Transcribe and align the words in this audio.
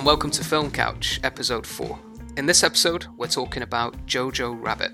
and 0.00 0.06
welcome 0.06 0.30
to 0.30 0.42
Film 0.42 0.70
Couch, 0.70 1.20
episode 1.24 1.66
4. 1.66 1.98
In 2.38 2.46
this 2.46 2.62
episode, 2.62 3.04
we're 3.18 3.26
talking 3.26 3.62
about 3.62 4.06
Jojo 4.06 4.56
Rabbit. 4.58 4.92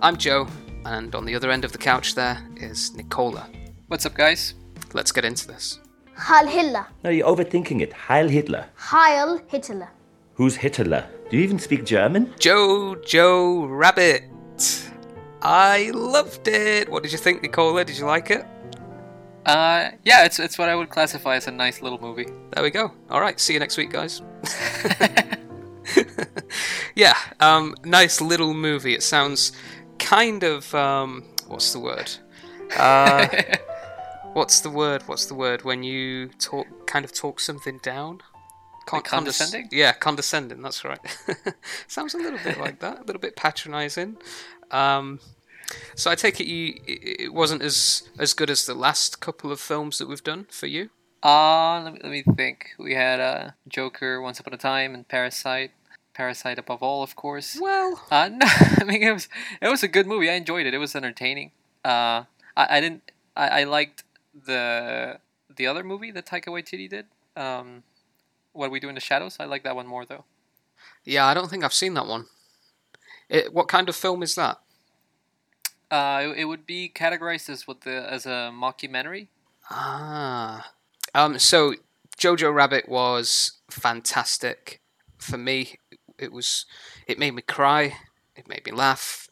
I'm 0.00 0.16
Joe, 0.16 0.48
and 0.86 1.14
on 1.14 1.26
the 1.26 1.34
other 1.34 1.50
end 1.50 1.62
of 1.62 1.72
the 1.72 1.78
couch 1.78 2.14
there 2.14 2.42
is 2.56 2.94
Nicola. 2.94 3.50
What's 3.88 4.06
up, 4.06 4.14
guys? 4.14 4.54
Let's 4.94 5.12
get 5.12 5.26
into 5.26 5.46
this. 5.46 5.78
Heil 6.16 6.46
Hitler. 6.46 6.86
No, 7.04 7.10
you're 7.10 7.26
overthinking 7.26 7.82
it. 7.82 7.92
Heil 7.92 8.28
Hitler. 8.28 8.64
Heil 8.76 9.42
Hitler. 9.46 9.90
Who's 10.36 10.56
Hitler? 10.56 11.06
Do 11.28 11.36
you 11.36 11.42
even 11.42 11.58
speak 11.58 11.84
German? 11.84 12.32
Jojo 12.38 13.66
Rabbit! 13.68 14.24
I 15.42 15.90
loved 15.92 16.48
it! 16.48 16.88
What 16.88 17.02
did 17.02 17.12
you 17.12 17.18
think, 17.18 17.42
Nicola? 17.42 17.84
Did 17.84 17.98
you 17.98 18.06
like 18.06 18.30
it? 18.30 18.46
Uh, 19.46 19.90
yeah, 20.04 20.24
it's 20.24 20.38
it's 20.38 20.58
what 20.58 20.68
I 20.68 20.74
would 20.76 20.90
classify 20.90 21.36
as 21.36 21.46
a 21.46 21.50
nice 21.50 21.80
little 21.82 21.98
movie. 22.00 22.26
There 22.52 22.62
we 22.62 22.70
go. 22.70 22.92
All 23.10 23.20
right, 23.20 23.38
see 23.40 23.54
you 23.54 23.58
next 23.58 23.76
week, 23.76 23.90
guys. 23.90 24.22
yeah, 26.94 27.14
um, 27.40 27.74
nice 27.84 28.20
little 28.20 28.54
movie. 28.54 28.94
It 28.94 29.02
sounds 29.02 29.52
kind 29.98 30.42
of 30.42 30.72
um, 30.74 31.24
what's 31.46 31.72
the 31.72 31.80
word? 31.80 32.10
Uh, 32.76 33.26
what's 34.34 34.60
the 34.60 34.70
word? 34.70 35.02
What's 35.06 35.26
the 35.26 35.34
word 35.34 35.62
when 35.64 35.82
you 35.82 36.28
talk 36.38 36.66
kind 36.86 37.04
of 37.04 37.12
talk 37.12 37.40
something 37.40 37.78
down? 37.82 38.20
Con- 38.86 38.98
Like 38.98 39.04
condescending? 39.04 39.62
condes- 39.62 39.72
yeah, 39.74 39.92
condescending. 39.92 40.62
That's 40.62 40.84
right. 40.84 41.00
sounds 41.88 42.14
a 42.14 42.18
little 42.18 42.38
bit 42.44 42.58
like 42.58 42.80
that. 42.80 43.00
A 43.00 43.04
little 43.04 43.20
bit 43.20 43.36
patronising. 43.36 44.16
Um, 44.70 45.20
so 45.94 46.10
I 46.10 46.14
take 46.14 46.40
it 46.40 46.46
you 46.46 46.74
it 46.86 47.32
wasn't 47.32 47.62
as 47.62 48.08
as 48.18 48.32
good 48.34 48.50
as 48.50 48.66
the 48.66 48.74
last 48.74 49.20
couple 49.20 49.52
of 49.52 49.60
films 49.60 49.98
that 49.98 50.08
we've 50.08 50.24
done 50.24 50.46
for 50.50 50.66
you. 50.66 50.90
Uh, 51.22 51.82
let 51.82 51.92
me, 51.92 52.00
let 52.02 52.10
me 52.12 52.22
think. 52.34 52.68
We 52.78 52.94
had 52.94 53.20
uh, 53.20 53.50
Joker, 53.68 54.22
Once 54.22 54.40
Upon 54.40 54.54
a 54.54 54.56
Time, 54.56 54.94
and 54.94 55.06
Parasite. 55.06 55.70
Parasite 56.14 56.58
above 56.58 56.82
all, 56.82 57.02
of 57.02 57.14
course. 57.14 57.58
Well, 57.60 58.02
Uh, 58.10 58.28
no, 58.32 58.46
I 58.80 58.84
mean 58.84 59.02
it 59.02 59.12
was 59.12 59.28
it 59.60 59.68
was 59.68 59.82
a 59.82 59.88
good 59.88 60.06
movie. 60.06 60.30
I 60.30 60.34
enjoyed 60.34 60.66
it. 60.66 60.74
It 60.74 60.78
was 60.78 60.96
entertaining. 60.96 61.52
Uh, 61.84 62.24
I, 62.56 62.78
I 62.78 62.80
didn't. 62.80 63.02
I, 63.36 63.60
I 63.60 63.64
liked 63.64 64.04
the 64.46 65.18
the 65.54 65.66
other 65.66 65.82
movie 65.84 66.10
that 66.12 66.26
Taika 66.26 66.46
Waititi 66.48 66.88
did. 66.88 67.06
Um, 67.36 67.82
what 68.52 68.70
we 68.70 68.80
do 68.80 68.88
in 68.88 68.94
the 68.94 69.00
shadows. 69.00 69.36
I 69.38 69.44
like 69.44 69.62
that 69.64 69.76
one 69.76 69.86
more 69.86 70.04
though. 70.06 70.24
Yeah, 71.04 71.26
I 71.26 71.34
don't 71.34 71.48
think 71.48 71.64
I've 71.64 71.72
seen 71.74 71.94
that 71.94 72.06
one. 72.06 72.26
It, 73.28 73.52
what 73.54 73.68
kind 73.68 73.88
of 73.88 73.94
film 73.96 74.22
is 74.22 74.34
that? 74.34 74.58
Uh, 75.90 76.20
it, 76.22 76.40
it 76.40 76.44
would 76.44 76.66
be 76.66 76.90
categorized 76.94 77.48
as 77.48 77.66
what 77.66 77.80
the 77.82 78.12
as 78.12 78.26
a 78.26 78.52
mockumentary. 78.52 79.28
Ah, 79.70 80.72
um, 81.14 81.38
so 81.38 81.74
Jojo 82.18 82.52
Rabbit 82.54 82.88
was 82.88 83.52
fantastic 83.70 84.80
for 85.18 85.38
me. 85.38 85.76
It 86.18 86.32
was, 86.32 86.66
it 87.06 87.18
made 87.18 87.34
me 87.34 87.42
cry, 87.42 87.94
it 88.36 88.48
made 88.48 88.66
me 88.66 88.72
laugh, 88.72 89.28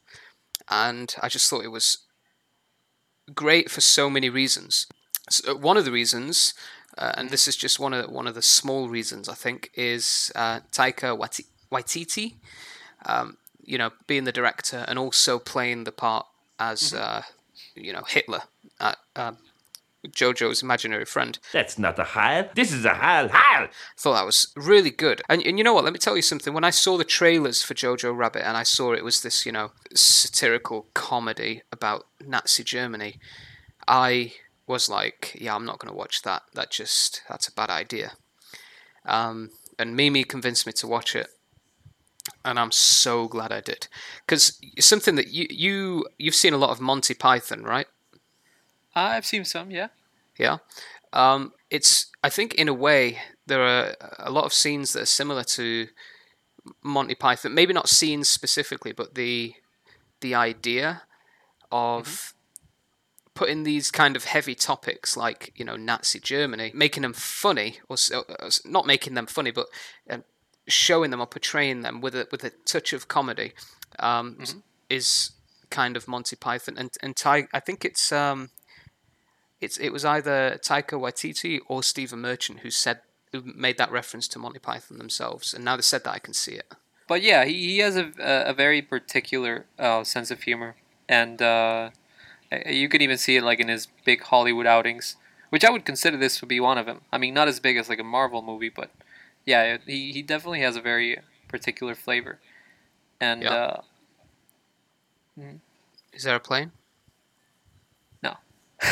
and 0.70 1.14
I 1.22 1.28
just 1.28 1.50
thought 1.50 1.64
it 1.64 1.68
was 1.68 1.98
great 3.34 3.70
for 3.70 3.80
so 3.80 4.08
many 4.08 4.30
reasons. 4.30 4.86
So 5.28 5.54
one 5.54 5.76
of 5.76 5.84
the 5.84 5.92
reasons, 5.92 6.54
uh, 6.96 7.12
and 7.16 7.30
this 7.30 7.46
is 7.46 7.56
just 7.56 7.78
one 7.78 7.92
of 7.92 8.10
one 8.10 8.26
of 8.26 8.34
the 8.34 8.42
small 8.42 8.88
reasons 8.88 9.28
I 9.28 9.34
think, 9.34 9.70
is 9.74 10.32
uh, 10.34 10.60
Taika 10.72 11.18
Waititi. 11.70 12.34
Um, 13.04 13.36
you 13.62 13.76
know, 13.76 13.90
being 14.06 14.24
the 14.24 14.32
director 14.32 14.86
and 14.88 14.98
also 14.98 15.38
playing 15.38 15.84
the 15.84 15.92
part 15.92 16.26
as 16.58 16.94
uh, 16.94 17.22
you 17.74 17.92
know 17.92 18.02
Hitler, 18.06 18.42
uh, 18.80 18.94
um, 19.16 19.38
Jojo's 20.06 20.62
imaginary 20.62 21.04
friend. 21.04 21.38
That's 21.52 21.78
not 21.78 21.98
a 21.98 22.04
Heil. 22.04 22.48
This 22.54 22.72
is 22.72 22.84
a 22.84 22.94
Heil. 22.94 23.28
Heil! 23.32 23.68
thought 23.96 24.14
that 24.14 24.26
was 24.26 24.52
really 24.56 24.90
good. 24.90 25.22
And, 25.28 25.42
and 25.44 25.58
you 25.58 25.64
know 25.64 25.74
what? 25.74 25.84
Let 25.84 25.92
me 25.92 25.98
tell 25.98 26.16
you 26.16 26.22
something. 26.22 26.54
When 26.54 26.64
I 26.64 26.70
saw 26.70 26.96
the 26.96 27.04
trailers 27.04 27.62
for 27.62 27.74
Jojo 27.74 28.16
Rabbit 28.16 28.46
and 28.46 28.56
I 28.56 28.62
saw 28.62 28.92
it 28.92 29.04
was 29.04 29.22
this, 29.22 29.44
you 29.44 29.52
know, 29.52 29.72
satirical 29.94 30.86
comedy 30.94 31.62
about 31.72 32.06
Nazi 32.24 32.62
Germany, 32.62 33.18
I 33.86 34.32
was 34.66 34.88
like, 34.88 35.36
yeah, 35.40 35.54
I'm 35.54 35.64
not 35.64 35.78
going 35.78 35.90
to 35.90 35.98
watch 35.98 36.22
that. 36.22 36.42
That 36.54 36.70
just, 36.70 37.22
that's 37.28 37.48
a 37.48 37.52
bad 37.52 37.70
idea. 37.70 38.12
Um, 39.04 39.50
and 39.78 39.96
Mimi 39.96 40.24
convinced 40.24 40.66
me 40.66 40.72
to 40.74 40.86
watch 40.86 41.16
it. 41.16 41.28
And 42.44 42.58
I'm 42.58 42.72
so 42.72 43.28
glad 43.28 43.52
I 43.52 43.60
did. 43.60 43.88
Because 44.26 44.60
something 44.78 45.16
that 45.16 45.28
you, 45.28 45.46
you, 45.50 46.06
you've 46.18 46.34
seen 46.34 46.54
a 46.54 46.58
lot 46.58 46.70
of 46.70 46.80
Monty 46.80 47.14
Python, 47.14 47.62
right? 47.62 47.86
Uh, 48.94 49.00
I've 49.00 49.26
seen 49.26 49.44
some, 49.44 49.70
yeah. 49.70 49.88
Yeah. 50.38 50.58
Um, 51.12 51.52
it's 51.70 52.06
I 52.22 52.28
think 52.28 52.54
in 52.54 52.68
a 52.68 52.74
way 52.74 53.18
there 53.46 53.62
are 53.62 53.94
a 54.18 54.30
lot 54.30 54.44
of 54.44 54.52
scenes 54.52 54.92
that 54.92 55.02
are 55.02 55.06
similar 55.06 55.42
to 55.44 55.88
Monty 56.82 57.14
Python. 57.14 57.54
Maybe 57.54 57.72
not 57.72 57.88
scenes 57.88 58.28
specifically, 58.28 58.92
but 58.92 59.14
the 59.14 59.54
the 60.20 60.34
idea 60.34 61.02
of 61.70 62.34
putting 63.34 63.62
these 63.62 63.90
kind 63.90 64.16
of 64.16 64.24
heavy 64.24 64.54
topics 64.54 65.16
like 65.16 65.52
you 65.56 65.64
know 65.64 65.76
Nazi 65.76 66.18
Germany, 66.20 66.72
making 66.74 67.02
them 67.02 67.12
funny, 67.12 67.78
or 67.88 67.96
uh, 68.14 68.22
s- 68.42 68.62
not 68.64 68.86
making 68.86 69.14
them 69.14 69.26
funny, 69.26 69.50
but 69.50 69.66
um, 70.10 70.24
showing 70.68 71.10
them 71.10 71.20
or 71.20 71.26
portraying 71.26 71.82
them 71.82 72.00
with 72.00 72.14
a 72.14 72.28
with 72.30 72.44
a 72.44 72.50
touch 72.64 72.92
of 72.92 73.08
comedy, 73.08 73.52
um, 73.98 74.38
is 74.88 75.32
kind 75.70 75.96
of 75.96 76.06
Monty 76.08 76.36
Python. 76.36 76.76
And 76.78 76.90
and 77.02 77.16
Ty, 77.16 77.48
I 77.52 77.60
think 77.60 77.84
it's 77.84 78.12
um, 78.12 78.50
it's 79.60 79.76
it 79.78 79.90
was 79.90 80.04
either 80.04 80.58
Taika 80.62 80.98
Waititi 81.00 81.60
or 81.66 81.82
Stephen 81.82 82.20
Merchant 82.20 82.60
who 82.60 82.70
said 82.70 83.00
who 83.32 83.42
made 83.42 83.78
that 83.78 83.90
reference 83.90 84.28
to 84.28 84.38
Monty 84.38 84.58
Python 84.58 84.98
themselves, 84.98 85.52
and 85.52 85.64
now 85.64 85.76
they 85.76 85.82
said 85.82 86.04
that 86.04 86.12
I 86.12 86.18
can 86.18 86.34
see 86.34 86.52
it. 86.52 86.72
But 87.06 87.22
yeah, 87.22 87.44
he, 87.46 87.54
he 87.54 87.78
has 87.78 87.96
a, 87.96 88.12
a, 88.18 88.52
very 88.52 88.82
particular 88.82 89.64
uh, 89.78 90.04
sense 90.04 90.30
of 90.30 90.42
humor, 90.42 90.76
and 91.08 91.40
uh, 91.40 91.90
you 92.66 92.88
can 92.88 93.00
even 93.00 93.16
see 93.16 93.36
it 93.36 93.42
like 93.42 93.60
in 93.60 93.68
his 93.68 93.88
big 94.04 94.22
Hollywood 94.22 94.66
outings, 94.66 95.16
which 95.48 95.64
I 95.64 95.70
would 95.70 95.86
consider 95.86 96.18
this 96.18 96.38
to 96.40 96.46
be 96.46 96.60
one 96.60 96.76
of 96.76 96.84
them. 96.84 97.00
I 97.10 97.16
mean, 97.16 97.32
not 97.32 97.48
as 97.48 97.60
big 97.60 97.78
as 97.78 97.88
like 97.88 97.98
a 97.98 98.04
Marvel 98.04 98.42
movie, 98.42 98.68
but 98.68 98.90
yeah, 99.48 99.78
he 99.86 100.12
he 100.12 100.22
definitely 100.22 100.60
has 100.60 100.76
a 100.76 100.80
very 100.80 101.18
particular 101.48 101.94
flavor, 101.94 102.38
and 103.20 103.42
Yeah. 103.42 103.54
uh, 103.54 103.80
Is 106.12 106.24
there 106.24 106.36
a 106.36 106.40
plane? 106.40 106.72
no, 108.22 108.34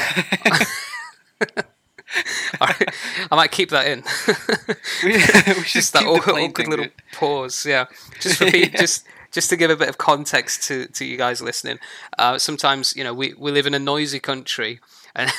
right, 2.61 2.89
I 3.31 3.37
might 3.37 3.51
keep 3.51 3.71
that 3.71 3.87
in. 3.87 4.03
we, 5.05 5.13
we 5.15 5.63
just 5.65 5.93
that 5.93 6.05
awkward, 6.07 6.37
awkward 6.37 6.69
little 6.69 6.89
pause. 7.13 7.65
Yeah, 7.67 7.87
just 8.21 8.41
repeat, 8.41 8.73
Yeah. 8.73 8.81
just 8.81 9.07
just 9.33 9.51
to 9.51 9.57
give 9.57 9.71
a 9.71 9.77
bit 9.77 9.89
of 9.89 9.99
context 9.99 10.63
to, 10.69 10.87
to 10.89 11.05
you 11.05 11.17
guys 11.17 11.43
listening. 11.43 11.79
Uh, 12.19 12.39
sometimes 12.39 12.95
you 12.97 13.05
know 13.05 13.13
we, 13.15 13.35
we 13.39 13.51
live 13.51 13.67
in 13.67 13.75
a 13.75 13.79
noisy 13.79 14.21
country, 14.21 14.81
and 15.15 15.31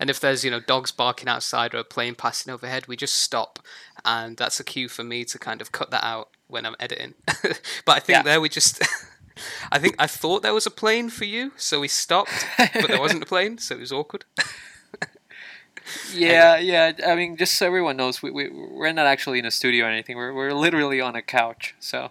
and 0.00 0.10
if 0.10 0.20
there's 0.20 0.44
you 0.44 0.50
know 0.50 0.60
dogs 0.60 0.90
barking 0.92 1.28
outside 1.28 1.74
or 1.74 1.78
a 1.78 1.84
plane 1.84 2.14
passing 2.14 2.52
overhead, 2.52 2.86
we 2.86 2.96
just 2.96 3.14
stop, 3.14 3.58
and 4.08 4.36
that's 4.36 4.58
a 4.60 4.64
cue 4.64 4.88
for 4.88 5.04
me 5.04 5.24
to 5.26 5.38
kind 5.38 5.60
of 5.60 5.70
cut 5.70 5.90
that 5.92 6.04
out 6.04 6.30
when 6.48 6.64
I'm 6.66 6.74
editing. 6.80 7.14
but 7.84 7.96
I 7.96 8.00
think 8.00 8.16
Yeah. 8.16 8.22
there 8.22 8.40
we 8.40 8.48
just. 8.48 8.82
I 9.70 9.78
think 9.78 9.94
I 10.00 10.08
thought 10.08 10.42
there 10.42 10.54
was 10.54 10.66
a 10.66 10.70
plane 10.70 11.10
for 11.10 11.24
you, 11.24 11.52
so 11.56 11.78
we 11.78 11.86
stopped, 11.88 12.44
but 12.58 12.88
there 12.88 12.98
wasn't 13.00 13.22
a 13.22 13.26
plane, 13.26 13.58
so 13.58 13.76
it 13.76 13.80
was 13.80 13.92
awkward. 13.92 14.24
Yeah, 16.12 16.58
yeah. 16.58 16.92
I 17.06 17.14
mean, 17.14 17.36
just 17.38 17.56
so 17.56 17.66
everyone 17.66 17.96
knows, 17.96 18.22
we, 18.22 18.30
we 18.30 18.50
we're 18.50 18.92
not 18.92 19.06
actually 19.06 19.38
in 19.38 19.46
a 19.46 19.50
studio 19.50 19.86
or 19.86 19.88
anything. 19.88 20.16
We're 20.18 20.34
we're 20.34 20.52
literally 20.52 21.00
on 21.00 21.16
a 21.16 21.22
couch, 21.22 21.74
so 21.80 22.10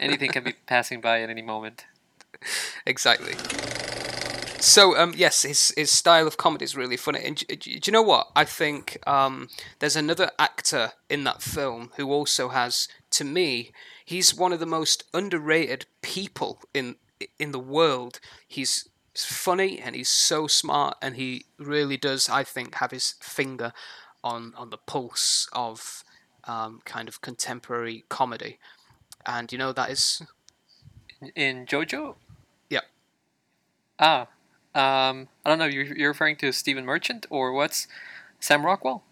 anything 0.00 0.30
can 0.32 0.42
be 0.42 0.54
passing 0.66 1.00
by 1.00 1.22
at 1.22 1.30
any 1.30 1.42
moment. 1.42 1.84
exactly. 2.86 3.34
So 4.60 4.96
um, 4.98 5.14
yes, 5.16 5.42
his 5.42 5.72
his 5.76 5.90
style 5.90 6.26
of 6.26 6.36
comedy 6.36 6.64
is 6.64 6.76
really 6.76 6.96
funny. 6.96 7.20
And 7.24 7.36
do 7.36 7.70
you 7.70 7.92
know 7.92 8.02
what? 8.02 8.28
I 8.34 8.44
think 8.44 8.98
um, 9.06 9.48
there's 9.78 9.96
another 9.96 10.30
actor 10.38 10.92
in 11.08 11.24
that 11.24 11.42
film 11.42 11.92
who 11.96 12.10
also 12.12 12.48
has, 12.48 12.88
to 13.10 13.24
me, 13.24 13.70
he's 14.04 14.34
one 14.34 14.52
of 14.52 14.58
the 14.60 14.66
most 14.66 15.04
underrated 15.14 15.86
people 16.02 16.58
in 16.74 16.96
in 17.38 17.52
the 17.52 17.58
world. 17.58 18.20
He's 18.46 18.88
funny 19.14 19.80
and 19.80 19.94
he's 19.94 20.08
so 20.08 20.46
smart, 20.46 20.96
and 21.00 21.16
he 21.16 21.46
really 21.58 21.96
does, 21.96 22.28
I 22.28 22.44
think, 22.44 22.74
have 22.76 22.90
his 22.90 23.14
finger 23.20 23.72
on 24.24 24.54
on 24.56 24.70
the 24.70 24.78
pulse 24.78 25.48
of 25.52 26.02
um, 26.44 26.80
kind 26.84 27.08
of 27.08 27.20
contemporary 27.20 28.04
comedy. 28.08 28.58
And 29.24 29.52
you 29.52 29.58
know 29.58 29.72
that 29.72 29.90
is 29.90 30.22
In 31.34 31.66
JoJo, 31.66 32.14
yeah. 32.70 32.80
ah, 33.98 34.26
um, 34.78 35.28
I 35.44 35.50
don't 35.50 35.58
know. 35.58 35.66
You're 35.66 35.96
you're 35.96 36.10
referring 36.10 36.36
to 36.36 36.52
Stephen 36.52 36.84
Merchant 36.84 37.26
or 37.30 37.52
what's 37.52 37.86
Sam 38.40 38.64
Rockwell? 38.64 39.02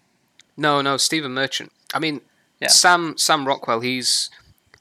No, 0.55 0.81
no, 0.81 0.97
Stephen 0.97 1.33
Merchant. 1.33 1.71
I 1.93 1.99
mean, 1.99 2.21
Yeah. 2.59 2.69
Sam 2.69 3.17
Sam 3.17 3.45
Rockwell. 3.47 3.81
He's 3.81 4.29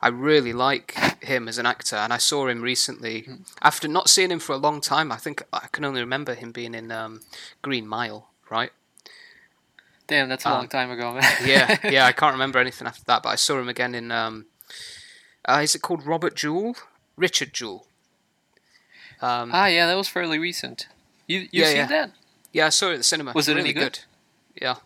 I 0.01 0.09
really 0.09 0.53
like 0.53 0.93
him 1.25 1.49
as 1.49 1.59
an 1.59 1.67
actor, 1.67 1.97
and 1.97 2.13
I 2.13 2.19
saw 2.19 2.47
him 2.49 2.61
recently 2.63 3.23
Hmm. 3.23 3.43
after 3.63 3.89
not 3.89 4.09
seeing 4.09 4.31
him 4.31 4.41
for 4.41 4.53
a 4.55 4.59
long 4.59 4.81
time. 4.81 5.11
I 5.11 5.17
think 5.17 5.43
I 5.53 5.67
can 5.73 5.85
only 5.85 6.01
remember 6.01 6.35
him 6.35 6.53
being 6.53 6.75
in 6.75 6.93
um, 6.93 7.21
Green 7.63 7.87
Mile, 7.89 8.29
right? 8.51 8.73
Damn, 10.07 10.29
that's 10.29 10.45
a 10.45 10.49
Um, 10.49 10.55
long 10.59 10.69
time 10.69 10.91
ago, 10.91 11.13
man. 11.15 11.25
yeah, 11.45 11.79
yeah. 11.91 12.07
I 12.07 12.13
can't 12.13 12.33
remember 12.35 12.59
anything 12.61 12.87
after 12.87 13.03
that, 13.07 13.23
but 13.23 13.31
I 13.31 13.37
saw 13.37 13.59
him 13.59 13.69
again 13.69 13.95
in. 13.95 14.13
Um, 14.13 14.47
uh, 15.49 15.61
is 15.63 15.75
it 15.75 15.83
called 15.83 16.07
Robert 16.07 16.35
Jewell? 16.37 16.77
Richard 17.17 17.53
Jewell. 17.53 17.87
Um, 19.21 19.51
ah, 19.53 19.67
yeah, 19.67 19.87
that 19.87 19.97
was 19.97 20.09
fairly 20.09 20.39
recent. 20.39 20.89
You 21.27 21.41
you 21.41 21.63
Yeah, 21.63 21.67
seen 21.67 21.77
yeah. 21.77 21.87
that? 21.87 22.11
yeah, 22.53 22.67
I 22.67 22.69
saw 22.71 22.91
it 22.91 22.95
at 22.95 22.99
the 22.99 23.03
cinema. 23.05 23.33
Was 23.35 23.49
it 23.49 23.55
really 23.55 23.71
any 23.71 23.81
good? 23.81 24.01
Yeah. 24.61 24.77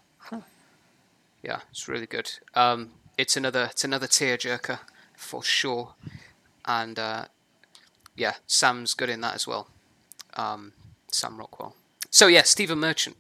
Yeah, 1.43 1.61
it's 1.71 1.89
really 1.89 2.07
good. 2.07 2.31
Um, 2.55 2.91
it's 3.17 3.37
another 3.37 3.69
it's 3.71 3.85
another 3.85 4.07
tearjerker 4.07 4.81
for 5.17 5.43
sure, 5.43 5.95
and 6.67 6.99
uh, 6.99 7.25
yeah, 8.15 8.35
Sam's 8.47 8.93
good 8.95 9.09
in 9.09 9.23
that 9.23 9.35
as 9.35 9.47
well. 9.47 9.69
Um, 10.35 10.73
Sam 11.11 11.39
Rockwell. 11.39 11.75
So 12.11 12.27
yeah, 12.27 12.43
Stephen 12.43 12.79
Merchant. 12.79 13.17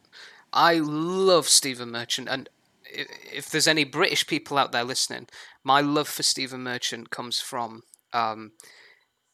I 0.52 0.74
love 0.80 1.48
Stephen 1.48 1.90
Merchant, 1.90 2.28
and 2.28 2.48
if 2.84 3.48
there's 3.48 3.68
any 3.68 3.84
British 3.84 4.26
people 4.26 4.58
out 4.58 4.72
there 4.72 4.84
listening, 4.84 5.26
my 5.64 5.80
love 5.80 6.08
for 6.08 6.22
Stephen 6.22 6.62
Merchant 6.62 7.08
comes 7.10 7.40
from 7.40 7.84
um, 8.12 8.52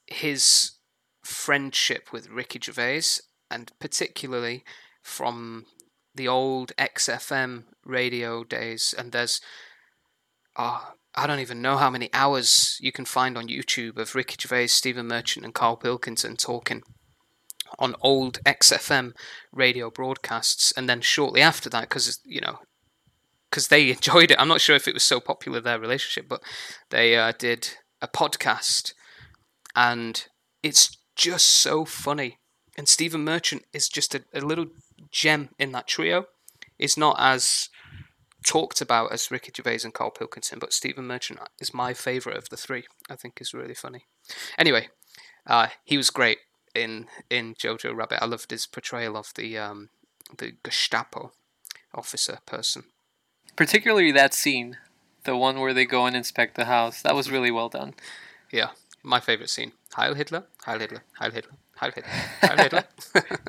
his 0.07 0.73
friendship 1.27 2.13
with 2.13 2.31
Ricky 2.31 2.59
Gervais, 2.63 3.21
and 3.51 3.71
particularly 3.79 4.65
from 5.03 5.67
the 6.15 6.29
old 6.29 6.73
XFM 6.79 7.65
radio 7.85 8.45
days. 8.45 8.95
And 8.97 9.13
there's, 9.13 9.41
oh, 10.57 10.93
I 11.15 11.27
don't 11.27 11.41
even 11.41 11.63
know 11.63 11.77
how 11.77 11.91
many 11.91 12.11
hours 12.13 12.79
you 12.81 12.93
can 12.93 13.05
find 13.05 13.37
on 13.37 13.49
YouTube 13.49 13.99
of 13.99 14.15
Ricky 14.15 14.37
Gervais, 14.41 14.69
Stephen 14.69 15.07
Merchant, 15.07 15.45
and 15.45 15.55
Carl 15.55 15.77
Pilkington 15.77 16.37
talking 16.37 16.83
on 17.79 17.95
old 18.01 18.39
XFM 18.45 19.13
radio 19.53 19.91
broadcasts. 19.91 20.73
And 20.73 20.89
then 20.89 21.01
shortly 21.01 21.41
after 21.41 21.69
that, 21.71 21.83
because 21.83 22.21
you 22.25 22.41
know, 22.41 22.59
because 23.51 23.69
they 23.69 23.91
enjoyed 23.91 24.31
it. 24.31 24.41
I'm 24.41 24.49
not 24.49 24.61
sure 24.61 24.77
if 24.77 24.89
it 24.89 24.95
was 24.95 25.03
so 25.03 25.21
popular 25.21 25.61
their 25.61 25.79
relationship, 25.79 26.29
but 26.29 26.43
they 26.91 27.17
uh, 27.17 27.33
did 27.39 27.71
a 28.03 28.09
podcast, 28.09 28.93
and 29.75 30.27
it's 30.63 30.97
just 31.17 31.47
so 31.47 31.85
funny. 31.85 32.39
And 32.77 32.89
Stephen 32.89 33.25
Merchant 33.25 33.65
is 33.73 33.89
just 33.89 34.15
a, 34.15 34.25
a 34.35 34.41
little 34.41 34.67
gem 35.11 35.49
in 35.59 35.73
that 35.73 35.87
trio. 35.87 36.27
It's 36.79 36.97
not 36.97 37.17
as 37.19 37.71
talked 38.45 38.81
about 38.81 39.13
as 39.13 39.31
Ricky 39.31 39.51
Gervais 39.55 39.81
and 39.83 39.95
Carl 39.95 40.11
Pilkington, 40.11 40.59
but 40.59 40.73
Stephen 40.73 41.07
Merchant 41.07 41.41
is 41.59 41.75
my 41.75 41.95
favourite 41.95 42.39
of 42.39 42.49
the 42.51 42.57
three. 42.57 42.85
I 43.11 43.17
think 43.17 43.41
is 43.41 43.55
really 43.55 43.75
funny. 43.75 44.05
Anyway, 44.59 44.89
uh, 45.47 45.69
he 45.85 45.97
was 45.97 46.11
great 46.11 46.39
in 46.75 47.07
in 47.31 47.55
Jojo 47.55 47.97
Rabbit. 47.97 48.23
I 48.23 48.27
loved 48.27 48.51
his 48.51 48.67
portrayal 48.67 49.17
of 49.17 49.33
the 49.35 49.59
um, 49.59 49.89
the 50.37 50.53
Gestapo 50.63 51.33
officer 51.95 52.39
person. 52.47 52.85
Particularly 53.57 54.13
that 54.13 54.35
scene, 54.35 54.77
the 55.25 55.37
one 55.37 55.59
where 55.59 55.73
they 55.73 55.87
go 55.87 56.05
and 56.05 56.15
inspect 56.15 56.57
the 56.57 56.67
house. 56.67 57.01
That 57.03 57.15
was 57.15 57.31
really 57.31 57.51
well 57.51 57.71
done. 57.71 57.95
Yeah, 58.53 58.71
my 59.03 59.19
favourite 59.21 59.51
scene. 59.51 59.73
Heil 59.97 60.15
Hitler, 60.15 60.45
Heil 60.67 60.79
Hitler, 60.79 61.03
Heil 61.15 61.31
Hitler, 61.31 61.53
Heil 61.77 61.91
Hitler, 61.91 62.13
Heil 62.43 62.59
Hitler. 62.59 62.85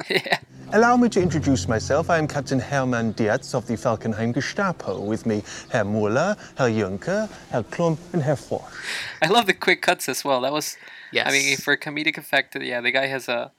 yeah. 0.10 0.40
Allow 0.72 0.96
me 0.96 1.10
to 1.10 1.22
introduce 1.22 1.68
myself. 1.68 2.10
I 2.10 2.18
am 2.20 2.26
Captain 2.26 2.58
Hermann 2.58 3.14
Deertz 3.16 3.54
of 3.54 3.68
the 3.68 3.74
Falkenheim 3.74 4.34
Gestapo. 4.34 5.02
With 5.02 5.26
me, 5.26 5.44
Herr 5.74 5.84
Muller, 5.84 6.38
Herr 6.58 6.70
Juncker, 6.70 7.30
Herr 7.52 7.64
Klump, 7.64 7.98
and 8.14 8.22
Herr 8.24 8.38
Frosch. 8.38 8.64
I 9.22 9.28
love 9.28 9.46
the 9.46 9.54
quick 9.54 9.82
cuts 9.82 10.08
as 10.08 10.24
well. 10.24 10.40
That 10.40 10.54
was 10.54 10.78
yes. 11.12 11.28
I 11.28 11.32
mean 11.32 11.58
for 11.58 11.76
comedic 11.76 12.18
effect, 12.18 12.56
yeah, 12.56 12.80
the 12.80 12.92
guy 12.92 13.08
has 13.08 13.28
a 13.28 13.52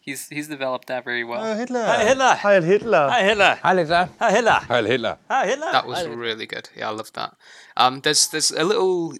he's 0.00 0.28
he's 0.28 0.48
developed 0.48 0.88
that 0.88 1.04
very 1.04 1.22
well. 1.22 1.40
Heil 1.40 1.56
Hitler. 1.56 1.84
Heil 1.84 2.06
Hitler. 2.08 2.34
Heil 2.34 2.62
Hitler. 2.62 3.08
Hi, 3.10 3.22
Hitler. 3.22 3.58
Hi, 3.62 3.74
Hitler. 3.76 4.08
Hi, 4.18 4.30
Hitler. 4.32 4.60
Heil 4.66 4.84
Hitler. 4.86 5.18
Hi, 5.30 5.46
Hitler. 5.46 5.70
That 5.70 5.86
was 5.86 6.04
really 6.08 6.46
good. 6.46 6.68
Yeah, 6.76 6.88
I 6.88 6.92
love 6.92 7.12
that. 7.12 7.36
Um, 7.76 8.00
there's 8.00 8.26
there's 8.26 8.50
a 8.50 8.64
little 8.64 9.14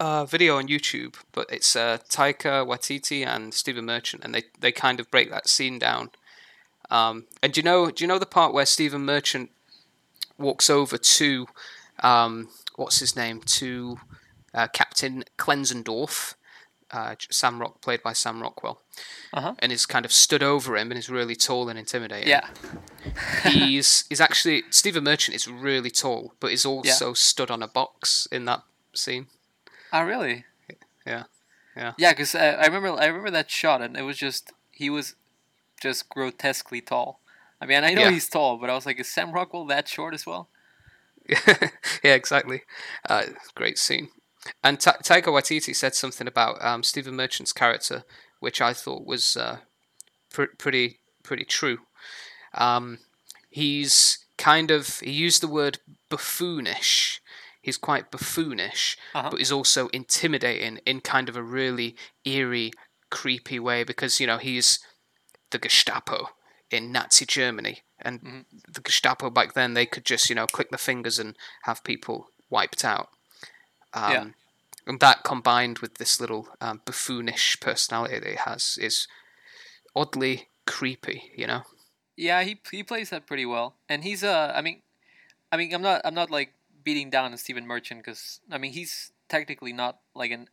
uh, 0.00 0.24
video 0.24 0.56
on 0.58 0.68
YouTube, 0.68 1.16
but 1.32 1.46
it's 1.50 1.74
uh, 1.76 1.98
Taika 2.08 2.64
Waititi 2.66 3.26
and 3.26 3.52
Stephen 3.52 3.84
Merchant, 3.84 4.24
and 4.24 4.34
they, 4.34 4.44
they 4.60 4.72
kind 4.72 5.00
of 5.00 5.10
break 5.10 5.30
that 5.30 5.48
scene 5.48 5.78
down. 5.78 6.10
Um, 6.90 7.26
and 7.42 7.52
do 7.52 7.60
you 7.60 7.64
know 7.64 7.90
do 7.90 8.02
you 8.04 8.08
know 8.08 8.18
the 8.18 8.26
part 8.26 8.54
where 8.54 8.64
Stephen 8.66 9.04
Merchant 9.04 9.50
walks 10.38 10.70
over 10.70 10.96
to 10.96 11.46
um, 12.02 12.48
what's 12.76 13.00
his 13.00 13.14
name 13.16 13.40
to 13.42 13.98
uh, 14.54 14.68
Captain 14.68 15.24
Klenzendorf, 15.36 16.34
uh, 16.90 17.16
Sam 17.30 17.60
Rock 17.60 17.82
played 17.82 18.02
by 18.02 18.14
Sam 18.14 18.40
Rockwell, 18.40 18.80
Uh-huh. 19.34 19.54
and 19.58 19.70
is 19.70 19.84
kind 19.84 20.06
of 20.06 20.12
stood 20.12 20.42
over 20.42 20.76
him 20.78 20.90
and 20.90 20.98
is 20.98 21.10
really 21.10 21.36
tall 21.36 21.68
and 21.68 21.78
intimidating 21.78 22.28
Yeah. 22.28 22.48
he's 23.44 24.04
he's 24.08 24.20
actually 24.20 24.62
Stephen 24.70 25.04
Merchant 25.04 25.34
is 25.34 25.46
really 25.48 25.90
tall, 25.90 26.32
but 26.40 26.50
he's 26.50 26.64
also 26.64 27.12
stood 27.12 27.50
on 27.50 27.62
a 27.62 27.68
box 27.68 28.26
in 28.32 28.44
that 28.46 28.62
scene. 28.94 29.26
Oh 29.92 30.02
really? 30.02 30.44
Yeah, 31.06 31.24
yeah, 31.76 31.92
Yeah, 31.96 32.12
because 32.12 32.34
I, 32.34 32.50
I 32.50 32.66
remember 32.66 32.90
I 33.00 33.06
remember 33.06 33.30
that 33.30 33.50
shot, 33.50 33.80
and 33.82 33.96
it 33.96 34.02
was 34.02 34.18
just 34.18 34.52
he 34.70 34.90
was 34.90 35.14
just 35.80 36.08
grotesquely 36.08 36.80
tall. 36.80 37.20
I 37.60 37.66
mean, 37.66 37.82
I 37.82 37.94
know 37.94 38.02
Yeah. 38.02 38.10
he's 38.10 38.28
tall, 38.28 38.56
but 38.58 38.70
I 38.70 38.74
was 38.74 38.86
like, 38.86 39.00
is 39.00 39.08
Sam 39.08 39.32
Rockwell 39.32 39.66
that 39.66 39.88
short 39.88 40.14
as 40.14 40.26
well? 40.26 40.48
yeah, 41.28 42.14
exactly. 42.14 42.62
Uh, 43.08 43.24
great 43.54 43.78
scene. 43.78 44.08
And 44.62 44.80
Ta- 44.80 44.98
Taika 45.02 45.24
Waititi 45.26 45.74
said 45.74 45.94
something 45.94 46.26
about 46.26 46.64
um, 46.64 46.82
Stephen 46.82 47.16
Merchant's 47.16 47.52
character, 47.52 48.04
which 48.40 48.60
I 48.60 48.72
thought 48.72 49.04
was 49.06 49.36
uh, 49.36 49.58
pr- 50.30 50.54
pretty 50.56 51.00
pretty 51.22 51.44
true. 51.44 51.78
Um, 52.54 52.98
he's 53.50 54.24
kind 54.38 54.70
of 54.70 55.00
he 55.00 55.10
used 55.10 55.42
the 55.42 55.48
word 55.48 55.78
buffoonish. 56.10 57.20
He's 57.60 57.76
quite 57.78 58.10
buffoonish, 58.10 58.96
Uh-huh. 59.14 59.30
but 59.30 59.38
he's 59.38 59.52
also 59.52 59.88
intimidating 59.88 60.78
in 60.86 61.00
kind 61.00 61.28
of 61.28 61.36
a 61.36 61.42
really 61.42 61.96
eerie, 62.24 62.72
creepy 63.10 63.58
way 63.58 63.84
because 63.84 64.20
you 64.20 64.26
know 64.26 64.38
he's 64.38 64.78
the 65.50 65.58
Gestapo 65.58 66.28
in 66.70 66.92
Nazi 66.92 67.24
Germany, 67.26 67.82
and 68.00 68.44
the 68.68 68.80
Gestapo 68.80 69.30
back 69.30 69.54
then 69.54 69.74
they 69.74 69.86
could 69.86 70.04
just 70.04 70.28
you 70.28 70.34
know 70.34 70.46
click 70.46 70.70
the 70.70 70.78
fingers 70.78 71.18
and 71.18 71.36
have 71.62 71.82
people 71.84 72.28
wiped 72.50 72.84
out. 72.84 73.08
Um, 73.92 74.12
Yeah. 74.12 74.24
And 74.86 75.00
that 75.00 75.22
combined 75.22 75.80
with 75.80 75.94
this 75.98 76.18
little 76.18 76.48
um, 76.62 76.80
buffoonish 76.86 77.60
personality 77.60 78.18
that 78.20 78.30
he 78.30 78.36
has 78.36 78.78
is 78.80 79.06
oddly 79.94 80.48
creepy, 80.66 81.30
you 81.36 81.46
know. 81.46 81.62
Yeah, 82.16 82.42
he 82.42 82.60
he 82.70 82.82
plays 82.82 83.10
that 83.10 83.26
pretty 83.26 83.44
well, 83.46 83.76
and 83.88 84.02
he's 84.02 84.24
uh, 84.24 84.52
I 84.56 84.62
mean, 84.62 84.82
I 85.52 85.56
mean, 85.56 85.74
I'm 85.74 85.82
not 85.82 86.00
I'm 86.04 86.14
not 86.14 86.30
like 86.30 86.54
beating 86.88 87.10
down 87.10 87.32
on 87.32 87.36
Stephen 87.36 87.66
Merchant 87.66 88.00
because 88.02 88.40
I 88.50 88.56
mean 88.56 88.72
he's 88.72 89.12
technically 89.28 89.74
not 89.74 89.98
like 90.14 90.30
an. 90.30 90.48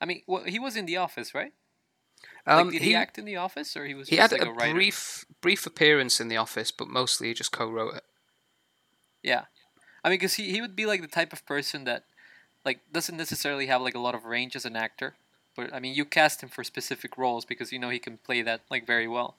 I 0.00 0.04
mean, 0.04 0.22
well, 0.28 0.44
he 0.44 0.60
was 0.60 0.76
in 0.76 0.86
The 0.86 0.98
Office, 0.98 1.34
right? 1.34 1.52
Um, 2.46 2.66
like, 2.66 2.74
did 2.74 2.82
he, 2.82 2.94
act 2.94 3.18
in 3.18 3.24
The 3.24 3.36
Office, 3.36 3.76
or 3.76 3.84
he 3.84 3.94
was 3.94 4.08
He 4.08 4.16
just 4.16 4.30
had 4.30 4.38
like 4.38 4.48
a, 4.48 4.52
a, 4.52 4.54
writer? 4.54 4.74
brief 4.74 5.24
brief 5.40 5.66
appearance 5.66 6.20
in 6.20 6.28
the 6.28 6.36
office, 6.36 6.70
but 6.70 6.86
mostly 6.86 7.26
he 7.28 7.34
just 7.34 7.50
co-wrote 7.50 7.94
it. 7.96 8.04
Yeah, 9.22 9.44
I 10.04 10.08
mean, 10.08 10.18
because 10.18 10.34
he 10.34 10.44
he 10.52 10.60
would 10.60 10.76
be 10.76 10.86
like 10.86 11.00
the 11.00 11.14
type 11.18 11.32
of 11.32 11.44
person 11.44 11.82
that, 11.84 12.04
like, 12.64 12.78
doesn't 12.92 13.16
necessarily 13.16 13.66
have 13.66 13.82
like 13.82 13.96
a 13.96 14.04
lot 14.06 14.14
of 14.14 14.24
range 14.24 14.54
as 14.54 14.64
an 14.64 14.76
actor, 14.76 15.14
but 15.56 15.74
I 15.74 15.80
mean, 15.80 15.94
you 15.94 16.04
cast 16.04 16.40
him 16.42 16.48
for 16.48 16.62
specific 16.62 17.18
roles 17.18 17.44
because 17.44 17.72
you 17.72 17.80
know 17.80 17.90
he 17.90 17.98
can 17.98 18.18
play 18.18 18.42
that 18.42 18.60
like 18.70 18.86
very 18.86 19.08
well. 19.08 19.34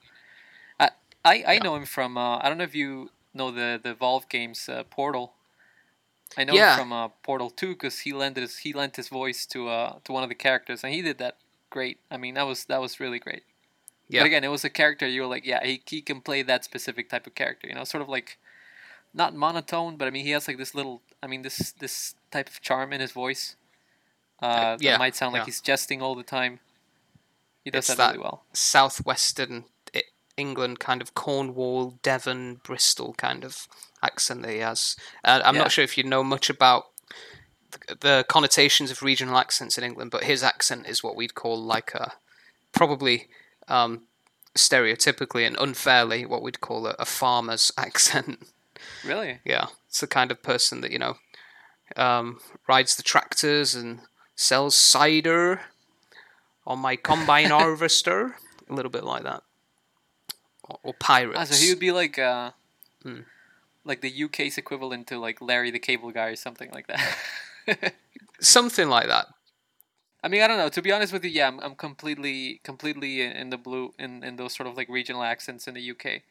I 0.80 0.90
I, 1.24 1.36
I 1.54 1.60
know 1.64 1.76
him 1.76 1.86
from 1.86 2.18
uh, 2.18 2.40
I 2.42 2.50
don't 2.50 2.58
know 2.58 2.70
if 2.72 2.76
you 2.76 3.10
know 3.34 3.52
the 3.52 3.80
the 3.82 3.94
Valve 3.94 4.28
games 4.28 4.68
uh, 4.68 4.84
Portal. 4.84 5.34
I 6.38 6.44
know 6.44 6.54
Yeah. 6.54 6.78
from 6.78 6.92
uh, 6.92 7.10
Portal 7.24 7.50
Two 7.50 7.74
because 7.74 8.00
he 8.00 8.14
lent 8.14 8.38
his 8.38 8.58
he 8.60 8.74
lent 8.74 8.96
his 8.96 9.10
voice 9.10 9.46
to 9.48 9.70
uh 9.70 10.00
to 10.04 10.12
one 10.12 10.24
of 10.24 10.30
the 10.30 10.36
characters 10.36 10.84
and 10.84 10.94
he 10.94 11.02
did 11.02 11.18
that 11.20 11.38
great. 11.70 12.00
I 12.12 12.18
mean, 12.18 12.34
that 12.36 12.48
was 12.48 12.66
that 12.66 12.82
was 12.82 13.00
really 13.00 13.20
great. 13.20 13.44
Yeah. 14.10 14.22
But 14.22 14.28
again, 14.28 14.44
it 14.44 14.50
was 14.50 14.64
a 14.64 14.70
character 14.70 15.08
you 15.08 15.22
were 15.22 15.28
like, 15.28 15.46
yeah, 15.46 15.64
he 15.66 15.82
he 15.88 16.02
can 16.02 16.22
play 16.22 16.42
that 16.44 16.64
specific 16.64 17.10
type 17.10 17.26
of 17.28 17.36
character. 17.36 17.68
You 17.68 17.76
know, 17.76 17.84
sort 17.84 18.02
of 18.02 18.10
like 18.10 18.38
not 19.14 19.36
monotone, 19.36 19.96
but 19.98 20.08
I 20.08 20.12
mean, 20.12 20.26
he 20.26 20.32
has 20.32 20.48
like 20.48 20.58
this 20.58 20.74
little, 20.74 21.02
I 21.22 21.28
mean, 21.28 21.42
this 21.44 21.72
this 21.80 22.16
type 22.32 22.50
of 22.50 22.62
charm 22.62 22.92
in 22.94 23.00
his 23.02 23.12
voice. 23.12 23.56
Uh, 24.42 24.76
yeah, 24.80 24.92
that 24.94 25.00
might 25.00 25.16
sound 25.16 25.34
like 25.34 25.42
yeah. 25.42 25.46
he's 25.46 25.62
jesting 25.62 26.02
all 26.02 26.16
the 26.16 26.24
time. 26.24 26.60
He 27.64 27.72
does 27.72 27.80
It's 27.80 27.88
that, 27.90 27.98
that 27.98 28.12
really 28.14 28.24
well. 28.24 28.44
southwestern 28.52 29.64
England 30.38 30.80
kind 30.80 31.02
of 31.02 31.14
Cornwall, 31.14 32.00
Devon, 32.02 32.60
Bristol 32.64 33.14
kind 33.14 33.44
of 33.44 33.68
accent 34.02 34.42
that 34.44 34.52
he 34.52 34.60
has. 34.60 34.96
Uh, 35.24 35.42
I'm 35.44 35.56
Yeah. 35.56 35.62
not 35.64 35.72
sure 35.72 35.84
if 35.84 35.98
you 35.98 36.04
know 36.04 36.24
much 36.24 36.50
about 36.50 36.86
the, 37.72 37.96
the 38.00 38.26
connotations 38.28 38.92
of 38.92 39.02
regional 39.04 39.38
accents 39.38 39.78
in 39.78 39.84
England, 39.84 40.12
but 40.12 40.24
his 40.26 40.44
accent 40.44 40.88
is 40.88 41.04
what 41.04 41.16
we'd 41.16 41.36
call 41.36 41.62
like 41.62 41.94
a 41.94 42.14
probably 42.72 43.28
um, 43.68 44.08
stereotypically 44.56 45.46
and 45.46 45.56
unfairly 45.60 46.26
what 46.26 46.42
we'd 46.42 46.62
call 46.62 46.86
a, 46.88 46.96
a 47.00 47.06
farmer's 47.06 47.72
accent. 47.78 48.44
Really? 49.04 49.40
Yeah, 49.46 49.68
it's 49.88 50.00
the 50.02 50.08
kind 50.08 50.32
of 50.32 50.42
person 50.44 50.82
that 50.82 50.92
you 50.92 51.00
know 51.00 51.16
um, 51.96 52.40
rides 52.68 52.96
the 52.96 53.04
tractors 53.04 53.76
and 53.76 54.02
sells 54.36 54.76
cider 54.76 55.62
on 56.66 56.80
my 56.80 56.96
combine 56.96 57.50
harvester. 57.50 58.36
A 58.70 58.74
little 58.74 58.92
bit 58.92 59.04
like 59.04 59.24
that, 59.24 59.44
or, 60.64 60.80
or 60.84 60.94
pirates. 60.94 61.38
Ah, 61.40 61.44
so 61.46 61.56
he 61.64 61.70
would 61.72 61.80
be 61.80 61.92
like, 61.92 62.18
uh, 62.20 62.52
Hmm. 63.04 63.22
like 63.84 64.02
the 64.02 64.24
UK's 64.24 64.58
equivalent 64.58 65.08
to 65.08 65.20
like 65.20 65.42
Larry 65.42 65.72
the 65.72 65.80
Cable 65.80 66.12
Guy 66.12 66.28
or 66.28 66.36
something 66.36 66.72
like 66.72 66.88
that. 66.88 67.94
Something 68.40 68.90
like 68.90 69.08
that. 69.08 69.28
I 70.24 70.30
mean, 70.30 70.42
I 70.42 70.48
don't 70.48 70.58
know. 70.58 70.70
To 70.70 70.82
be 70.82 70.92
honest 70.92 71.12
with 71.12 71.24
you, 71.26 71.32
yeah, 71.32 71.48
I'm, 71.48 71.60
I'm 71.60 71.76
completely 71.76 72.62
completely 72.64 73.22
in, 73.22 73.32
in 73.34 73.50
the 73.50 73.58
blue 73.58 73.94
in, 74.00 74.24
in 74.24 74.38
those 74.38 74.56
sort 74.56 74.68
of 74.68 74.78
like 74.78 74.88
regional 74.90 75.22
accents 75.24 75.68
in 75.68 75.74
the 75.74 75.92
UK, 75.92 76.22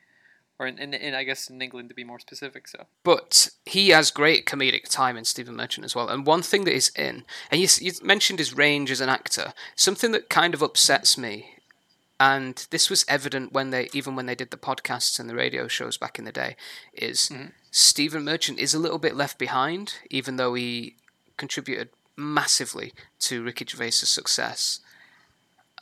or 0.59 0.67
in, 0.67 0.79
in, 0.79 0.95
in 0.95 1.15
I 1.15 1.25
guess 1.25 1.49
in 1.51 1.61
England 1.61 1.91
to 1.91 1.95
be 1.95 2.05
more 2.05 2.19
specific. 2.19 2.69
So 2.69 2.87
But 3.05 3.51
he 3.67 3.91
has 3.91 4.11
great 4.11 4.47
comedic 4.47 4.89
time 4.89 5.17
in 5.19 5.25
Stephen 5.27 5.57
Merchant, 5.57 5.85
as 5.85 5.95
well. 5.95 6.09
And 6.09 6.27
one 6.27 6.43
thing 6.43 6.65
that 6.65 6.75
is 6.75 6.91
in, 6.97 7.25
and 7.51 7.61
you, 7.61 7.69
you 7.81 7.93
mentioned 8.03 8.39
his 8.39 8.57
range 8.57 8.91
as 8.91 9.01
an 9.03 9.11
actor, 9.11 9.53
something 9.77 10.13
that 10.13 10.31
kind 10.31 10.55
of 10.55 10.63
upsets 10.63 11.19
me, 11.19 11.57
and 12.23 12.69
this 12.71 12.89
was 12.89 13.05
evident 13.09 13.53
when 13.53 13.71
they, 13.71 13.89
even 13.93 14.15
when 14.15 14.27
they 14.27 14.37
did 14.37 14.53
the 14.53 14.57
podcasts 14.57 15.19
and 15.19 15.29
the 15.29 15.35
radio 15.35 15.67
shows 15.67 15.97
back 15.97 16.21
in 16.21 16.25
the 16.25 16.31
day, 16.31 16.55
is 16.93 17.33
Stephen 17.73 18.23
Merchant 18.23 18.61
is 18.61 18.75
a 18.75 18.79
little 18.79 19.01
bit 19.01 19.17
left 19.17 19.39
behind, 19.41 19.95
even 20.09 20.37
though 20.37 20.55
he 20.55 20.95
contributed 21.37 21.89
massively 22.17 22.93
to 23.19 23.43
Ricky 23.43 23.65
Gervais's 23.69 24.09
success. 24.09 24.79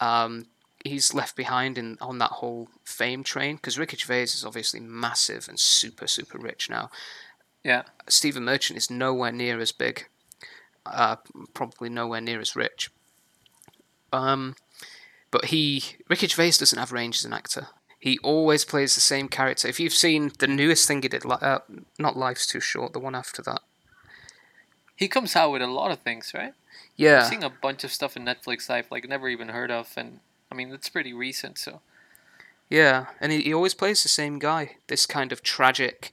Um, 0.00 0.46
he's 0.82 1.12
left 1.12 1.36
behind 1.36 1.76
in 1.76 1.98
on 2.00 2.16
that 2.20 2.30
whole 2.30 2.70
fame 2.84 3.22
train 3.22 3.56
because 3.56 3.78
Ricky 3.78 3.98
Gervais 3.98 4.22
is 4.22 4.42
obviously 4.42 4.80
massive 4.80 5.46
and 5.46 5.60
super 5.60 6.06
super 6.06 6.38
rich 6.38 6.70
now. 6.70 6.88
yeah, 7.62 7.82
Stephen 8.08 8.44
Merchant 8.44 8.78
is 8.78 8.90
nowhere 8.90 9.30
near 9.30 9.60
as 9.60 9.72
big, 9.72 10.06
uh, 10.86 11.16
probably 11.52 11.90
nowhere 11.90 12.22
near 12.22 12.40
as 12.40 12.56
rich. 12.56 12.88
Um, 14.10 14.54
but 15.30 15.46
he, 15.46 15.96
Ricky 16.08 16.26
Gervais 16.26 16.52
doesn't 16.58 16.78
have 16.78 16.92
range 16.92 17.18
as 17.18 17.24
an 17.24 17.32
actor. 17.32 17.68
He 17.98 18.18
always 18.22 18.64
plays 18.64 18.94
the 18.94 19.00
same 19.00 19.28
character. 19.28 19.68
If 19.68 19.78
you've 19.78 19.92
seen 19.92 20.32
the 20.38 20.46
newest 20.46 20.88
thing 20.88 21.02
he 21.02 21.08
did, 21.08 21.24
uh, 21.26 21.58
not 21.98 22.16
Life's 22.16 22.46
Too 22.46 22.60
Short, 22.60 22.92
the 22.92 22.98
one 22.98 23.14
after 23.14 23.42
that. 23.42 23.60
he 24.96 25.08
comes 25.08 25.36
out 25.36 25.52
with 25.52 25.62
a 25.62 25.66
lot 25.66 25.90
of 25.90 25.98
things, 26.00 26.32
right? 26.34 26.54
Yeah, 26.96 27.22
I'm 27.22 27.28
seeing 27.30 27.44
a 27.44 27.50
bunch 27.50 27.84
of 27.84 27.92
stuff 27.92 28.16
in 28.16 28.24
Netflix 28.24 28.68
I've 28.68 28.90
like 28.90 29.08
never 29.08 29.28
even 29.28 29.48
heard 29.48 29.70
of, 29.70 29.92
and 29.96 30.20
I 30.50 30.54
mean 30.54 30.72
it's 30.72 30.88
pretty 30.88 31.12
recent. 31.14 31.58
So 31.58 31.80
yeah, 32.68 33.06
and 33.20 33.32
he, 33.32 33.40
he 33.42 33.54
always 33.54 33.74
plays 33.74 34.02
the 34.02 34.08
same 34.08 34.38
guy. 34.38 34.76
This 34.88 35.06
kind 35.06 35.32
of 35.32 35.42
tragic 35.42 36.12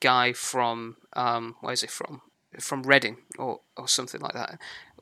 guy 0.00 0.32
from 0.32 0.96
um, 1.14 1.56
where's 1.60 1.82
it 1.82 1.90
from? 1.90 2.22
From 2.60 2.82
Reading 2.82 3.18
or 3.38 3.60
or 3.76 3.88
something 3.88 4.20
like 4.20 4.34
that. 4.34 4.58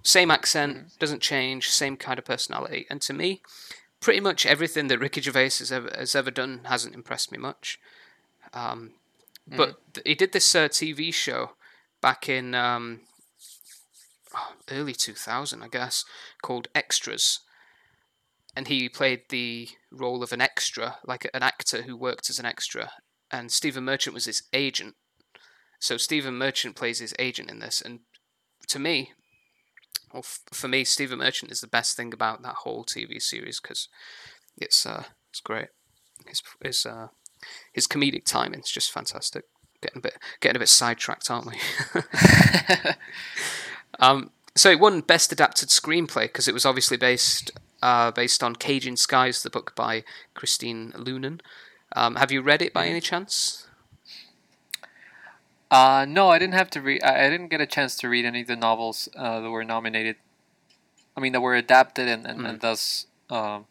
Same 0.07 0.31
accent, 0.31 0.97
doesn't 1.01 1.21
change, 1.21 1.69
same 1.69 1.97
kind 1.97 2.17
of 2.17 2.25
personality. 2.25 2.87
And 2.89 3.03
to 3.03 3.13
me, 3.13 3.43
pretty 4.01 4.21
much 4.21 4.47
everything 4.47 4.87
that 4.87 5.01
Ricky 5.01 5.21
Gervais 5.21 5.59
has 5.59 5.73
ever 5.73 5.91
has 5.99 6.15
ever 6.15 6.31
done 6.31 6.61
hasn't 6.67 6.95
impressed 6.95 7.33
me 7.33 7.39
much. 7.39 7.81
Um, 8.53 8.93
but 9.49 9.81
th- 9.95 10.07
he 10.07 10.15
did 10.15 10.33
this 10.33 10.55
uh, 10.55 10.69
TV 10.69 11.13
show 11.13 11.57
back 12.01 12.29
in 12.29 12.55
um, 12.55 13.01
early 14.71 14.93
2000, 14.93 15.61
I 15.61 15.67
guess, 15.67 16.05
called 16.41 16.69
Extras. 16.73 17.41
And 18.55 18.69
he 18.69 18.89
played 18.89 19.23
the 19.29 19.71
role 19.91 20.23
of 20.23 20.33
an 20.33 20.41
extra, 20.41 20.99
like 21.05 21.29
an 21.35 21.43
actor 21.43 21.83
who 21.83 21.97
worked 21.97 22.31
as 22.31 22.39
an 22.39 22.47
extra. 22.47 22.93
And 23.33 23.51
Stephen 23.51 23.83
Merchant 23.83 24.15
was 24.15 24.27
his 24.27 24.45
agent. 24.53 24.95
So 25.81 25.97
Stephen 25.97 26.39
Merchant 26.39 26.77
plays 26.77 27.01
his 27.01 27.15
agent 27.19 27.51
in 27.51 27.59
this. 27.59 27.83
And 27.83 28.01
to 28.69 28.79
me, 28.79 29.11
well, 30.17 30.25
f- 30.25 30.41
for 30.51 30.67
me, 30.67 30.83
Stephen 30.83 31.19
Merchant 31.19 31.53
is 31.53 31.61
the 31.61 31.67
best 31.67 31.95
thing 31.95 32.15
about 32.15 32.43
that 32.43 32.55
whole 32.65 32.85
TV 32.85 33.21
series 33.21 33.61
because 33.61 33.89
it's 34.57 34.87
uh, 34.87 35.05
it's 35.29 35.41
great. 35.41 35.69
His 36.27 36.43
his 36.65 36.87
uh, 36.87 37.09
his 37.75 37.87
comedic 37.87 38.25
timing 38.25 38.61
is 38.61 38.71
just 38.71 38.91
fantastic. 38.91 39.45
Getting 39.83 39.99
a 39.99 40.01
bit 40.01 40.17
getting 40.41 40.57
a 40.57 40.61
bit 40.61 40.71
sidetracked, 40.71 41.31
aren't 41.31 41.49
we? 41.49 41.59
um, 44.01 44.31
so 44.55 44.71
it 44.71 44.81
won 44.81 45.03
Best 45.03 45.33
Adapted 45.33 45.69
Screenplay 45.69 46.23
because 46.23 46.49
it 46.49 46.55
was 46.55 46.65
obviously 46.65 46.97
based 46.97 47.51
uh, 47.83 48.11
based 48.11 48.43
on 48.43 48.57
Caging 48.57 48.97
Skies, 48.97 49.43
the 49.43 49.51
book 49.51 49.75
by 49.77 50.03
Christine 50.33 50.93
Leunens. 50.93 51.41
Um, 51.95 52.17
have 52.17 52.33
you 52.33 52.41
read 52.41 52.63
it 52.63 52.73
by 52.73 52.87
any 52.87 53.03
chance? 53.03 53.66
Uh, 55.77 56.07
no, 56.09 56.31
I 56.31 56.39
didn't 56.39 56.55
have 56.55 56.71
to 56.71 56.81
read. 56.81 57.03
I 57.03 57.27
I 57.27 57.29
didn't 57.29 57.49
get 57.49 57.61
a 57.61 57.67
chance 57.67 57.97
to 57.97 58.09
read 58.09 58.25
any 58.25 58.41
of 58.41 58.47
the 58.47 58.57
novels 58.57 59.11
uh, 59.15 59.41
that 59.41 59.51
were 59.51 59.65
nominated. 59.65 60.17
I 61.15 61.21
mean, 61.21 61.33
that 61.33 61.43
were 61.43 61.55
adapted 61.55 62.09
and 62.09 62.27
and, 62.27 62.47
and 62.47 62.61
thus 62.61 63.07
um, 63.29 63.67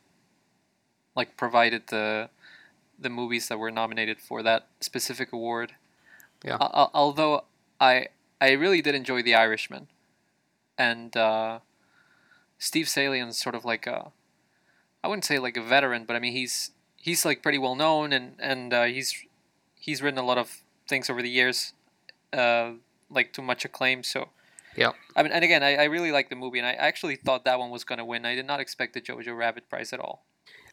like 1.15 1.35
provided 1.35 1.87
the 1.87 2.29
the 2.99 3.09
movies 3.09 3.47
that 3.47 3.57
were 3.57 3.71
nominated 3.71 4.21
for 4.21 4.43
that 4.43 4.67
specific 4.81 5.33
award. 5.33 5.73
Yeah. 6.43 6.57
Al- 6.61 6.91
although 6.93 7.45
I 7.79 8.09
I 8.39 8.51
really 8.51 8.81
did 8.83 8.93
enjoy 8.93 9.23
The 9.23 9.33
Irishman, 9.33 9.87
and 10.77 11.17
uh, 11.17 11.59
Steve 12.59 12.85
Zaillian's 12.85 13.39
sort 13.39 13.55
of 13.55 13.65
like 13.65 13.87
a 13.87 14.11
I 15.03 15.07
wouldn't 15.07 15.25
say 15.25 15.39
like 15.39 15.57
a 15.57 15.63
veteran, 15.63 16.05
but 16.05 16.15
I 16.15 16.19
mean 16.19 16.33
he's 16.33 16.69
he's 16.95 17.25
like 17.25 17.41
pretty 17.41 17.57
well 17.57 17.75
known 17.75 18.13
and 18.13 18.35
and 18.39 18.73
uh, 18.73 18.83
he's 18.83 19.25
he's 19.79 20.03
written 20.03 20.19
a 20.19 20.25
lot 20.25 20.37
of 20.37 20.61
things 20.87 21.09
over 21.09 21.23
the 21.23 21.29
years, 21.29 21.73
uh, 22.35 22.73
like 23.09 23.33
too 23.33 23.41
much 23.41 23.65
acclaim. 23.65 24.03
So 24.03 24.29
Yeah. 24.75 24.91
I 25.15 25.23
mean, 25.23 25.31
and 25.31 25.43
again, 25.43 25.63
I, 25.63 25.75
I 25.75 25.83
really 25.85 26.11
like 26.11 26.29
the 26.29 26.35
movie, 26.35 26.59
and 26.59 26.67
I 26.67 26.73
actually 26.73 27.15
thought 27.15 27.45
that 27.45 27.57
one 27.59 27.69
was 27.71 27.83
gonna 27.85 28.05
win. 28.05 28.25
I 28.25 28.35
did 28.35 28.45
not 28.45 28.59
expect 28.59 28.93
the 28.93 29.01
Jojo 29.01 29.35
Rabbit 29.37 29.69
prize 29.69 29.93
at 29.93 29.99
all. 29.99 30.25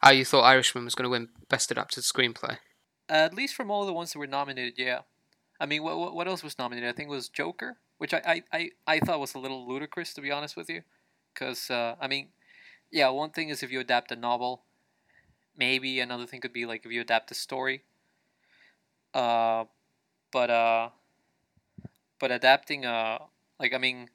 Ah, 0.03 0.11
you 0.11 0.25
thought 0.25 0.43
Irishman 0.43 0.85
was 0.85 0.97
going 0.97 1.05
to 1.05 1.11
win 1.11 1.29
Best 1.49 1.71
Adapted 1.71 2.03
Screenplay? 2.03 2.59
at 3.09 3.35
least 3.35 3.55
from 3.55 3.71
all 3.71 3.87
the 3.87 3.93
ones 3.93 4.13
that 4.13 4.19
were 4.19 4.27
nominated, 4.27 4.75
yeah. 4.77 5.01
I 5.61 5.67
mean, 5.67 5.83
what 5.85 5.97
what- 5.99 6.15
what 6.17 6.27
else 6.29 6.43
was 6.43 6.59
nominated? 6.59 6.89
I 6.91 6.93
think 6.97 7.07
it 7.09 7.17
was 7.21 7.29
Joker, 7.29 7.79
which 7.99 8.13
I 8.13 8.21
I, 8.27 8.43
I, 8.59 8.71
I 8.95 9.01
thought 9.01 9.21
was 9.21 9.35
a 9.35 9.39
little 9.39 9.63
ludicrous 9.69 10.13
to 10.15 10.21
be 10.21 10.33
honest 10.33 10.57
with 10.57 10.69
you, 10.69 10.83
because 11.33 11.71
uh, 11.71 11.95
I 12.01 12.09
mean, 12.09 12.25
yeah, 12.91 13.09
one 13.11 13.31
thing 13.31 13.49
is 13.51 13.63
if 13.63 13.71
you 13.71 13.79
adapt 13.81 14.11
a 14.11 14.17
novel, 14.17 14.63
maybe 15.57 16.01
another 16.01 16.27
thing 16.27 16.41
could 16.41 16.53
be 16.53 16.67
like 16.67 16.85
if 16.85 16.91
you 16.91 17.01
adapt 17.01 17.31
a 17.31 17.35
story. 17.35 17.85
Uh, 19.15 19.65
but 20.33 20.51
uh, 20.51 20.89
but 22.23 22.31
adapting 22.31 22.87
uh 22.87 23.19
like 23.59 23.75
I 23.75 23.79
mean, 23.79 24.09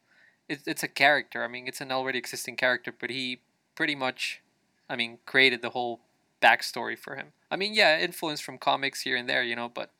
it's 0.48 0.66
it's 0.66 0.82
a 0.82 0.88
character. 0.88 1.44
I 1.44 1.48
mean, 1.48 1.68
it's 1.68 1.82
an 1.82 1.92
already 1.92 2.18
existing 2.18 2.56
character, 2.56 2.94
but 2.98 3.10
he 3.10 3.42
pretty 3.76 3.96
much, 3.96 4.42
I 4.90 4.96
mean, 4.96 5.20
created 5.26 5.62
the 5.62 5.72
whole 5.72 6.00
backstory 6.42 6.98
for 6.98 7.16
him. 7.16 7.28
I 7.52 7.58
mean, 7.58 7.74
yeah, 7.74 8.00
influence 8.00 8.40
from 8.40 8.58
comics 8.58 9.02
here 9.02 9.18
and 9.18 9.30
there, 9.30 9.44
you 9.44 9.56
know, 9.56 9.70
but 9.70 9.92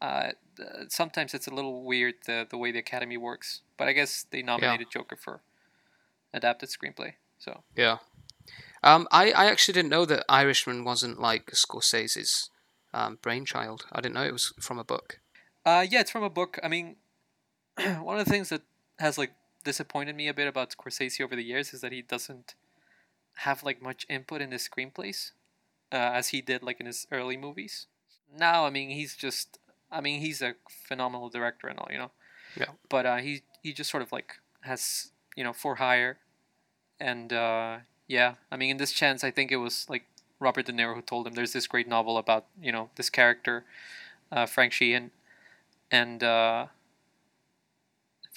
uh, 0.00 0.30
sometimes 0.88 1.34
it's 1.34 1.48
a 1.48 1.54
little 1.54 1.82
weird 1.82 2.14
the 2.26 2.46
the 2.48 2.56
way 2.56 2.70
the 2.70 2.78
Academy 2.78 3.16
works. 3.16 3.62
But 3.76 3.88
I 3.88 3.92
guess 3.92 4.24
they 4.30 4.42
nominated 4.42 4.90
Joker 4.90 5.16
for 5.16 5.40
adapted 6.32 6.68
screenplay. 6.68 7.14
So 7.38 7.62
Yeah. 7.76 7.98
Um, 8.84 9.08
I, 9.10 9.32
I 9.32 9.46
actually 9.46 9.74
didn't 9.74 9.90
know 9.90 10.04
that 10.04 10.24
Irishman 10.28 10.84
wasn't 10.84 11.18
like 11.18 11.46
Scorsese's 11.50 12.50
um, 12.94 13.18
brainchild. 13.20 13.84
I 13.90 14.00
didn't 14.00 14.14
know 14.14 14.22
it 14.22 14.32
was 14.32 14.52
from 14.60 14.78
a 14.78 14.84
book. 14.84 15.18
Uh, 15.64 15.84
yeah, 15.90 16.00
it's 16.00 16.12
from 16.12 16.22
a 16.22 16.30
book. 16.30 16.60
I 16.62 16.68
mean, 16.68 16.94
one 18.02 18.18
of 18.18 18.24
the 18.24 18.30
things 18.30 18.48
that 18.48 18.62
has 18.98 19.18
like 19.18 19.32
disappointed 19.64 20.16
me 20.16 20.28
a 20.28 20.34
bit 20.34 20.48
about 20.48 20.74
Scorsese 20.76 21.20
over 21.20 21.36
the 21.36 21.44
years 21.44 21.74
is 21.74 21.80
that 21.80 21.92
he 21.92 22.02
doesn't 22.02 22.54
have 23.38 23.62
like 23.62 23.82
much 23.82 24.06
input 24.08 24.40
in 24.40 24.52
his 24.52 24.68
screenplays, 24.68 25.32
uh, 25.92 25.96
as 25.96 26.28
he 26.28 26.40
did 26.40 26.62
like 26.62 26.80
in 26.80 26.86
his 26.86 27.06
early 27.12 27.36
movies. 27.36 27.86
Now, 28.36 28.66
I 28.66 28.70
mean, 28.70 28.90
he's 28.90 29.14
just, 29.14 29.58
I 29.90 30.00
mean, 30.00 30.20
he's 30.20 30.42
a 30.42 30.54
phenomenal 30.68 31.28
director 31.28 31.68
and 31.68 31.78
all, 31.78 31.88
you 31.90 31.98
know. 31.98 32.10
Yeah. 32.56 32.70
But 32.88 33.06
uh, 33.06 33.16
he 33.16 33.42
he 33.62 33.72
just 33.72 33.90
sort 33.90 34.02
of 34.02 34.12
like 34.12 34.40
has 34.62 35.10
you 35.36 35.44
know 35.44 35.52
for 35.52 35.76
hire, 35.76 36.18
and 36.98 37.32
uh, 37.32 37.78
yeah, 38.08 38.34
I 38.50 38.56
mean, 38.56 38.70
in 38.70 38.76
this 38.78 38.92
chance, 38.92 39.22
I 39.22 39.30
think 39.30 39.52
it 39.52 39.56
was 39.56 39.86
like 39.90 40.04
Robert 40.40 40.66
De 40.66 40.72
Niro 40.72 40.94
who 40.94 41.02
told 41.02 41.26
him 41.26 41.34
there's 41.34 41.52
this 41.52 41.66
great 41.66 41.86
novel 41.86 42.16
about 42.16 42.46
you 42.60 42.72
know 42.72 42.88
this 42.96 43.10
character, 43.10 43.64
uh, 44.32 44.46
Frank 44.46 44.72
Sheeran, 44.72 45.10
and 45.90 46.22
uh, 46.22 46.66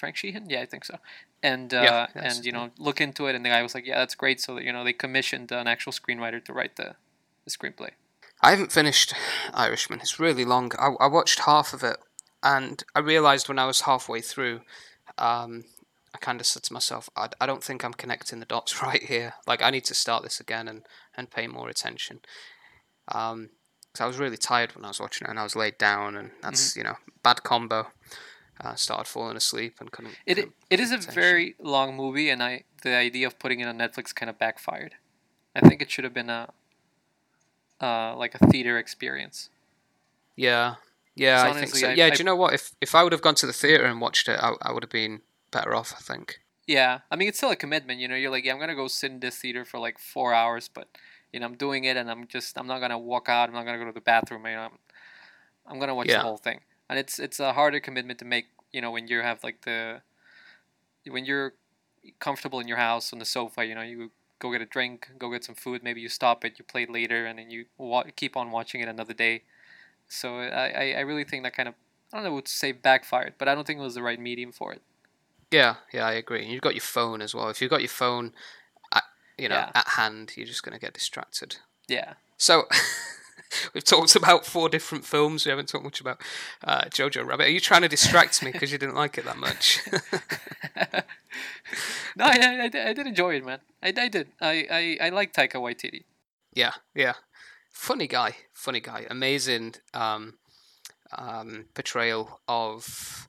Frank 0.00 0.16
Sheeran, 0.16 0.46
yeah, 0.48 0.62
I 0.62 0.66
think 0.66 0.84
so, 0.84 0.96
and 1.42 1.72
uh, 1.72 1.82
Yeah, 1.82 2.06
and 2.14 2.44
you 2.44 2.52
know 2.52 2.70
look 2.78 3.00
into 3.00 3.26
it, 3.26 3.34
and 3.34 3.44
the 3.44 3.50
guy 3.50 3.62
was 3.62 3.74
like, 3.74 3.86
yeah, 3.86 3.98
that's 3.98 4.14
great. 4.14 4.40
So 4.40 4.54
that 4.56 4.64
you 4.64 4.72
know 4.72 4.82
they 4.82 4.92
commissioned 4.92 5.52
an 5.52 5.68
actual 5.68 5.92
screenwriter 5.92 6.42
to 6.44 6.52
write 6.52 6.76
the, 6.76 6.96
the 7.44 7.50
screenplay. 7.50 7.90
I 8.42 8.50
haven't 8.50 8.72
finished 8.72 9.14
Irishman. 9.52 10.00
It's 10.00 10.18
really 10.18 10.46
long. 10.46 10.72
I, 10.78 10.94
I 10.98 11.06
watched 11.06 11.40
half 11.40 11.74
of 11.74 11.82
it, 11.84 11.98
and 12.42 12.82
I 12.94 13.00
realized 13.00 13.48
when 13.48 13.58
I 13.58 13.66
was 13.66 13.82
halfway 13.82 14.22
through, 14.22 14.62
um, 15.18 15.64
I 16.14 16.18
kind 16.18 16.40
of 16.40 16.46
said 16.46 16.62
to 16.64 16.72
myself, 16.72 17.10
I, 17.14 17.28
I 17.40 17.46
don't 17.46 17.62
think 17.62 17.84
I'm 17.84 17.92
connecting 17.92 18.40
the 18.40 18.46
dots 18.46 18.82
right 18.82 19.02
here. 19.02 19.34
Like, 19.46 19.62
I 19.62 19.70
need 19.70 19.84
to 19.84 19.94
start 19.94 20.22
this 20.22 20.40
again 20.40 20.66
and, 20.66 20.82
and 21.14 21.30
pay 21.30 21.46
more 21.46 21.68
attention. 21.68 22.20
Um, 23.08 23.50
because 23.92 24.04
I 24.04 24.06
was 24.06 24.18
really 24.18 24.36
tired 24.36 24.74
when 24.74 24.84
I 24.84 24.88
was 24.88 25.00
watching 25.00 25.26
it, 25.26 25.30
and 25.30 25.38
I 25.38 25.42
was 25.42 25.56
laid 25.56 25.76
down, 25.76 26.16
and 26.16 26.30
that's 26.42 26.76
you 26.76 26.84
know 26.84 26.94
bad 27.22 27.42
combo. 27.42 27.88
Uh, 28.60 28.74
started 28.74 29.06
falling 29.08 29.36
asleep 29.36 29.76
and 29.80 29.90
couldn't. 29.90 30.14
It 30.26 30.34
couldn't 30.36 30.54
it 30.70 30.76
pay 30.78 30.82
a 30.82 30.86
attention. 30.86 31.14
very 31.14 31.54
long 31.60 31.96
movie, 31.96 32.28
and 32.30 32.42
I 32.42 32.64
the 32.82 32.94
idea 32.94 33.26
of 33.26 33.38
putting 33.38 33.60
it 33.60 33.66
on 33.66 33.78
Netflix 33.78 34.14
kind 34.14 34.28
of 34.30 34.38
backfired. 34.38 34.94
I 35.54 35.60
think 35.60 35.82
it 35.82 35.90
should 35.90 36.04
have 36.04 36.14
been 36.14 36.30
a 36.30 36.50
uh, 37.80 38.14
like 38.16 38.34
a 38.34 38.46
theater 38.46 38.78
experience. 38.78 39.48
Yeah, 40.36 40.76
Yeah, 41.14 41.42
I 41.42 41.52
think 41.52 41.74
so. 41.74 41.88
I- 41.88 41.94
yeah, 41.94 42.06
I- 42.06 42.10
do 42.10 42.18
you 42.18 42.24
know 42.24 42.36
what? 42.36 42.54
If 42.54 42.72
if 42.80 42.94
I 42.94 43.02
would 43.02 43.12
have 43.12 43.22
gone 43.22 43.34
to 43.36 43.46
the 43.46 43.52
theater 43.52 43.84
and 43.84 44.00
watched 44.00 44.28
it, 44.28 44.38
I, 44.40 44.52
I 44.62 44.72
would 44.72 44.82
have 44.82 44.90
been 44.90 45.22
better 45.50 45.74
off. 45.74 45.92
I 45.96 46.00
think. 46.00 46.40
Yeah, 46.66 47.00
I 47.10 47.16
mean 47.16 47.28
it's 47.28 47.38
still 47.38 47.50
a 47.50 47.56
commitment. 47.56 48.00
You 48.00 48.08
know, 48.08 48.14
you're 48.14 48.30
like, 48.30 48.44
yeah, 48.44 48.52
I'm 48.52 48.60
gonna 48.60 48.74
go 48.76 48.86
sit 48.88 49.10
in 49.10 49.20
this 49.20 49.36
theater 49.38 49.64
for 49.64 49.78
like 49.78 49.98
four 49.98 50.32
hours, 50.34 50.68
but 50.72 50.88
you 51.32 51.40
know, 51.40 51.46
I'm 51.46 51.56
doing 51.56 51.84
it, 51.84 51.96
and 51.96 52.10
I'm 52.10 52.26
just, 52.26 52.58
I'm 52.58 52.66
not 52.66 52.80
gonna 52.80 52.98
walk 52.98 53.28
out. 53.28 53.48
I'm 53.48 53.54
not 53.54 53.64
gonna 53.64 53.78
go 53.78 53.86
to 53.86 53.92
the 53.92 54.00
bathroom. 54.00 54.46
You 54.46 54.52
know, 54.52 54.60
I'm, 54.62 54.78
I'm 55.66 55.78
gonna 55.80 55.94
watch 55.94 56.08
Yeah. 56.08 56.18
the 56.18 56.22
whole 56.24 56.36
thing, 56.38 56.60
and 56.90 56.98
it's 56.98 57.20
it's 57.20 57.38
a 57.38 57.52
harder 57.54 57.80
commitment 57.80 58.18
to 58.18 58.24
make. 58.26 58.48
You 58.72 58.80
know, 58.82 58.90
when 58.90 59.08
you 59.08 59.20
have 59.20 59.42
like 59.42 59.62
the, 59.62 60.02
when 61.08 61.24
you're 61.24 61.54
comfortable 62.18 62.60
in 62.60 62.68
your 62.68 62.76
house 62.76 63.12
on 63.12 63.18
the 63.18 63.24
sofa, 63.24 63.64
you 63.64 63.74
know, 63.74 63.82
you 63.82 64.10
go 64.38 64.52
get 64.52 64.60
a 64.60 64.66
drink, 64.66 65.10
go 65.18 65.30
get 65.30 65.44
some 65.44 65.54
food, 65.54 65.82
maybe 65.82 66.00
you 66.00 66.08
stop 66.08 66.44
it, 66.44 66.54
you 66.58 66.64
play 66.64 66.84
it 66.84 66.90
later, 66.90 67.26
and 67.26 67.38
then 67.38 67.50
you 67.50 67.66
wa- 67.78 68.04
keep 68.16 68.36
on 68.36 68.50
watching 68.50 68.80
it 68.80 68.88
another 68.88 69.12
day. 69.14 69.42
So 70.08 70.38
I, 70.38 70.94
I, 70.96 71.00
really 71.00 71.24
think 71.24 71.44
that 71.44 71.54
kind 71.54 71.68
of, 71.68 71.74
I 72.12 72.16
don't 72.16 72.24
know 72.24 72.32
what 72.32 72.46
to 72.46 72.52
say 72.52 72.72
backfired, 72.72 73.34
but 73.38 73.48
I 73.48 73.54
don't 73.54 73.66
think 73.66 73.78
it 73.78 73.82
was 73.82 73.94
the 73.94 74.02
right 74.02 74.18
medium 74.18 74.50
for 74.50 74.72
it. 74.72 74.82
Yeah, 75.50 75.76
yeah, 75.92 76.06
I 76.06 76.12
agree. 76.12 76.42
And 76.42 76.50
you've 76.50 76.62
got 76.62 76.74
your 76.74 76.80
phone 76.80 77.22
as 77.22 77.34
well. 77.34 77.48
If 77.48 77.60
you've 77.60 77.70
got 77.70 77.80
your 77.80 77.88
phone, 77.88 78.32
at, 78.92 79.04
you 79.36 79.48
know, 79.48 79.56
Yeah. 79.56 79.70
at 79.74 79.88
hand, 79.88 80.32
you're 80.36 80.46
just 80.46 80.62
going 80.62 80.72
to 80.72 80.80
get 80.80 80.94
distracted. 80.94 81.56
Yeah. 81.86 82.14
So 82.38 82.66
we've 83.74 83.84
talked 83.84 84.16
about 84.16 84.44
four 84.46 84.68
different 84.68 85.04
films. 85.04 85.44
We 85.44 85.50
haven't 85.50 85.68
talked 85.68 85.84
much 85.84 86.00
about 86.00 86.20
uh, 86.64 86.82
Jojo 86.84 87.26
Rabbit. 87.26 87.46
Are 87.46 87.50
you 87.50 87.60
trying 87.60 87.82
to 87.82 87.88
distract 87.88 88.42
me 88.42 88.52
because 88.52 88.72
you 88.72 88.78
didn't 88.78 88.94
like 88.96 89.18
it 89.18 89.24
that 89.24 89.36
much? 89.38 89.80
No, 92.16 92.24
I, 92.24 92.38
I, 92.42 92.62
I 92.64 92.68
did- 92.68 92.86
I 92.88 92.92
did 92.92 93.06
enjoy 93.06 93.36
it, 93.36 93.44
man. 93.44 93.60
I, 93.82 93.88
I 93.96 94.08
did. 94.08 94.28
I, 94.40 94.66
I, 95.00 95.06
I 95.06 95.08
like 95.10 95.32
Taika 95.32 95.54
Waititi. 95.54 96.04
yeah, 96.52 96.72
yeah. 96.94 97.14
Funny 97.70 98.08
guy, 98.08 98.34
funny 98.52 98.80
guy. 98.80 99.06
Amazing 99.08 99.74
um, 99.94 100.34
um, 101.16 101.66
portrayal 101.74 102.40
of, 102.48 103.28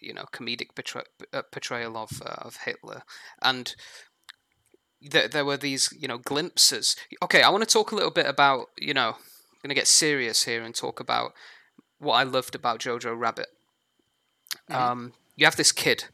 you 0.00 0.12
know, 0.12 0.26
comedic 0.32 0.74
portray- 0.74 1.08
uh, 1.32 1.42
portrayal 1.50 1.96
of 1.96 2.20
uh, 2.24 2.34
of 2.46 2.56
Hitler, 2.64 3.02
and 3.40 3.74
there 5.00 5.26
there 5.28 5.44
were 5.46 5.56
these, 5.56 5.88
you 5.98 6.06
know, 6.06 6.18
glimpses. 6.18 6.94
Okay, 7.22 7.42
I 7.42 7.48
want 7.48 7.62
to 7.66 7.72
talk 7.72 7.90
a 7.92 7.96
little 7.96 8.10
bit 8.12 8.26
about, 8.26 8.66
you 8.78 8.92
know, 8.92 9.16
I'm 9.62 9.68
gonna 9.68 9.74
get 9.74 9.88
serious 9.88 10.44
here 10.44 10.62
and 10.62 10.74
talk 10.74 11.00
about 11.00 11.32
what 11.98 12.14
I 12.14 12.24
loved 12.24 12.54
about 12.54 12.80
Jojo 12.80 13.18
Rabbit. 13.18 13.48
Um, 14.68 15.12
you 15.36 15.46
have 15.46 15.56
this 15.56 15.72
kid, 15.72 16.04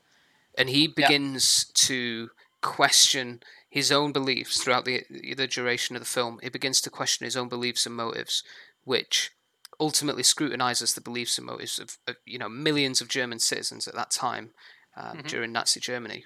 and 0.57 0.69
he 0.69 0.87
begins 0.87 1.65
to 1.75 2.31
question 2.61 3.41
his 3.71 3.93
own 3.93 4.13
beliefs 4.13 4.63
throughout 4.63 4.85
the 4.85 5.05
the 5.11 5.47
duration 5.47 5.97
of 5.97 6.01
the 6.01 6.07
film. 6.07 6.39
He 6.43 6.49
begins 6.49 6.81
to 6.83 6.91
question 6.91 7.25
his 7.25 7.37
own 7.37 7.49
beliefs 7.49 7.87
and 7.87 7.95
motives, 7.95 8.43
which 8.85 9.33
ultimately 9.81 10.23
scrutinizes 10.23 10.95
the 10.95 11.01
beliefs 11.01 11.39
and 11.39 11.47
motives 11.47 11.79
of, 11.79 11.99
of 12.07 12.17
you 12.25 12.39
know 12.39 12.49
millions 12.49 13.01
of 13.01 13.09
German 13.09 13.39
citizens 13.39 13.87
at 13.89 13.95
that 13.95 14.11
time 14.11 14.51
um, 14.97 15.23
during 15.27 15.53
Nazi 15.53 15.81
Germany. 15.81 16.25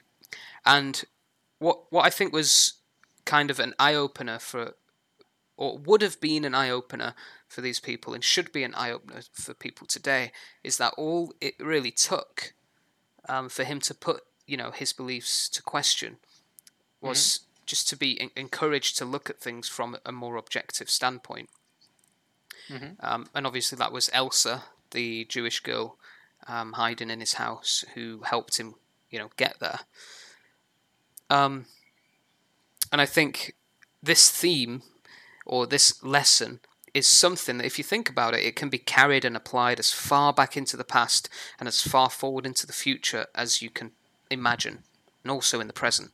And 0.65 1.05
what 1.59 1.91
what 1.91 2.05
I 2.05 2.11
think 2.11 2.33
was 2.33 2.75
kind 3.25 3.51
of 3.51 3.61
an 3.61 3.75
eye 3.79 3.95
opener 3.95 4.39
for, 4.39 4.75
or 5.63 5.79
would 5.79 6.03
have 6.03 6.21
been 6.21 6.45
an 6.45 6.57
eye 6.57 6.71
opener 6.71 7.15
for 7.47 7.61
these 7.61 7.79
people, 7.79 8.15
and 8.15 8.25
should 8.25 8.51
be 8.51 8.65
an 8.65 8.75
eye 8.75 8.91
opener 8.91 9.21
for 9.33 9.55
people 9.55 9.87
today, 9.87 10.33
is 10.65 10.77
that 10.79 10.93
all 10.97 11.33
it 11.41 11.55
really 11.61 11.93
took 11.93 12.53
um, 13.29 13.49
for 13.49 13.63
him 13.63 13.79
to 13.79 13.95
put 13.95 14.23
you 14.45 14.57
know 14.57 14.73
his 14.73 14.93
beliefs 14.93 15.49
to 15.49 15.63
question 15.63 16.17
was 17.01 17.41
just 17.65 17.89
to 17.89 17.97
be 17.97 18.21
en- 18.21 18.31
encouraged 18.35 18.99
to 18.99 19.05
look 19.05 19.31
at 19.31 19.39
things 19.39 19.69
from 19.69 19.97
a 20.05 20.11
more 20.11 20.37
objective 20.37 20.91
standpoint. 20.91 21.49
Um, 22.99 23.27
and 23.33 23.47
obviously, 23.47 23.77
that 23.79 23.93
was 23.93 24.11
Elsa, 24.13 24.65
the 24.91 25.25
Jewish 25.27 25.61
girl 25.61 25.97
um, 26.49 26.73
hiding 26.73 27.09
in 27.11 27.21
his 27.21 27.35
house, 27.35 27.85
who 27.95 28.23
helped 28.25 28.59
him, 28.59 28.75
you 29.11 29.19
know, 29.21 29.31
get 29.37 29.61
there. 29.61 29.81
Um, 31.31 31.67
and 32.91 33.01
I 33.01 33.07
think 33.07 33.55
this 34.03 34.29
theme 34.29 34.83
or 35.47 35.67
this 35.67 36.03
lesson 36.03 36.61
is 36.95 37.07
something 37.09 37.59
that, 37.59 37.67
if 37.67 37.79
you 37.79 37.85
think 37.85 38.11
about 38.11 38.35
it, 38.35 38.45
it 38.45 38.57
can 38.57 38.69
be 38.69 38.79
carried 38.79 39.25
and 39.25 39.37
applied 39.37 39.79
as 39.79 39.93
far 39.93 40.33
back 40.33 40.57
into 40.57 40.77
the 40.77 40.85
past 40.85 41.29
and 41.59 41.67
as 41.67 41.83
far 41.83 42.11
forward 42.11 42.45
into 42.45 42.67
the 42.67 42.73
future 42.73 43.27
as 43.35 43.63
you 43.63 43.71
can 43.71 43.93
imagine, 44.31 44.83
and 45.23 45.31
also 45.31 45.61
in 45.61 45.67
the 45.67 45.73
present. 45.73 46.11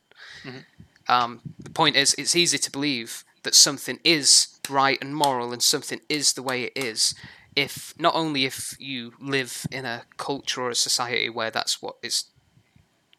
Um, 1.07 1.41
the 1.57 1.69
point 1.69 1.95
is, 1.95 2.13
it's 2.17 2.35
easy 2.35 2.57
to 2.59 2.71
believe 2.71 3.25
that 3.43 3.55
something 3.55 3.99
is 4.03 4.59
right 4.69 4.99
and 5.01 5.15
moral 5.15 5.51
and 5.51 5.63
something 5.63 5.99
is 6.07 6.33
the 6.33 6.43
way 6.43 6.63
it 6.63 6.73
is 6.75 7.15
if 7.55 7.93
not 7.97 8.15
only 8.15 8.45
if 8.45 8.75
you 8.79 9.13
live 9.19 9.65
in 9.71 9.85
a 9.85 10.03
culture 10.17 10.61
or 10.61 10.69
a 10.69 10.75
society 10.75 11.29
where 11.29 11.51
that's 11.51 11.81
what 11.81 11.95
is 12.01 12.25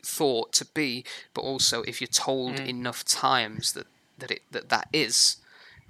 thought 0.02 0.52
to 0.52 0.64
be, 0.64 1.04
but 1.34 1.42
also 1.42 1.82
if 1.82 2.00
you're 2.00 2.08
told 2.08 2.58
enough 2.60 3.04
times 3.04 3.72
that 3.72 3.86
that 4.18 4.30
it 4.30 4.42
that 4.50 4.68
that 4.68 4.88
is 4.92 5.36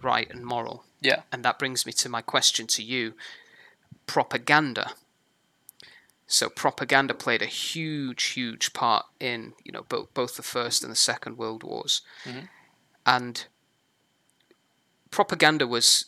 right 0.03 0.31
and 0.31 0.45
moral. 0.45 0.85
Yeah. 1.01 1.23
And 1.33 1.45
that 1.45 1.59
brings 1.59 1.87
me 1.87 1.93
to 1.93 2.09
my 2.09 2.23
question 2.23 2.67
to 2.69 2.83
you: 2.83 3.15
propaganda. 4.07 4.93
So 6.27 6.49
propaganda 6.49 7.13
played 7.15 7.43
a 7.43 7.47
huge, 7.47 8.25
huge 8.25 8.73
part 8.73 9.07
in 9.19 9.55
you 9.65 9.73
know 9.73 9.85
both 9.89 10.15
both 10.15 10.37
the 10.37 10.43
first 10.43 10.83
and 10.83 10.93
the 10.93 10.97
second 10.97 11.39
world 11.39 11.63
wars, 11.63 12.03
and 13.05 13.47
propaganda 15.11 15.67
was 15.67 16.07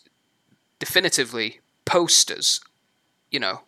definitively 0.79 1.59
posters. 1.85 2.61
You 3.31 3.39
know, 3.39 3.61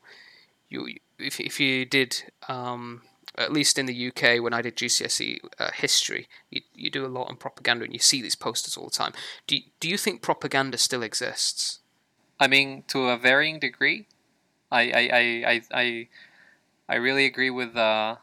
you 0.69 0.97
if 1.19 1.39
if 1.39 1.59
you 1.59 1.85
did 1.85 2.23
um, 2.47 3.01
at 3.38 3.52
least 3.52 3.78
in 3.78 3.86
the 3.86 4.08
UK 4.08 4.41
when 4.41 4.54
I 4.54 4.62
did 4.62 4.76
GCSE 4.76 5.39
uh, 5.60 5.71
history, 5.74 6.28
you 6.50 6.62
you 6.74 6.89
do 6.89 7.06
a 7.06 7.08
lot 7.08 7.30
on 7.30 7.36
propaganda 7.36 7.84
and 7.86 7.93
you 7.93 8.00
see 8.00 8.21
these 8.21 8.36
posters 8.36 8.78
all 8.78 8.86
the 8.86 8.91
time. 8.91 9.13
Do 9.48 9.58
do 9.80 9.89
you 9.89 9.98
think 9.98 10.21
propaganda 10.21 10.78
still 10.78 11.04
exists? 11.04 11.80
I 12.39 12.48
mean, 12.48 12.84
to 12.88 13.10
a 13.10 13.17
varying 13.17 13.60
degree, 13.60 14.08
I 14.71 14.82
I, 14.82 15.10
I, 15.13 15.21
I, 15.48 15.62
I, 15.74 16.08
I 16.89 16.95
really 16.95 17.26
agree 17.26 17.50
with 17.50 17.76
uh, 17.76 18.17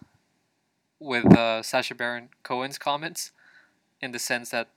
with 0.99 1.27
uh, 1.37 1.63
Sacha 1.63 1.95
Baron 1.95 2.29
Cohen's 2.43 2.79
comments, 2.79 3.33
in 4.01 4.13
the 4.13 4.19
sense 4.19 4.51
that 4.51 4.69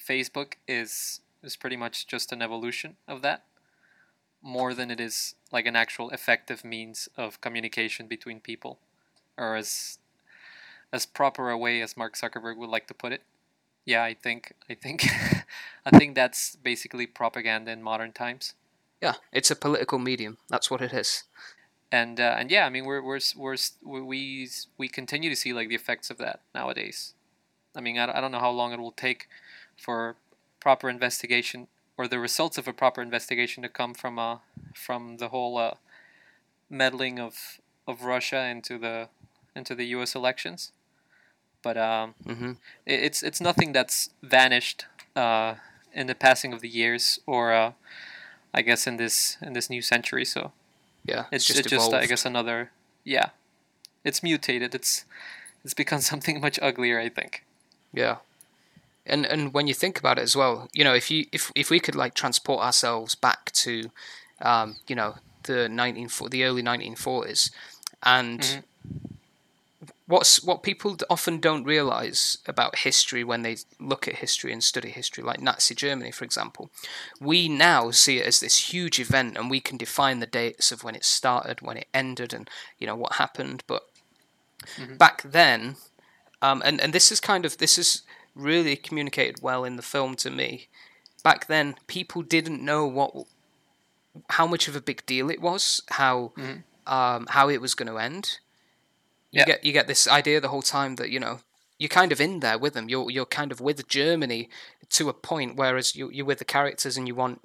Facebook 0.00 0.54
is 0.68 1.20
is 1.42 1.56
pretty 1.56 1.76
much 1.76 2.06
just 2.06 2.32
an 2.32 2.42
evolution 2.42 2.96
of 3.08 3.22
that, 3.22 3.44
more 4.42 4.74
than 4.74 4.90
it 4.90 5.00
is 5.00 5.34
like 5.50 5.66
an 5.66 5.76
actual 5.76 6.10
effective 6.10 6.64
means 6.64 7.08
of 7.16 7.40
communication 7.40 8.06
between 8.06 8.40
people, 8.40 8.78
or 9.38 9.56
as 9.56 9.98
as 10.92 11.06
proper 11.06 11.50
a 11.50 11.58
way 11.58 11.80
as 11.80 11.96
Mark 11.96 12.16
Zuckerberg 12.16 12.56
would 12.56 12.68
like 12.70 12.86
to 12.88 12.94
put 12.94 13.12
it. 13.12 13.22
Yeah, 13.84 14.04
I 14.04 14.14
think 14.14 14.54
I 14.70 14.74
think 14.74 15.04
I 15.86 15.90
think 15.98 16.14
that's 16.14 16.56
basically 16.56 17.06
propaganda 17.06 17.72
in 17.72 17.82
modern 17.82 18.12
times. 18.12 18.54
Yeah, 19.02 19.14
it's 19.32 19.50
a 19.50 19.56
political 19.56 19.98
medium. 19.98 20.38
That's 20.48 20.70
what 20.70 20.80
it 20.82 20.92
is. 20.92 21.24
and 21.92 22.20
uh, 22.20 22.36
and 22.38 22.50
yeah, 22.50 22.66
I 22.66 22.70
mean 22.70 22.84
we're 22.84 23.02
we're 23.02 23.20
we're 23.36 23.56
we 24.04 24.48
we 24.78 24.88
continue 24.88 25.30
to 25.30 25.36
see 25.36 25.52
like 25.52 25.68
the 25.68 25.74
effects 25.74 26.10
of 26.10 26.18
that 26.18 26.40
nowadays. 26.54 27.14
I 27.76 27.80
mean 27.80 27.98
I, 27.98 28.06
don't- 28.06 28.16
I 28.16 28.20
don't 28.20 28.32
know 28.32 28.40
how 28.40 28.50
long 28.50 28.72
it 28.72 28.80
will 28.80 28.92
take 28.92 29.28
for 29.80 30.16
proper 30.60 30.88
investigation 30.90 31.68
or 31.98 32.08
the 32.08 32.18
results 32.20 32.58
of 32.58 32.68
a 32.68 32.72
proper 32.72 33.02
investigation 33.02 33.62
to 33.62 33.68
come 33.68 33.94
from 33.94 34.18
uh 34.18 34.38
from 34.74 35.18
the 35.18 35.28
whole 35.28 35.58
uh, 35.58 35.74
meddling 36.70 37.18
of 37.18 37.60
of 37.86 38.02
Russia 38.04 38.44
into 38.44 38.78
the 38.78 39.08
into 39.54 39.74
the 39.74 39.86
U.S. 39.86 40.14
elections. 40.14 40.72
But 41.62 41.76
um, 41.76 42.14
hmm 42.26 42.52
it, 42.86 43.00
it's 43.04 43.22
it's 43.22 43.40
nothing 43.40 43.72
that's 43.72 44.10
vanished 44.22 44.86
uh, 45.14 45.54
in 45.94 46.06
the 46.06 46.14
passing 46.14 46.52
of 46.52 46.60
the 46.60 46.68
years 46.68 47.20
or 47.26 47.52
uh, 47.52 47.72
I 48.52 48.62
guess 48.62 48.86
in 48.86 48.96
this 48.96 49.36
in 49.40 49.52
this 49.52 49.70
new 49.70 49.82
century. 49.82 50.24
So 50.24 50.52
Yeah, 51.04 51.26
it's 51.30 51.44
just 51.44 51.60
it's 51.60 51.68
just 51.68 51.92
I 51.92 52.06
guess 52.06 52.24
another 52.24 52.70
yeah. 53.04 53.30
It's 54.04 54.22
mutated. 54.22 54.74
It's 54.74 55.04
it's 55.64 55.74
become 55.74 56.00
something 56.12 56.40
much 56.40 56.58
uglier. 56.60 56.98
I 56.98 57.08
think. 57.08 57.44
Yeah. 57.92 58.16
And 59.04 59.26
and 59.26 59.52
when 59.52 59.66
you 59.66 59.74
think 59.74 59.98
about 59.98 60.18
it 60.18 60.22
as 60.22 60.36
well, 60.36 60.68
you 60.72 60.84
know, 60.84 60.94
if 60.94 61.10
you 61.10 61.26
if 61.32 61.50
if 61.54 61.70
we 61.70 61.80
could 61.80 61.94
like 61.94 62.14
transport 62.14 62.62
ourselves 62.62 63.14
back 63.14 63.50
to, 63.52 63.90
um, 64.40 64.76
you 64.86 64.94
know, 64.94 65.16
the 65.44 65.68
nineteen 65.68 66.08
the 66.30 66.44
early 66.44 66.62
nineteen 66.62 66.94
forties, 66.94 67.50
and 68.02 68.62
what's 70.06 70.42
what 70.42 70.62
people 70.62 70.96
often 71.08 71.38
don't 71.38 71.64
realize 71.64 72.38
about 72.46 72.80
history 72.80 73.24
when 73.24 73.42
they 73.42 73.56
look 73.78 74.08
at 74.08 74.16
history 74.16 74.52
and 74.52 74.62
study 74.62 74.90
history, 74.90 75.22
like 75.24 75.40
Nazi 75.40 75.74
Germany, 75.74 76.10
for 76.10 76.24
example, 76.24 76.70
we 77.20 77.48
now 77.48 77.90
see 77.90 78.18
it 78.18 78.26
as 78.26 78.40
this 78.40 78.72
huge 78.72 78.98
event, 78.98 79.36
and 79.36 79.50
we 79.50 79.60
can 79.60 79.76
define 79.76 80.20
the 80.20 80.26
dates 80.26 80.72
of 80.72 80.84
when 80.84 80.94
it 80.94 81.04
started, 81.04 81.60
when 81.60 81.76
it 81.76 81.88
ended, 81.94 82.34
and 82.34 82.48
you 82.78 82.86
know 82.86 82.96
what 82.96 83.14
happened. 83.14 83.62
But 83.66 83.82
back 84.98 85.22
then, 85.22 85.76
um, 86.40 86.62
and 86.64 86.80
and 86.80 86.92
this 86.92 87.12
is 87.12 87.20
kind 87.20 87.44
of 87.44 87.58
this 87.58 87.78
is 87.78 88.02
really 88.34 88.76
communicated 88.76 89.42
well 89.42 89.64
in 89.64 89.76
the 89.76 89.82
film 89.82 90.14
to 90.16 90.30
me. 90.30 90.68
Back 91.22 91.46
then, 91.46 91.76
people 91.86 92.22
didn't 92.22 92.64
know 92.64 92.86
what 92.86 93.12
how 94.30 94.46
much 94.46 94.68
of 94.68 94.76
a 94.76 94.80
big 94.80 95.06
deal 95.06 95.30
it 95.30 95.40
was, 95.40 95.80
how 95.90 96.32
um, 96.86 97.26
how 97.30 97.48
it 97.48 97.60
was 97.60 97.74
going 97.74 97.88
to 97.88 97.98
end. 97.98 98.38
You 99.32 99.40
Yeah. 99.40 99.46
get 99.46 99.64
you 99.64 99.72
get 99.72 99.86
this 99.86 100.06
idea 100.06 100.40
the 100.40 100.48
whole 100.48 100.62
time 100.62 100.96
that 100.96 101.10
you 101.10 101.18
know 101.18 101.40
you're 101.78 101.88
kind 101.88 102.12
of 102.12 102.20
in 102.20 102.40
there 102.40 102.58
with 102.58 102.74
them. 102.74 102.88
You're 102.88 103.10
you're 103.10 103.26
kind 103.26 103.50
of 103.50 103.60
with 103.60 103.88
Germany 103.88 104.48
to 104.90 105.08
a 105.08 105.14
point, 105.14 105.56
whereas 105.56 105.96
you 105.96 106.10
you're 106.10 106.26
with 106.26 106.38
the 106.38 106.44
characters 106.44 106.96
and 106.96 107.08
you 107.08 107.14
want 107.14 107.40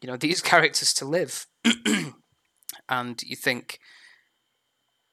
you 0.00 0.06
know 0.06 0.16
these 0.26 0.40
characters 0.40 0.94
to 0.94 1.04
live, 1.04 1.46
and 2.88 3.22
you 3.22 3.36
think 3.36 3.78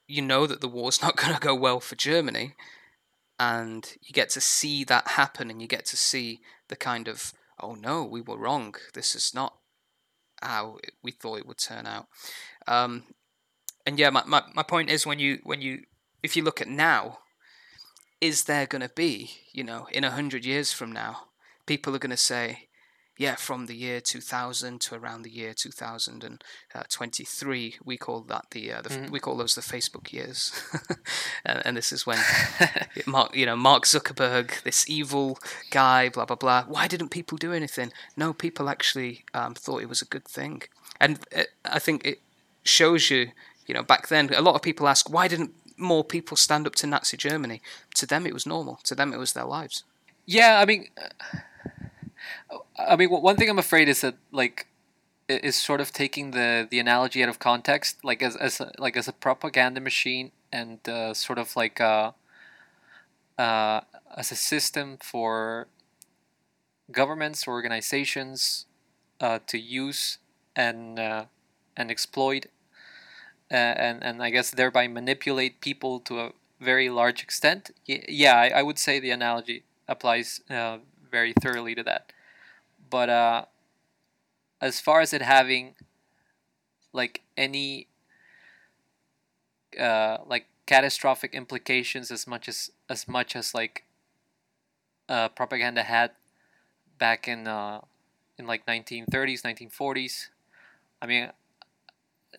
you 0.08 0.22
know 0.22 0.48
that 0.48 0.62
the 0.62 0.68
war's 0.68 1.02
not 1.02 1.16
going 1.22 1.34
to 1.34 1.40
go 1.40 1.56
well 1.56 1.80
for 1.80 1.96
Germany, 1.96 2.56
and 3.40 3.96
you 4.02 4.14
get 4.14 4.30
to 4.32 4.42
see 4.42 4.84
that 4.84 5.10
happen, 5.10 5.50
and 5.50 5.62
you 5.62 5.68
get 5.68 5.86
to 5.86 5.98
see 5.98 6.40
the 6.68 6.76
kind 6.76 7.08
of 7.08 7.34
oh 7.60 7.76
no, 7.76 8.04
we 8.04 8.22
were 8.22 8.38
wrong. 8.38 8.76
This 8.94 9.16
is 9.16 9.34
not 9.34 9.58
how 10.42 10.78
we 11.04 11.12
thought 11.12 11.40
it 11.40 11.48
would 11.48 11.58
turn 11.58 11.86
out. 11.86 12.08
Um, 12.68 13.04
and 13.86 14.00
yeah, 14.00 14.10
my, 14.10 14.24
my, 14.26 14.44
my 14.54 14.64
point 14.64 14.90
is 14.90 15.06
when 15.06 15.20
you 15.20 15.40
when 15.44 15.62
you 15.62 15.84
if 16.24 16.36
you 16.36 16.44
look 16.44 16.62
at 16.62 16.68
now, 16.68 17.20
is 18.22 18.46
there 18.46 18.66
going 18.66 18.82
to 18.82 18.90
be 18.90 19.32
you 19.54 19.64
know 19.64 19.88
in 19.92 20.04
a 20.04 20.12
hundred 20.12 20.46
years 20.46 20.74
from 20.74 20.92
now, 20.92 21.28
people 21.66 21.96
are 21.96 22.00
going 22.00 22.10
to 22.10 22.18
say, 22.18 22.70
yeah, 23.20 23.36
from 23.36 23.66
the 23.66 23.76
year 23.76 24.00
2000 24.00 24.80
to 24.80 24.96
around 24.96 25.24
the 25.24 25.30
year 25.30 25.54
2023, 25.54 27.76
we 27.84 27.98
call 27.98 28.22
that 28.22 28.46
the, 28.52 28.72
uh, 28.72 28.82
the 28.82 29.10
we 29.12 29.20
call 29.20 29.36
those 29.36 29.56
the 29.56 29.62
Facebook 29.62 30.14
years, 30.14 30.54
and, 31.46 31.62
and 31.66 31.76
this 31.76 31.92
is 31.92 32.08
when 32.08 32.18
Mark, 33.06 33.36
you 33.36 33.46
know, 33.46 33.58
Mark 33.58 33.84
Zuckerberg, 33.84 34.64
this 34.64 34.90
evil 34.90 35.38
guy, 35.70 36.08
blah 36.08 36.24
blah 36.24 36.38
blah. 36.38 36.64
Why 36.64 36.88
didn't 36.88 37.10
people 37.10 37.38
do 37.38 37.52
anything? 37.52 37.92
No, 38.16 38.32
people 38.32 38.70
actually 38.70 39.26
um, 39.34 39.54
thought 39.54 39.82
it 39.82 39.90
was 39.90 40.02
a 40.02 40.06
good 40.06 40.26
thing, 40.26 40.62
and 41.02 41.20
uh, 41.36 41.44
I 41.66 41.80
think 41.80 42.06
it 42.06 42.22
shows 42.64 43.10
you, 43.10 43.32
you 43.68 43.74
know, 43.74 43.84
back 43.84 44.08
then 44.08 44.34
a 44.34 44.42
lot 44.42 44.56
of 44.56 44.62
people 44.62 44.88
ask 44.88 45.10
why 45.10 45.28
didn't 45.28 45.52
more 45.80 46.04
people 46.04 46.38
stand 46.38 46.68
up 46.68 46.76
to 46.76 46.88
Nazi 46.88 47.18
Germany? 47.18 47.62
To 47.96 48.06
them, 48.06 48.26
it 48.26 48.34
was 48.34 48.46
normal. 48.46 48.80
To 48.84 48.96
them, 48.96 49.14
it 49.14 49.18
was 49.18 49.34
their 49.34 49.46
lives. 49.46 49.84
Yeah, 50.26 50.60
I 50.60 50.66
mean, 50.66 50.88
I 52.78 52.96
mean, 52.96 53.10
one 53.10 53.36
thing 53.36 53.50
I'm 53.50 53.60
afraid 53.60 53.90
is 53.90 54.02
that 54.02 54.16
like 54.32 54.68
is 55.28 55.56
sort 55.56 55.82
of 55.82 55.92
taking 55.92 56.32
the 56.32 56.68
the 56.70 56.80
analogy 56.80 57.24
out 57.24 57.30
of 57.30 57.40
context, 57.40 57.98
like 58.04 58.22
as 58.22 58.36
as 58.36 58.60
a, 58.60 58.72
like 58.78 58.98
as 58.98 59.08
a 59.08 59.14
propaganda 59.14 59.82
machine 59.82 60.32
and 60.52 60.88
uh, 60.88 61.14
sort 61.14 61.40
of 61.40 61.56
like 61.56 61.80
uh, 61.80 62.12
uh, 63.38 63.82
as 64.16 64.32
a 64.32 64.36
system 64.36 64.98
for 65.02 65.68
governments 66.92 67.48
or 67.48 67.52
organizations 67.52 68.66
uh, 69.22 69.40
to 69.48 69.58
use 69.60 70.18
and 70.56 71.00
uh, 71.00 71.26
and 71.78 71.92
exploit 71.92 72.48
and 73.56 74.04
and 74.04 74.24
I 74.24 74.30
guess 74.30 74.52
thereby 74.52 74.88
manipulate 74.88 75.62
people 75.62 76.00
to 76.02 76.20
a 76.20 76.32
very 76.60 76.90
large 76.90 77.24
extent. 77.24 77.72
Yeah, 77.86 78.36
I, 78.36 78.50
I 78.60 78.64
would 78.64 78.78
say 78.78 79.00
the 79.00 79.12
analogy 79.12 79.64
applies 79.88 80.42
uh, 80.50 80.80
very 81.10 81.34
thoroughly 81.34 81.76
to 81.76 81.84
that. 81.84 82.12
But 82.90 83.10
uh, 83.10 83.46
as 84.62 84.80
far 84.80 85.02
as 85.02 85.14
it 85.14 85.22
having 85.22 85.76
like 86.94 87.22
any 87.38 87.88
uh, 89.80 90.18
like 90.26 90.48
catastrophic 90.66 91.34
implications 91.34 92.12
as 92.12 92.28
much 92.28 92.48
as 92.48 92.72
as 92.90 93.08
much 93.08 93.36
as 93.36 93.54
like 93.54 93.86
propaganda 95.36 95.84
had 95.84 96.12
back 96.98 97.28
in 97.28 97.48
uh, 97.48 97.82
in 98.38 98.46
like 98.46 98.66
1930s 98.68 99.44
1940s 99.44 100.30
i 101.02 101.06
mean 101.06 101.32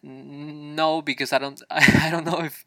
no 0.03 1.03
because 1.03 1.33
i 1.33 1.39
don't 1.39 1.63
i 1.71 2.09
don't 2.11 2.25
know 2.25 2.41
if 2.41 2.65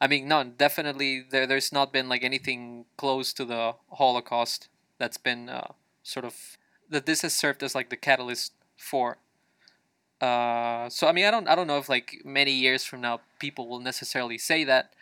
i 0.00 0.06
mean 0.06 0.28
no 0.28 0.44
definitely 0.44 1.24
there, 1.30 1.46
there's 1.46 1.72
not 1.72 1.92
been 1.92 2.08
like 2.08 2.22
anything 2.22 2.84
close 2.96 3.32
to 3.32 3.44
the 3.44 3.74
holocaust 3.92 4.68
that's 4.98 5.18
been 5.18 5.48
uh, 5.48 5.72
sort 6.02 6.24
of 6.24 6.56
that 6.88 7.06
this 7.06 7.22
has 7.22 7.34
served 7.34 7.62
as 7.62 7.74
like 7.74 7.90
the 7.90 7.96
catalyst 7.96 8.52
for 8.76 9.18
uh, 10.20 10.88
so 10.90 11.06
I 11.06 11.12
mean, 11.12 11.24
I 11.24 11.30
don't, 11.30 11.48
I 11.48 11.54
don't 11.54 11.66
know 11.66 11.78
if 11.78 11.88
like 11.88 12.20
many 12.24 12.52
years 12.52 12.84
from 12.84 13.00
now 13.00 13.20
people 13.38 13.68
will 13.68 13.80
necessarily 13.80 14.38
say 14.38 14.64
that. 14.64 14.92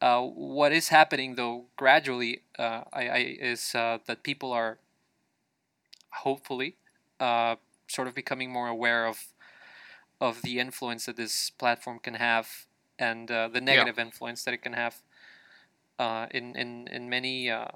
Uh, 0.00 0.22
what 0.22 0.72
is 0.72 0.88
happening 0.88 1.34
though, 1.34 1.64
gradually, 1.76 2.40
uh, 2.58 2.82
I, 2.92 3.08
I 3.08 3.36
is 3.40 3.74
uh, 3.74 3.98
that 4.06 4.22
people 4.22 4.52
are 4.52 4.78
hopefully 6.10 6.76
uh, 7.20 7.56
sort 7.88 8.08
of 8.08 8.14
becoming 8.14 8.50
more 8.50 8.68
aware 8.68 9.06
of 9.06 9.26
of 10.20 10.42
the 10.42 10.58
influence 10.58 11.06
that 11.06 11.16
this 11.16 11.50
platform 11.50 11.98
can 11.98 12.14
have 12.14 12.66
and 12.98 13.30
uh, 13.30 13.48
the 13.48 13.60
negative 13.60 13.98
influence 13.98 14.44
that 14.44 14.54
it 14.54 14.62
can 14.62 14.72
have 14.72 15.02
uh, 15.98 16.26
in 16.30 16.56
in 16.56 16.88
in 16.88 17.08
many, 17.08 17.50
uh, 17.50 17.68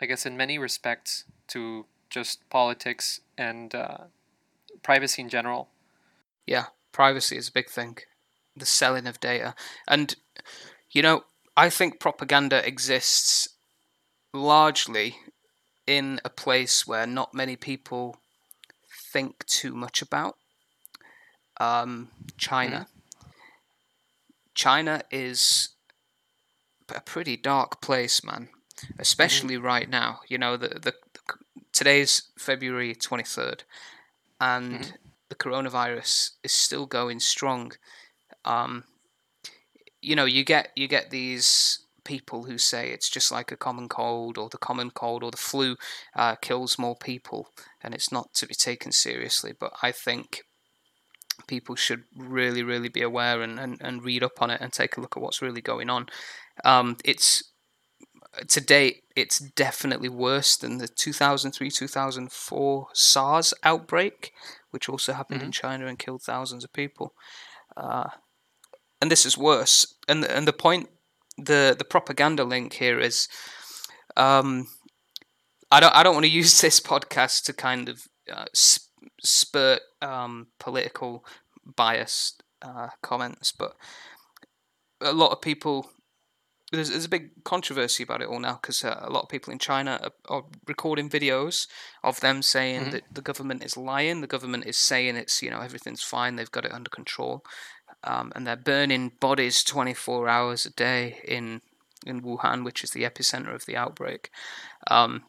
I 0.00 0.06
guess, 0.06 0.26
in 0.26 0.36
many 0.36 0.58
respects 0.58 1.24
to 1.48 1.86
just 2.10 2.48
politics 2.50 3.20
and 3.36 3.74
uh, 3.74 3.98
privacy 4.82 5.22
in 5.22 5.28
general. 5.28 5.68
Yeah, 6.46 6.66
privacy 6.92 7.36
is 7.36 7.48
a 7.48 7.52
big 7.52 7.68
thing. 7.68 7.98
The 8.56 8.66
selling 8.66 9.06
of 9.06 9.20
data. 9.20 9.54
And, 9.86 10.14
you 10.90 11.02
know, 11.02 11.24
I 11.56 11.68
think 11.70 12.00
propaganda 12.00 12.66
exists 12.66 13.48
largely 14.32 15.16
in 15.86 16.20
a 16.24 16.30
place 16.30 16.86
where 16.86 17.06
not 17.06 17.34
many 17.34 17.56
people 17.56 18.16
think 19.12 19.44
too 19.46 19.74
much 19.74 20.00
about. 20.02 20.36
Um, 21.58 22.08
China. 22.36 22.86
China 24.54 25.02
is 25.10 25.70
a 26.94 27.00
pretty 27.00 27.36
dark 27.36 27.80
place, 27.80 28.24
man. 28.24 28.48
Especially 28.98 29.56
right 29.56 29.88
now. 29.88 30.20
You 30.28 30.38
know, 30.38 30.56
the, 30.56 30.68
the, 30.68 30.94
the 31.14 31.22
today's 31.72 32.22
February 32.38 32.94
twenty 32.94 33.24
third, 33.24 33.64
and 34.40 34.94
the 35.28 35.34
coronavirus 35.34 36.30
is 36.42 36.52
still 36.52 36.86
going 36.86 37.20
strong. 37.20 37.72
Um, 38.44 38.84
you 40.00 40.14
know, 40.14 40.26
you 40.26 40.44
get 40.44 40.72
you 40.76 40.88
get 40.88 41.10
these 41.10 41.80
people 42.04 42.44
who 42.44 42.56
say 42.56 42.90
it's 42.90 43.10
just 43.10 43.32
like 43.32 43.50
a 43.50 43.56
common 43.56 43.88
cold, 43.88 44.38
or 44.38 44.48
the 44.48 44.58
common 44.58 44.90
cold, 44.90 45.22
or 45.22 45.30
the 45.30 45.36
flu 45.36 45.76
uh, 46.14 46.36
kills 46.36 46.78
more 46.78 46.96
people, 46.96 47.48
and 47.82 47.94
it's 47.94 48.12
not 48.12 48.32
to 48.34 48.46
be 48.46 48.54
taken 48.54 48.92
seriously. 48.92 49.52
But 49.58 49.72
I 49.82 49.92
think 49.92 50.45
people 51.46 51.74
should 51.76 52.04
really, 52.16 52.62
really 52.62 52.88
be 52.88 53.02
aware 53.02 53.42
and, 53.42 53.58
and, 53.58 53.78
and 53.80 54.04
read 54.04 54.22
up 54.22 54.42
on 54.42 54.50
it 54.50 54.60
and 54.60 54.72
take 54.72 54.96
a 54.96 55.00
look 55.00 55.16
at 55.16 55.22
what's 55.22 55.42
really 55.42 55.60
going 55.60 55.90
on. 55.90 56.06
Um, 56.64 56.96
it's 57.04 57.42
to 58.48 58.60
date, 58.60 59.04
it's 59.14 59.38
definitely 59.38 60.08
worse 60.08 60.56
than 60.56 60.78
the 60.78 60.88
2003 60.88 61.70
2004 61.70 62.86
SARS 62.92 63.54
outbreak, 63.62 64.32
which 64.70 64.88
also 64.88 65.12
happened 65.12 65.42
in 65.42 65.52
China 65.52 65.86
and 65.86 65.98
killed 65.98 66.22
thousands 66.22 66.64
of 66.64 66.72
people. 66.72 67.14
Uh, 67.76 68.08
and 69.00 69.10
this 69.10 69.26
is 69.26 69.38
worse. 69.38 69.94
And 70.08 70.22
the, 70.22 70.36
and 70.36 70.46
the 70.46 70.52
point, 70.52 70.88
the 71.38 71.74
the 71.78 71.84
propaganda 71.84 72.44
link 72.44 72.74
here 72.74 72.98
is, 72.98 73.28
um, 74.16 74.68
I 75.70 75.80
don't 75.80 75.94
I 75.94 76.02
don't 76.02 76.14
want 76.14 76.24
to 76.24 76.30
use 76.30 76.60
this 76.60 76.80
podcast 76.80 77.44
to 77.44 77.52
kind 77.52 77.88
of 77.88 78.02
uh, 78.32 78.46
sp- 78.56 78.85
spurt 79.26 79.80
um, 80.02 80.48
political 80.58 81.24
biased 81.64 82.42
uh, 82.62 82.88
comments, 83.02 83.52
but 83.52 83.76
a 85.00 85.12
lot 85.12 85.32
of 85.32 85.40
people 85.40 85.90
there's, 86.72 86.90
there's 86.90 87.04
a 87.04 87.08
big 87.08 87.44
controversy 87.44 88.02
about 88.02 88.22
it 88.22 88.28
all 88.28 88.40
now 88.40 88.58
because 88.60 88.84
uh, 88.84 88.98
a 89.02 89.10
lot 89.10 89.22
of 89.22 89.28
people 89.28 89.52
in 89.52 89.58
China 89.58 90.00
are, 90.02 90.36
are 90.36 90.44
recording 90.66 91.08
videos 91.08 91.68
of 92.02 92.20
them 92.20 92.42
saying 92.42 92.90
that 92.90 93.02
the 93.12 93.20
government 93.20 93.64
is 93.64 93.76
lying. 93.76 94.20
The 94.20 94.26
government 94.26 94.66
is 94.66 94.76
saying 94.76 95.16
it's 95.16 95.42
you 95.42 95.50
know 95.50 95.60
everything's 95.60 96.02
fine. 96.02 96.36
They've 96.36 96.50
got 96.50 96.64
it 96.64 96.72
under 96.72 96.90
control, 96.90 97.44
um, 98.02 98.32
and 98.34 98.46
they're 98.46 98.56
burning 98.56 99.12
bodies 99.20 99.62
24 99.62 100.28
hours 100.28 100.66
a 100.66 100.70
day 100.70 101.20
in 101.26 101.60
in 102.04 102.22
Wuhan, 102.22 102.64
which 102.64 102.82
is 102.82 102.90
the 102.90 103.04
epicenter 103.04 103.54
of 103.54 103.66
the 103.66 103.76
outbreak. 103.76 104.30
Um, 104.90 105.24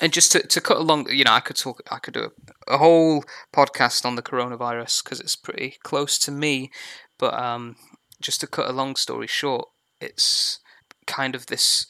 and 0.00 0.12
just 0.12 0.32
to, 0.32 0.46
to 0.46 0.60
cut 0.60 0.76
along, 0.76 1.10
you 1.10 1.24
know, 1.24 1.32
I 1.32 1.40
could 1.40 1.56
talk, 1.56 1.82
I 1.90 1.98
could 1.98 2.14
do 2.14 2.30
a, 2.68 2.74
a 2.74 2.78
whole 2.78 3.24
podcast 3.52 4.04
on 4.04 4.14
the 4.14 4.22
coronavirus 4.22 5.02
because 5.02 5.20
it's 5.20 5.36
pretty 5.36 5.76
close 5.82 6.18
to 6.20 6.30
me. 6.30 6.70
But 7.18 7.34
um, 7.34 7.76
just 8.20 8.40
to 8.40 8.46
cut 8.46 8.68
a 8.68 8.72
long 8.72 8.96
story 8.96 9.26
short, 9.26 9.68
it's 10.00 10.60
kind 11.06 11.34
of 11.34 11.46
this 11.46 11.86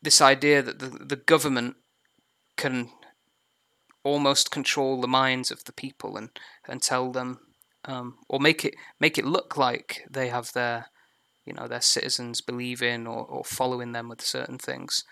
this 0.00 0.20
idea 0.20 0.62
that 0.62 0.78
the 0.80 0.88
the 0.88 1.16
government 1.16 1.76
can 2.56 2.90
almost 4.02 4.50
control 4.50 5.00
the 5.00 5.06
minds 5.06 5.50
of 5.50 5.64
the 5.64 5.72
people 5.72 6.16
and 6.16 6.30
and 6.68 6.82
tell 6.82 7.12
them 7.12 7.38
um, 7.84 8.16
or 8.28 8.40
make 8.40 8.64
it 8.64 8.74
make 8.98 9.18
it 9.18 9.24
look 9.24 9.56
like 9.56 10.02
they 10.10 10.28
have 10.28 10.52
their 10.52 10.86
you 11.44 11.52
know 11.52 11.68
their 11.68 11.80
citizens 11.80 12.40
believe 12.40 12.82
in 12.82 13.06
or, 13.06 13.24
or 13.24 13.44
following 13.44 13.92
them 13.92 14.08
with 14.08 14.20
certain 14.20 14.58
things 14.58 15.04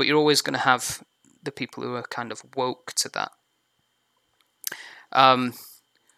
but 0.00 0.06
you're 0.06 0.16
always 0.16 0.40
going 0.40 0.54
to 0.54 0.60
have 0.60 1.04
the 1.42 1.52
people 1.52 1.82
who 1.82 1.94
are 1.94 2.02
kind 2.04 2.32
of 2.32 2.42
woke 2.56 2.94
to 2.94 3.10
that 3.10 3.32
um, 5.12 5.54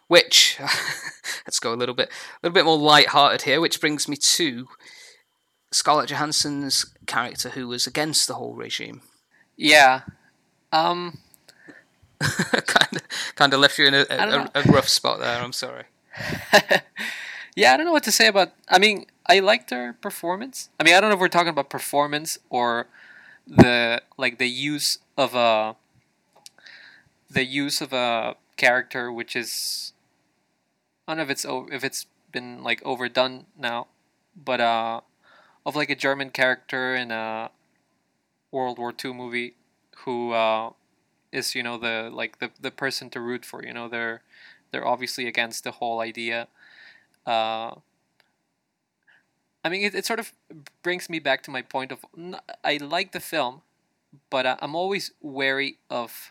which 0.09 0.59
let's 1.47 1.59
go 1.59 1.73
a 1.73 1.77
little 1.77 1.95
bit 1.95 2.09
a 2.09 2.47
little 2.47 2.55
bit 2.55 2.65
more 2.65 2.79
light-hearted 2.79 3.43
here, 3.43 3.61
which 3.61 3.81
brings 3.81 4.09
me 4.09 4.17
to 4.17 4.69
Scarlett 5.71 6.11
Johansson's 6.11 6.87
character 7.07 7.51
who 7.51 7.69
was 7.69 7.87
against 7.87 8.29
the 8.29 8.35
whole 8.35 8.55
regime. 8.55 9.03
Yeah. 9.57 10.03
Um. 10.71 11.19
kind 12.21 12.97
of 12.97 13.03
kind 13.35 13.53
of 13.53 13.61
left 13.61 13.79
you 13.79 13.87
in 13.87 13.95
a, 13.95 14.07
a, 14.09 14.51
a 14.55 14.63
rough 14.65 14.89
spot 14.89 15.19
there. 15.19 15.43
I'm 15.43 15.53
sorry. 15.53 15.85
yeah, 17.57 17.73
I 17.73 17.77
don't 17.77 17.87
know 17.87 17.93
what 17.93 18.05
to 18.05 18.13
say 18.13 18.29
about. 18.29 18.53
I 18.69 18.79
mean, 18.79 19.07
I 19.27 19.41
liked 19.41 19.71
her 19.71 19.95
performance. 19.95 20.69
I 20.79 20.85
mean, 20.85 20.95
I 20.95 21.01
don't 21.01 21.11
know 21.11 21.15
if 21.15 21.21
we're 21.21 21.29
talking 21.29 21.49
about 21.49 21.69
performance 21.69 22.39
or 22.49 22.87
the 23.47 24.03
like 24.17 24.39
the 24.39 24.49
use 24.49 24.99
of 25.17 25.35
a 25.35 25.77
the 27.31 27.45
use 27.45 27.81
of 27.81 27.93
a 27.93 28.37
character 28.57 29.11
which 29.13 29.35
is 29.35 29.93
I 31.07 31.13
don't 31.13 31.19
know 31.19 31.23
if 31.25 31.31
it's 31.31 31.47
if 31.73 31.85
it's 31.85 32.07
been 32.31 32.63
like 32.63 32.83
overdone 32.85 33.47
now, 33.59 33.89
but 34.37 34.61
uh, 34.61 35.01
of 35.67 35.77
like 35.77 35.91
a 35.91 35.95
German 35.95 36.31
character 36.31 36.95
in 36.95 37.11
a 37.11 37.51
World 38.51 38.79
War 38.79 38.93
II 38.93 39.13
movie 39.13 39.55
who 40.05 40.33
uh, 40.33 40.71
is 41.33 41.55
you 41.55 41.63
know 41.63 41.79
the 41.79 42.11
like 42.13 42.39
the 42.39 42.51
the 42.61 42.71
person 42.71 43.11
to 43.11 43.21
root 43.21 43.45
for. 43.45 43.65
You 43.65 43.75
know 43.75 43.89
they're 43.89 44.23
they're 44.71 44.87
obviously 44.87 45.27
against 45.27 45.65
the 45.65 45.73
whole 45.73 46.01
idea. 46.01 46.49
Uh, 47.27 47.77
I 49.65 49.69
mean, 49.69 49.85
it, 49.85 49.95
it 49.95 50.07
sort 50.07 50.19
of 50.19 50.33
brings 50.83 51.09
me 51.09 51.19
back 51.19 51.43
to 51.45 51.51
my 51.51 51.63
point 51.63 51.93
of 51.93 52.05
I 52.65 52.79
like 52.79 53.13
the 53.13 53.21
film, 53.21 53.63
but 54.31 54.47
I, 54.47 54.59
I'm 54.61 54.75
always 54.75 55.13
wary 55.21 55.79
of 55.89 56.31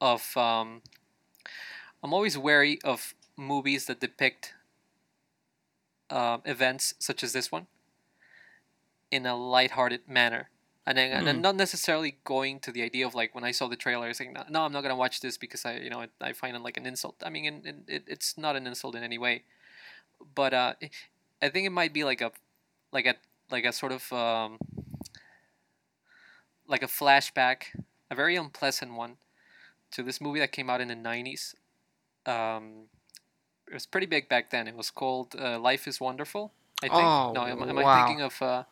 of 0.00 0.36
um, 0.36 0.82
I'm 2.02 2.14
always 2.14 2.38
wary 2.38 2.78
of 2.84 3.14
movies 3.36 3.86
that 3.86 4.00
depict 4.00 4.54
uh, 6.08 6.38
events 6.44 6.94
such 6.98 7.22
as 7.24 7.32
this 7.32 7.50
one 7.50 7.66
in 9.10 9.26
a 9.26 9.36
lighthearted 9.36 10.08
manner. 10.08 10.50
And, 10.86 10.96
then, 10.96 11.12
and 11.12 11.28
I'm 11.28 11.40
not 11.40 11.56
necessarily 11.56 12.16
going 12.24 12.58
to 12.60 12.72
the 12.72 12.82
idea 12.82 13.06
of 13.06 13.14
like 13.14 13.34
when 13.34 13.44
I 13.44 13.50
saw 13.50 13.68
the 13.68 13.76
trailer, 13.76 14.12
saying 14.14 14.32
no, 14.32 14.44
no 14.48 14.62
I'm 14.62 14.72
not 14.72 14.82
gonna 14.82 14.96
watch 14.96 15.20
this 15.20 15.36
because 15.36 15.64
I, 15.64 15.76
you 15.76 15.90
know, 15.90 16.00
I, 16.00 16.08
I 16.20 16.32
find 16.32 16.56
it 16.56 16.62
like 16.62 16.76
an 16.76 16.86
insult. 16.86 17.16
I 17.24 17.30
mean, 17.30 17.84
it, 17.86 18.04
it's 18.06 18.38
not 18.38 18.56
an 18.56 18.66
insult 18.66 18.94
in 18.94 19.02
any 19.02 19.18
way, 19.18 19.44
but 20.34 20.54
uh, 20.54 20.74
I 21.42 21.48
think 21.48 21.66
it 21.66 21.70
might 21.70 21.92
be 21.92 22.04
like 22.04 22.20
a, 22.20 22.32
like 22.92 23.06
a, 23.06 23.14
like 23.50 23.64
a 23.64 23.72
sort 23.72 23.92
of, 23.92 24.12
um, 24.12 24.58
like 26.66 26.82
a 26.82 26.86
flashback, 26.86 27.64
a 28.10 28.14
very 28.14 28.36
unpleasant 28.36 28.94
one, 28.94 29.16
to 29.92 30.02
this 30.02 30.20
movie 30.20 30.38
that 30.40 30.52
came 30.52 30.70
out 30.70 30.80
in 30.80 30.88
the 30.88 30.94
'90s. 30.94 31.54
Um, 32.26 32.84
it 33.68 33.74
was 33.74 33.86
pretty 33.86 34.06
big 34.06 34.28
back 34.28 34.50
then. 34.50 34.68
It 34.68 34.76
was 34.76 34.90
called 34.90 35.34
uh, 35.38 35.58
Life 35.58 35.86
is 35.88 36.00
Wonderful. 36.00 36.52
I 36.82 36.88
think. 36.88 37.02
Oh, 37.02 37.32
no, 37.34 37.44
am, 37.46 37.62
am 37.62 37.78
I 37.78 38.04
thinking 38.06 38.22
of 38.22 38.40
uh, 38.42 38.64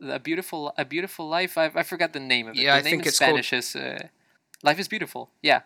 a 0.00 0.18
beautiful 0.18 0.72
a 0.76 0.84
beautiful 0.84 1.28
life? 1.28 1.56
I 1.58 1.66
I 1.74 1.82
forgot 1.82 2.12
the 2.12 2.20
name 2.20 2.48
of 2.48 2.56
it. 2.56 2.60
Yeah, 2.60 2.74
the 2.74 2.78
I 2.80 2.82
name 2.82 2.90
think 2.90 3.02
in 3.02 3.08
it's 3.08 3.18
called- 3.18 3.30
Spanish 3.44 3.52
is 3.52 3.74
uh, 3.76 4.08
Life 4.62 4.78
is 4.78 4.88
Beautiful. 4.88 5.30
Yeah, 5.42 5.60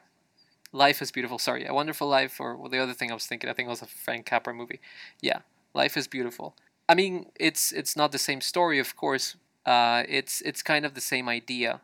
Life 0.73 1.03
is 1.03 1.11
Beautiful. 1.11 1.39
Sorry, 1.39 1.67
A 1.67 1.75
Wonderful 1.75 2.09
Life, 2.09 2.41
or 2.41 2.57
well, 2.57 2.69
the 2.71 2.79
other 2.79 2.95
thing 2.95 3.11
I 3.11 3.15
was 3.15 3.27
thinking. 3.27 3.51
I 3.51 3.53
think 3.53 3.67
it 3.67 3.71
was 3.71 3.83
a 3.83 3.87
Frank 3.87 4.27
Capra 4.27 4.55
movie. 4.55 4.81
Yeah, 5.21 5.41
Life 5.75 5.97
is 5.97 6.07
Beautiful. 6.07 6.55
I 6.89 6.95
mean, 6.95 7.27
it's 7.39 7.73
it's 7.73 7.97
not 7.97 8.13
the 8.13 8.19
same 8.19 8.41
story, 8.41 8.79
of 8.79 8.97
course. 8.97 9.37
Uh, 9.65 10.03
it's 10.09 10.41
it's 10.43 10.63
kind 10.63 10.85
of 10.85 10.95
the 10.95 11.01
same 11.01 11.29
idea, 11.29 11.81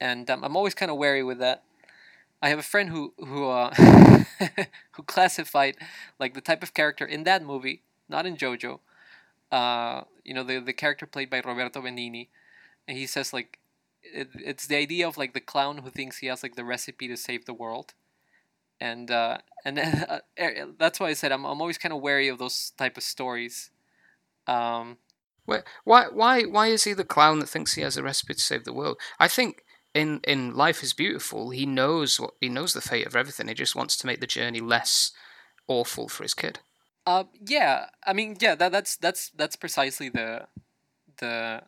and 0.00 0.30
um, 0.30 0.44
I'm 0.44 0.56
always 0.56 0.74
kind 0.74 0.90
of 0.90 0.96
wary 0.96 1.22
with 1.22 1.38
that. 1.40 1.62
I 2.42 2.48
have 2.48 2.58
a 2.58 2.62
friend 2.62 2.88
who 2.90 3.12
who 3.18 3.48
uh, 3.48 3.74
who 4.92 5.02
classified 5.02 5.76
like 6.18 6.34
the 6.34 6.40
type 6.40 6.62
of 6.62 6.74
character 6.74 7.04
in 7.04 7.24
that 7.24 7.44
movie, 7.44 7.82
not 8.08 8.26
in 8.26 8.36
JoJo. 8.36 8.80
Uh, 9.52 10.02
you 10.24 10.34
know, 10.34 10.44
the 10.44 10.60
the 10.60 10.72
character 10.72 11.06
played 11.06 11.28
by 11.30 11.40
Roberto 11.40 11.82
Benigni, 11.82 12.28
and 12.88 12.96
he 12.96 13.06
says 13.06 13.32
like 13.32 13.58
it, 14.02 14.28
it's 14.34 14.66
the 14.66 14.76
idea 14.76 15.06
of 15.06 15.18
like 15.18 15.34
the 15.34 15.40
clown 15.40 15.78
who 15.78 15.90
thinks 15.90 16.18
he 16.18 16.28
has 16.28 16.42
like 16.42 16.56
the 16.56 16.64
recipe 16.64 17.08
to 17.08 17.16
save 17.16 17.44
the 17.44 17.54
world, 17.54 17.94
and 18.80 19.10
uh, 19.10 19.38
and 19.64 19.78
uh, 20.08 20.20
that's 20.78 20.98
why 20.98 21.08
I 21.08 21.12
said 21.12 21.32
I'm 21.32 21.44
I'm 21.44 21.60
always 21.60 21.78
kind 21.78 21.92
of 21.92 22.00
wary 22.00 22.28
of 22.28 22.38
those 22.38 22.72
type 22.76 22.96
of 22.96 23.02
stories. 23.02 23.70
Um, 24.46 24.98
Why, 25.44 25.62
why, 25.84 26.04
why, 26.12 26.42
why 26.42 26.66
is 26.68 26.84
he 26.84 26.92
the 26.92 27.04
clown 27.04 27.38
that 27.40 27.48
thinks 27.48 27.74
he 27.74 27.82
has 27.82 27.96
a 27.96 28.02
recipe 28.02 28.34
to 28.34 28.40
save 28.40 28.64
the 28.64 28.72
world? 28.72 28.98
I 29.18 29.28
think 29.28 29.64
in 29.94 30.20
in 30.24 30.54
Life 30.54 30.82
is 30.82 30.92
Beautiful, 30.92 31.50
he 31.50 31.66
knows 31.66 32.18
what 32.18 32.34
he 32.40 32.48
knows 32.48 32.72
the 32.72 32.80
fate 32.80 33.06
of 33.06 33.14
everything. 33.14 33.48
He 33.48 33.54
just 33.54 33.76
wants 33.76 33.96
to 33.98 34.06
make 34.06 34.20
the 34.20 34.26
journey 34.26 34.60
less 34.60 35.12
awful 35.68 36.08
for 36.08 36.24
his 36.24 36.34
kid. 36.34 36.60
Uh, 37.06 37.24
yeah, 37.46 37.86
I 38.06 38.12
mean, 38.12 38.36
yeah, 38.40 38.54
that, 38.54 38.72
that's 38.72 38.96
that's 38.96 39.30
that's 39.30 39.56
precisely 39.56 40.08
the 40.08 40.46
the 41.18 41.62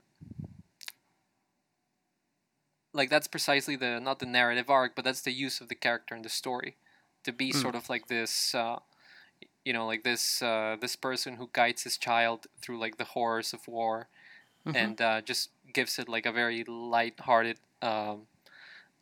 like 2.94 3.10
that's 3.10 3.28
precisely 3.28 3.76
the 3.76 4.00
not 4.00 4.18
the 4.18 4.26
narrative 4.26 4.70
arc, 4.70 4.94
but 4.96 5.04
that's 5.04 5.22
the 5.22 5.32
use 5.32 5.60
of 5.60 5.68
the 5.68 5.74
character 5.74 6.14
in 6.14 6.22
the 6.22 6.28
story 6.28 6.76
to 7.24 7.32
be 7.32 7.52
sort 7.52 7.74
of 7.74 7.88
like 7.88 8.08
this, 8.08 8.54
uh, 8.54 8.78
you 9.64 9.72
know, 9.72 9.86
like 9.86 10.04
this 10.04 10.42
uh, 10.42 10.76
this 10.80 10.96
person 10.96 11.36
who 11.36 11.50
guides 11.52 11.82
his 11.84 11.98
child 11.98 12.46
through 12.60 12.78
like 12.78 12.98
the 12.98 13.04
horrors 13.04 13.52
of 13.52 13.66
war, 13.68 14.08
and 14.74 15.00
uh, 15.00 15.20
just 15.22 15.50
gives 15.72 15.98
it 15.98 16.08
like 16.08 16.26
a 16.26 16.32
very 16.32 16.64
light-hearted 16.64 17.58
um, 17.82 18.26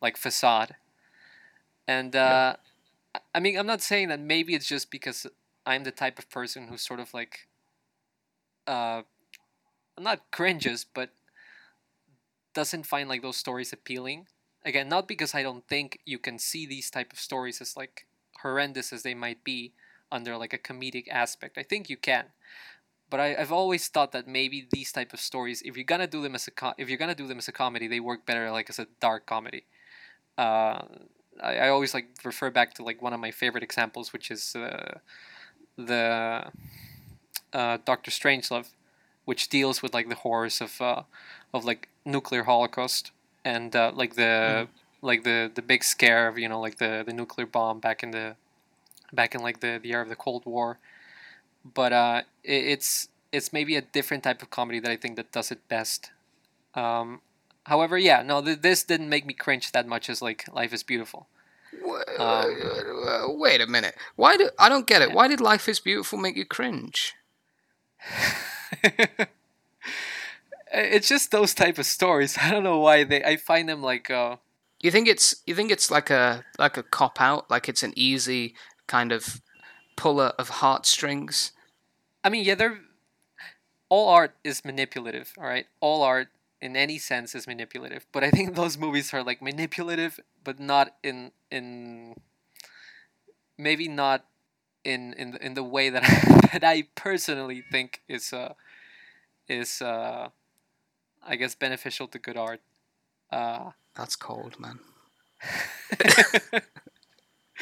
like 0.01 0.17
facade. 0.17 0.75
And 1.87 2.15
uh, 2.15 2.55
I- 3.15 3.19
I 3.35 3.39
mean, 3.39 3.57
I'm 3.57 3.67
not 3.67 3.81
saying 3.81 4.09
that 4.09 4.19
maybe 4.19 4.55
it's 4.55 4.67
just 4.67 4.91
because 4.91 5.27
I'm 5.65 5.83
the 5.83 5.91
type 5.91 6.19
of 6.19 6.29
person 6.29 6.67
who 6.67 6.77
sort 6.77 6.99
of 6.99 7.13
like, 7.13 7.47
uh, 8.67 9.03
not 9.99 10.31
cringes, 10.31 10.85
but 10.85 11.11
doesn't 12.53 12.85
find 12.85 13.09
like 13.09 13.21
those 13.21 13.37
stories 13.37 13.73
appealing. 13.73 14.27
Again, 14.63 14.89
not 14.89 15.07
because 15.07 15.33
I 15.33 15.43
don't 15.43 15.67
think 15.67 15.99
you 16.05 16.19
can 16.19 16.37
see 16.37 16.65
these 16.65 16.89
type 16.89 17.11
of 17.13 17.19
stories 17.19 17.61
as 17.61 17.75
like 17.75 18.05
horrendous 18.41 18.93
as 18.93 19.03
they 19.03 19.13
might 19.13 19.43
be 19.43 19.73
under 20.11 20.37
like 20.37 20.53
a 20.53 20.57
comedic 20.57 21.07
aspect. 21.09 21.57
I 21.57 21.63
think 21.63 21.89
you 21.89 21.97
can, 21.97 22.25
but 23.09 23.19
I, 23.19 23.35
I've 23.35 23.51
always 23.51 23.87
thought 23.87 24.11
that 24.13 24.27
maybe 24.27 24.67
these 24.71 24.91
type 24.91 25.13
of 25.13 25.19
stories, 25.19 25.61
if 25.63 25.75
you're 25.75 25.85
gonna 25.85 26.07
do 26.07 26.21
them 26.21 26.35
as 26.35 26.47
a 26.47 26.73
if 26.77 26.89
you're 26.89 26.97
gonna 26.97 27.15
do 27.15 27.27
them 27.27 27.37
as 27.37 27.47
a 27.47 27.51
comedy, 27.51 27.87
they 27.87 27.99
work 27.99 28.25
better 28.25 28.51
like 28.51 28.69
as 28.69 28.79
a 28.79 28.87
dark 28.99 29.25
comedy. 29.25 29.65
Uh, 30.37 30.81
I, 31.41 31.57
I 31.57 31.69
always 31.69 31.93
like 31.93 32.07
refer 32.23 32.49
back 32.49 32.73
to 32.75 32.83
like 32.83 33.01
one 33.01 33.13
of 33.13 33.19
my 33.19 33.31
favorite 33.31 33.63
examples, 33.63 34.13
which 34.13 34.31
is 34.31 34.55
uh, 34.55 34.99
the 35.77 36.51
uh, 37.53 37.77
Doctor 37.85 38.11
Strangelove, 38.11 38.69
which 39.25 39.49
deals 39.49 39.81
with 39.81 39.93
like 39.93 40.09
the 40.09 40.15
horrors 40.15 40.61
of 40.61 40.81
uh, 40.81 41.03
of 41.53 41.65
like 41.65 41.89
nuclear 42.05 42.43
holocaust 42.43 43.11
and 43.43 43.75
uh, 43.75 43.91
like 43.93 44.15
the 44.15 44.67
like 45.01 45.23
the 45.23 45.51
the 45.53 45.61
big 45.61 45.83
scare 45.83 46.27
of 46.27 46.37
you 46.37 46.47
know 46.47 46.59
like 46.59 46.77
the 46.77 47.03
the 47.05 47.13
nuclear 47.13 47.45
bomb 47.45 47.79
back 47.79 48.03
in 48.03 48.11
the 48.11 48.35
back 49.11 49.35
in 49.35 49.41
like 49.41 49.59
the 49.59 49.79
the 49.81 49.91
era 49.91 50.03
of 50.03 50.09
the 50.09 50.15
Cold 50.15 50.45
War. 50.45 50.77
But 51.63 51.93
uh, 51.93 52.21
it, 52.43 52.65
it's 52.65 53.09
it's 53.31 53.53
maybe 53.53 53.75
a 53.75 53.81
different 53.81 54.23
type 54.23 54.41
of 54.41 54.49
comedy 54.49 54.79
that 54.79 54.91
I 54.91 54.95
think 54.97 55.15
that 55.15 55.31
does 55.31 55.51
it 55.51 55.67
best. 55.67 56.11
Um, 56.75 57.21
however, 57.65 57.97
yeah, 57.97 58.23
no, 58.23 58.41
th- 58.41 58.61
this 58.61 58.83
didn't 58.83 59.09
make 59.09 59.25
me 59.25 59.33
cringe 59.33 59.71
that 59.71 59.87
much 59.87 60.09
as 60.09 60.21
like 60.21 60.45
Life 60.53 60.73
is 60.73 60.83
Beautiful. 60.83 61.27
Uh, 62.19 63.25
wait 63.27 63.61
a 63.61 63.67
minute. 63.67 63.95
Why 64.15 64.37
do 64.37 64.49
I 64.59 64.69
don't 64.69 64.87
get 64.87 65.01
it? 65.01 65.11
Why 65.11 65.27
did 65.27 65.41
Life 65.41 65.67
is 65.69 65.79
Beautiful 65.79 66.19
make 66.19 66.35
you 66.35 66.45
cringe? 66.45 67.15
it's 70.73 71.07
just 71.07 71.31
those 71.31 71.53
type 71.53 71.77
of 71.77 71.85
stories. 71.85 72.37
I 72.41 72.51
don't 72.51 72.63
know 72.63 72.79
why 72.79 73.03
they. 73.03 73.23
I 73.23 73.37
find 73.37 73.69
them 73.69 73.81
like 73.81 74.09
uh, 74.09 74.37
You 74.81 74.91
think 74.91 75.07
it's 75.07 75.35
you 75.45 75.55
think 75.55 75.71
it's 75.71 75.91
like 75.91 76.09
a 76.09 76.43
like 76.57 76.77
a 76.77 76.83
cop 76.83 77.21
out, 77.21 77.49
like 77.49 77.69
it's 77.69 77.83
an 77.83 77.93
easy 77.95 78.55
kind 78.87 79.11
of 79.11 79.41
puller 79.95 80.33
of 80.39 80.49
heartstrings. 80.61 81.51
I 82.23 82.29
mean, 82.29 82.45
yeah, 82.45 82.55
they're 82.55 82.79
all 83.89 84.09
art 84.09 84.35
is 84.43 84.63
manipulative. 84.65 85.33
All 85.37 85.43
right, 85.45 85.65
all 85.79 86.01
art 86.03 86.29
in 86.61 86.75
any 86.75 86.97
sense 86.97 87.35
is 87.35 87.47
manipulative. 87.47 88.05
But 88.11 88.23
I 88.23 88.31
think 88.31 88.55
those 88.55 88.77
movies 88.77 89.13
are 89.13 89.23
like 89.23 89.41
manipulative, 89.41 90.19
but 90.43 90.59
not 90.59 90.95
in 91.03 91.31
in 91.51 92.15
maybe 93.57 93.87
not 93.87 94.25
in 94.83 95.13
in 95.13 95.31
the- 95.31 95.45
in 95.45 95.53
the 95.53 95.63
way 95.63 95.89
that 95.89 96.03
I, 96.03 96.47
that 96.59 96.63
I 96.63 96.83
personally 96.95 97.61
think 97.61 98.01
is 98.07 98.33
uh 98.33 98.53
is 99.47 99.81
uh 99.81 100.29
I 101.23 101.35
guess 101.35 101.55
beneficial 101.55 102.07
to 102.09 102.19
good 102.19 102.37
art. 102.37 102.61
Uh, 103.31 103.71
That's 103.95 104.15
cold, 104.15 104.59
man. 104.59 104.79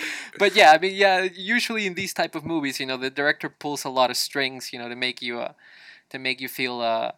but 0.37 0.55
yeah, 0.55 0.71
I 0.71 0.77
mean, 0.77 0.95
yeah. 0.95 1.27
Usually 1.33 1.85
in 1.85 1.95
these 1.95 2.13
type 2.13 2.35
of 2.35 2.45
movies, 2.45 2.79
you 2.79 2.85
know, 2.85 2.97
the 2.97 3.09
director 3.09 3.49
pulls 3.49 3.83
a 3.83 3.89
lot 3.89 4.09
of 4.09 4.17
strings, 4.17 4.71
you 4.73 4.79
know, 4.79 4.89
to 4.89 4.95
make 4.95 5.21
you, 5.21 5.39
uh, 5.39 5.53
to 6.09 6.19
make 6.19 6.41
you 6.41 6.47
feel, 6.47 6.81
uh, 6.81 7.11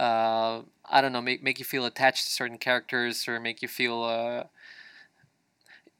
uh, 0.00 0.62
I 0.88 1.00
don't 1.00 1.12
know, 1.12 1.20
make 1.20 1.42
make 1.42 1.58
you 1.58 1.64
feel 1.64 1.84
attached 1.84 2.26
to 2.26 2.32
certain 2.32 2.58
characters 2.58 3.28
or 3.28 3.40
make 3.40 3.62
you 3.62 3.68
feel, 3.68 4.02
uh, 4.02 4.44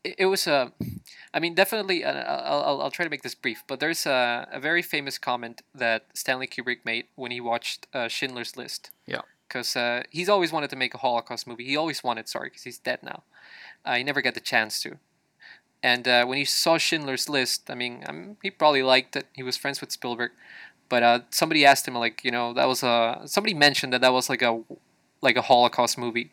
it, 0.04 0.14
it 0.18 0.26
was 0.26 0.46
a. 0.46 0.72
I 1.34 1.40
mean, 1.40 1.54
definitely. 1.54 2.04
Uh, 2.04 2.12
I'll, 2.12 2.62
I'll, 2.62 2.82
I'll 2.82 2.90
try 2.90 3.04
to 3.04 3.10
make 3.10 3.22
this 3.22 3.34
brief, 3.34 3.62
but 3.66 3.80
there's 3.80 4.06
a, 4.06 4.48
a 4.52 4.60
very 4.60 4.82
famous 4.82 5.18
comment 5.18 5.62
that 5.74 6.06
Stanley 6.14 6.46
Kubrick 6.46 6.84
made 6.84 7.06
when 7.16 7.30
he 7.30 7.40
watched 7.40 7.86
uh, 7.92 8.08
Schindler's 8.08 8.56
List. 8.56 8.90
Yeah. 9.06 9.22
Because 9.48 9.76
uh, 9.76 10.02
he's 10.10 10.28
always 10.28 10.52
wanted 10.52 10.70
to 10.70 10.76
make 10.76 10.94
a 10.94 10.98
Holocaust 10.98 11.46
movie. 11.46 11.64
He 11.64 11.76
always 11.76 12.04
wanted, 12.04 12.28
sorry, 12.28 12.50
because 12.50 12.64
he's 12.64 12.78
dead 12.78 13.00
now. 13.02 13.22
Uh, 13.84 13.94
he 13.96 14.04
never 14.04 14.20
got 14.20 14.34
the 14.34 14.40
chance 14.40 14.82
to. 14.82 14.98
And 15.82 16.06
uh, 16.06 16.26
when 16.26 16.38
he 16.38 16.44
saw 16.44 16.76
Schindler's 16.76 17.28
List, 17.28 17.70
I 17.70 17.74
mean, 17.74 18.04
um, 18.06 18.36
he 18.42 18.50
probably 18.50 18.82
liked 18.82 19.16
it. 19.16 19.26
He 19.32 19.42
was 19.42 19.56
friends 19.56 19.80
with 19.80 19.92
Spielberg, 19.92 20.32
but 20.88 21.02
uh, 21.02 21.20
somebody 21.30 21.64
asked 21.64 21.86
him, 21.86 21.94
like, 21.94 22.24
you 22.24 22.30
know, 22.30 22.52
that 22.52 22.66
was 22.66 22.82
a 22.82 23.22
somebody 23.26 23.54
mentioned 23.54 23.92
that 23.92 24.00
that 24.00 24.12
was 24.12 24.28
like 24.28 24.42
a 24.42 24.60
like 25.22 25.36
a 25.36 25.42
Holocaust 25.42 25.96
movie, 25.96 26.32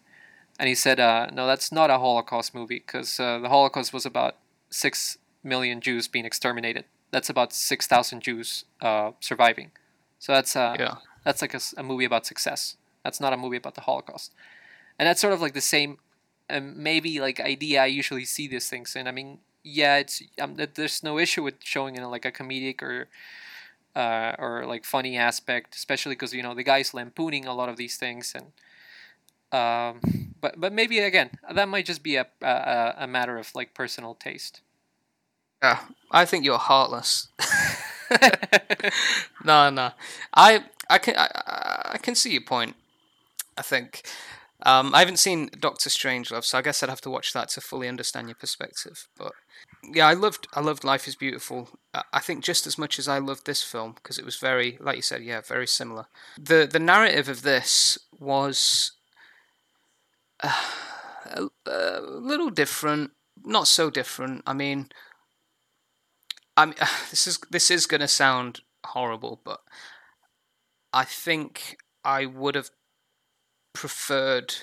and 0.60 0.68
he 0.68 0.76
said, 0.76 1.00
uh, 1.00 1.28
no, 1.32 1.46
that's 1.46 1.72
not 1.72 1.90
a 1.90 2.00
Holocaust 2.00 2.56
movie 2.56 2.82
because 2.86 3.20
uh, 3.20 3.40
the 3.40 3.50
Holocaust 3.50 3.94
was 3.94 4.06
about 4.06 4.36
six 4.70 5.18
million 5.44 5.80
Jews 5.80 6.08
being 6.08 6.26
exterminated. 6.26 6.86
That's 7.12 7.30
about 7.30 7.54
six 7.54 7.88
thousand 7.88 8.22
Jews 8.22 8.66
uh, 8.82 9.12
surviving. 9.20 9.72
So 10.20 10.34
that's 10.34 10.56
uh, 10.56 10.76
Yeah. 10.80 10.96
that's 11.24 11.42
like 11.42 11.54
a, 11.54 11.62
a 11.78 11.84
movie 11.84 12.06
about 12.06 12.26
success. 12.26 12.78
That's 13.06 13.22
not 13.22 13.34
a 13.34 13.38
movie 13.38 13.58
about 13.60 13.76
the 13.76 13.84
Holocaust. 13.84 14.34
And 15.00 15.08
that's 15.08 15.22
sort 15.22 15.34
of 15.34 15.42
like 15.42 15.56
the 15.56 15.62
same, 15.62 16.00
um, 16.50 16.84
maybe 16.84 17.22
like 17.22 17.42
idea 17.42 17.84
I 17.84 17.88
usually 17.88 18.26
see 18.26 18.48
these 18.48 18.70
things 18.70 18.96
in. 18.96 19.08
I 19.08 19.14
mean, 19.14 19.40
yeah, 19.64 19.98
it's 19.98 20.24
um, 20.42 20.58
there's 20.58 21.04
no 21.04 21.20
issue 21.20 21.44
with 21.44 21.56
showing 21.64 21.98
in 21.98 22.06
like 22.12 22.26
a 22.26 22.34
comedic 22.34 22.84
or 22.84 23.10
uh, 23.96 24.36
or 24.40 24.66
like 24.68 24.86
funny 24.86 25.18
aspect, 25.18 25.76
especially 25.76 26.16
because 26.16 26.34
you 26.34 26.44
know 26.44 26.56
the 26.56 26.64
guy's 26.64 26.94
lampooning 26.94 27.48
a 27.48 27.56
lot 27.56 27.70
of 27.70 27.78
these 27.78 27.98
things 27.98 28.34
and. 28.36 28.54
Um, 29.52 30.34
but 30.42 30.60
but 30.60 30.74
maybe 30.74 31.00
again 31.00 31.30
that 31.54 31.70
might 31.70 31.86
just 31.86 32.04
be 32.04 32.16
a, 32.18 32.28
a 32.42 32.94
a 33.00 33.08
matter 33.08 33.38
of 33.38 33.54
like 33.56 33.74
personal 33.74 34.16
taste. 34.16 34.62
Yeah, 35.62 35.80
I 36.12 36.26
think 36.26 36.46
you're 36.46 36.58
heartless. 36.58 37.28
no, 39.44 39.70
no, 39.70 39.92
I, 40.34 40.64
I 40.90 40.98
can, 40.98 41.16
I- 41.18 41.92
I 41.94 41.98
can 41.98 42.16
see 42.16 42.32
your 42.32 42.42
point. 42.42 42.76
I 43.58 43.62
think. 43.62 44.04
Um, 44.66 44.96
I 44.96 45.00
haven't 45.00 45.18
seen 45.18 45.50
Doctor 45.60 45.90
Strangelove, 45.90 46.46
so 46.46 46.58
I 46.58 46.62
guess 46.62 46.82
I'd 46.82 46.90
have 46.90 47.02
to 47.02 47.10
watch 47.10 47.34
that 47.34 47.50
to 47.50 47.62
fully 47.62 47.90
understand 47.90 48.30
your 48.30 48.36
perspective. 48.36 49.08
But 49.18 49.34
yeah, 49.94 50.08
I 50.08 50.14
loved, 50.14 50.48
I 50.54 50.62
loved 50.62 50.86
Life 50.86 51.08
Is 51.10 51.16
Beautiful. 51.16 51.78
I- 51.94 52.20
think 52.22 52.44
just 52.44 52.66
as 52.66 52.78
much 52.78 52.98
as 52.98 53.08
I 53.10 53.20
loved 53.20 53.46
this 53.46 53.62
film 53.62 53.92
because 53.94 54.18
it 54.18 54.24
was 54.26 54.38
very, 54.38 54.78
like 54.80 54.96
you 54.96 55.02
said, 55.02 55.24
yeah, 55.24 55.42
very 55.42 55.68
similar. 55.68 56.06
the 56.38 56.68
The 56.72 56.80
narrative 56.80 57.28
of 57.28 57.42
this 57.42 57.98
was 58.18 58.94
a, 60.40 60.52
a 61.66 62.02
little 62.02 62.50
different, 62.50 63.12
not 63.44 63.68
so 63.68 63.90
different. 63.90 64.42
I 64.48 64.54
mean, 64.54 64.88
I 66.58 66.66
mean, 66.66 66.76
this 67.10 67.28
is 67.28 67.40
this 67.52 67.70
is 67.70 67.86
gonna 67.88 68.08
sound 68.08 68.62
horrible, 68.86 69.42
but 69.44 69.60
I 70.94 71.04
think 71.04 71.78
I 72.04 72.26
would 72.26 72.56
have 72.56 72.70
preferred 73.76 74.56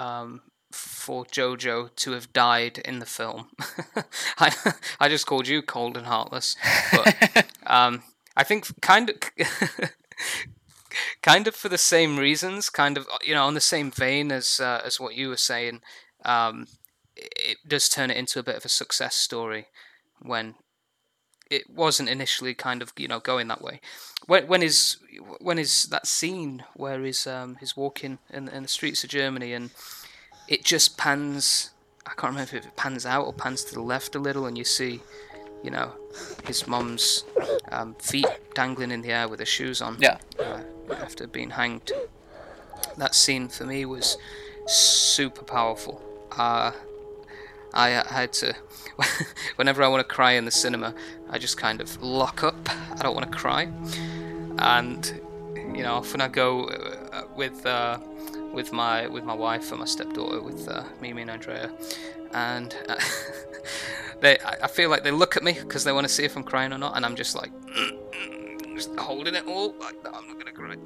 um, 0.00 0.40
for 0.72 1.24
Jojo 1.26 1.94
to 1.94 2.12
have 2.12 2.32
died 2.32 2.78
in 2.78 2.98
the 2.98 3.06
film. 3.06 3.48
I 4.38 4.52
I 4.98 5.08
just 5.08 5.26
called 5.26 5.46
you 5.46 5.62
cold 5.62 5.96
and 5.96 6.06
heartless, 6.06 6.56
but 6.90 7.46
um, 7.66 8.02
I 8.36 8.42
think 8.42 8.80
kind 8.80 9.10
of. 9.10 9.16
kind 11.22 11.46
of 11.46 11.54
for 11.54 11.68
the 11.68 11.78
same 11.78 12.18
reasons, 12.18 12.70
kind 12.70 12.96
of 12.96 13.06
you 13.24 13.34
know 13.34 13.44
on 13.46 13.54
the 13.54 13.60
same 13.60 13.90
vein 13.90 14.32
as 14.32 14.58
uh, 14.58 14.80
as 14.84 14.98
what 14.98 15.14
you 15.14 15.28
were 15.28 15.36
saying. 15.36 15.82
Um, 16.24 16.66
it, 17.14 17.32
it 17.36 17.58
does 17.68 17.88
turn 17.88 18.10
it 18.10 18.16
into 18.16 18.38
a 18.38 18.42
bit 18.42 18.56
of 18.56 18.64
a 18.64 18.70
success 18.70 19.14
story 19.14 19.66
when 20.20 20.54
it 21.50 21.70
wasn't 21.70 22.08
initially 22.08 22.54
kind 22.54 22.82
of 22.82 22.92
you 22.96 23.08
know 23.08 23.20
going 23.20 23.48
that 23.48 23.62
way. 23.62 23.80
When 24.26 24.46
when 24.46 24.62
is 24.62 24.96
when 25.40 25.58
is 25.58 25.84
that 25.84 26.06
scene 26.06 26.64
where 26.74 27.02
he's 27.02 27.26
um 27.26 27.56
he's 27.60 27.76
walking 27.76 28.18
in 28.32 28.48
in 28.48 28.62
the 28.62 28.68
streets 28.68 29.04
of 29.04 29.10
Germany 29.10 29.52
and 29.52 29.70
it 30.48 30.64
just 30.64 30.96
pans. 30.96 31.70
I 32.06 32.10
can't 32.10 32.32
remember 32.34 32.56
if 32.56 32.64
it 32.66 32.76
pans 32.76 33.04
out 33.04 33.26
or 33.26 33.32
pans 33.32 33.64
to 33.64 33.74
the 33.74 33.82
left 33.82 34.14
a 34.14 34.20
little, 34.20 34.46
and 34.46 34.56
you 34.56 34.62
see, 34.62 35.00
you 35.64 35.72
know, 35.72 35.90
his 36.46 36.68
mum's 36.68 37.24
um, 37.72 37.96
feet 37.96 38.26
dangling 38.54 38.92
in 38.92 39.02
the 39.02 39.10
air 39.10 39.26
with 39.28 39.40
her 39.40 39.46
shoes 39.46 39.82
on 39.82 39.96
Yeah. 39.98 40.18
uh, 40.38 40.60
after 40.92 41.26
being 41.26 41.50
hanged. 41.50 41.90
That 42.96 43.16
scene 43.16 43.48
for 43.48 43.64
me 43.64 43.84
was 43.86 44.16
super 44.68 45.42
powerful. 45.42 46.00
Uh, 46.30 46.70
I 47.76 47.92
uh, 47.92 48.08
had 48.08 48.32
to, 48.34 48.56
whenever 49.56 49.82
I 49.82 49.88
want 49.88 50.00
to 50.00 50.14
cry 50.14 50.32
in 50.32 50.46
the 50.46 50.50
cinema, 50.50 50.94
I 51.28 51.38
just 51.38 51.58
kind 51.58 51.82
of 51.82 52.02
lock 52.02 52.42
up. 52.42 52.68
I 52.68 53.02
don't 53.02 53.14
want 53.14 53.30
to 53.30 53.38
cry, 53.38 53.70
and 54.58 55.20
you 55.76 55.82
know, 55.82 55.94
often 55.94 56.22
I 56.22 56.28
go 56.28 56.64
uh, 56.64 57.24
with 57.36 57.66
uh, 57.66 57.98
with 58.54 58.72
my 58.72 59.06
with 59.06 59.24
my 59.24 59.34
wife 59.34 59.70
and 59.70 59.80
my 59.80 59.86
stepdaughter, 59.86 60.40
with 60.40 60.66
uh, 60.68 60.84
Mimi 61.02 61.22
and 61.22 61.30
Andrea, 61.30 61.70
and 62.32 62.74
uh, 62.88 62.96
they 64.20 64.38
I 64.40 64.68
feel 64.68 64.88
like 64.88 65.04
they 65.04 65.10
look 65.10 65.36
at 65.36 65.42
me 65.42 65.52
because 65.52 65.84
they 65.84 65.92
want 65.92 66.06
to 66.06 66.12
see 66.12 66.24
if 66.24 66.34
I'm 66.34 66.44
crying 66.44 66.72
or 66.72 66.78
not, 66.78 66.96
and 66.96 67.04
I'm 67.04 67.14
just 67.14 67.36
like 67.36 67.52
just 68.74 68.96
holding 68.96 69.34
it 69.34 69.46
all 69.46 69.74
like 69.78 70.02
no, 70.02 70.12
I'm 70.12 70.26
not 70.26 70.38
gonna 70.38 70.52
cry. 70.52 70.76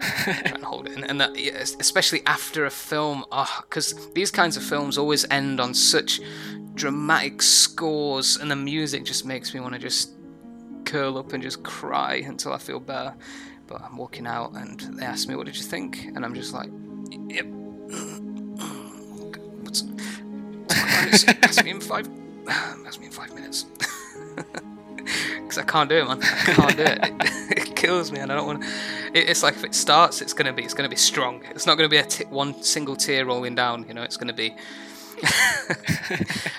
Try 0.00 0.42
and 0.44 0.64
hold 0.64 0.88
it, 0.88 0.96
in. 0.96 1.04
and 1.04 1.20
that, 1.20 1.36
especially 1.80 2.22
after 2.26 2.66
a 2.66 2.70
film, 2.70 3.24
ah, 3.32 3.64
because 3.68 4.10
these 4.12 4.30
kinds 4.30 4.56
of 4.56 4.62
films 4.62 4.96
always 4.98 5.28
end 5.30 5.60
on 5.60 5.74
such 5.74 6.20
dramatic 6.74 7.42
scores, 7.42 8.36
and 8.36 8.50
the 8.50 8.56
music 8.56 9.04
just 9.04 9.24
makes 9.24 9.54
me 9.54 9.60
want 9.60 9.74
to 9.74 9.80
just 9.80 10.12
curl 10.84 11.18
up 11.18 11.32
and 11.32 11.42
just 11.42 11.62
cry 11.62 12.22
until 12.26 12.52
I 12.52 12.58
feel 12.58 12.80
better. 12.80 13.14
But 13.66 13.82
I'm 13.82 13.96
walking 13.96 14.26
out, 14.26 14.52
and 14.52 14.80
they 14.98 15.04
ask 15.04 15.28
me, 15.28 15.34
"What 15.34 15.46
did 15.46 15.56
you 15.56 15.64
think?" 15.64 16.04
And 16.14 16.24
I'm 16.24 16.34
just 16.34 16.52
like, 16.54 16.70
"Yep." 17.28 17.46
What's 19.62 19.84
ask 21.42 21.64
me 21.64 21.70
in 21.70 21.80
five. 21.80 22.08
Ask 22.86 23.00
me 23.00 23.06
in 23.06 23.12
five 23.12 23.34
minutes. 23.34 23.66
Because 25.40 25.58
I 25.58 25.64
can't 25.64 25.88
do 25.88 25.96
it, 25.96 26.04
man. 26.06 26.22
I 26.22 26.52
can't 26.52 26.76
do 26.76 26.82
it. 26.82 26.98
it. 27.02 27.32
It 27.68 27.76
kills 27.76 28.12
me, 28.12 28.20
and 28.20 28.30
I 28.30 28.36
don't 28.36 28.46
want. 28.46 28.64
It, 29.14 29.28
it's 29.30 29.42
like 29.42 29.54
if 29.54 29.64
it 29.64 29.74
starts, 29.74 30.20
it's 30.20 30.32
gonna 30.34 30.52
be, 30.52 30.62
it's 30.62 30.74
gonna 30.74 30.88
be 30.88 30.96
strong. 30.96 31.42
It's 31.50 31.66
not 31.66 31.76
gonna 31.76 31.88
be 31.88 31.96
a 31.96 32.04
t- 32.04 32.24
one 32.26 32.62
single 32.62 32.94
tear 32.94 33.24
rolling 33.24 33.54
down. 33.54 33.86
You 33.88 33.94
know, 33.94 34.02
it's 34.02 34.16
gonna 34.16 34.34
be. 34.34 34.54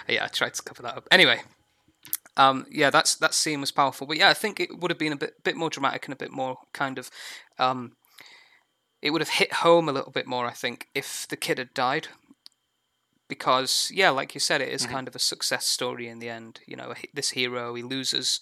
yeah, 0.08 0.26
I 0.26 0.28
tried 0.28 0.56
to 0.56 0.64
cover 0.64 0.82
that 0.82 0.98
up. 0.98 1.08
Anyway, 1.12 1.42
um, 2.38 2.66
yeah, 2.72 2.90
that's 2.90 3.16
that 3.18 3.34
scene 3.34 3.62
was 3.62 3.72
powerful. 3.72 4.08
But 4.08 4.18
yeah, 4.18 4.30
I 4.30 4.34
think 4.34 4.60
it 4.60 4.80
would 4.80 4.92
have 4.92 4.98
been 4.98 5.14
a 5.14 5.18
bit 5.18 5.44
bit 5.44 5.56
more 5.56 5.70
dramatic 5.70 6.06
and 6.06 6.14
a 6.14 6.18
bit 6.18 6.32
more 6.32 6.58
kind 6.74 6.98
of. 6.98 7.12
Um, 7.60 7.94
it 9.02 9.12
would 9.12 9.22
have 9.22 9.30
hit 9.30 9.54
home 9.54 9.88
a 9.88 9.94
little 9.94 10.12
bit 10.12 10.28
more, 10.28 10.46
I 10.46 10.52
think, 10.54 10.88
if 10.94 11.28
the 11.30 11.38
kid 11.38 11.58
had 11.58 11.74
died. 11.74 12.10
Because 13.30 13.92
yeah, 13.94 14.10
like 14.10 14.34
you 14.34 14.40
said, 14.40 14.60
it 14.60 14.70
is 14.70 14.86
kind 14.86 15.08
of 15.08 15.16
a 15.16 15.20
success 15.20 15.66
story 15.66 16.08
in 16.10 16.20
the 16.20 16.30
end. 16.30 16.60
You 16.68 16.76
know, 16.76 16.94
this 17.14 17.30
hero 17.30 17.76
he 17.76 17.84
loses, 17.84 18.42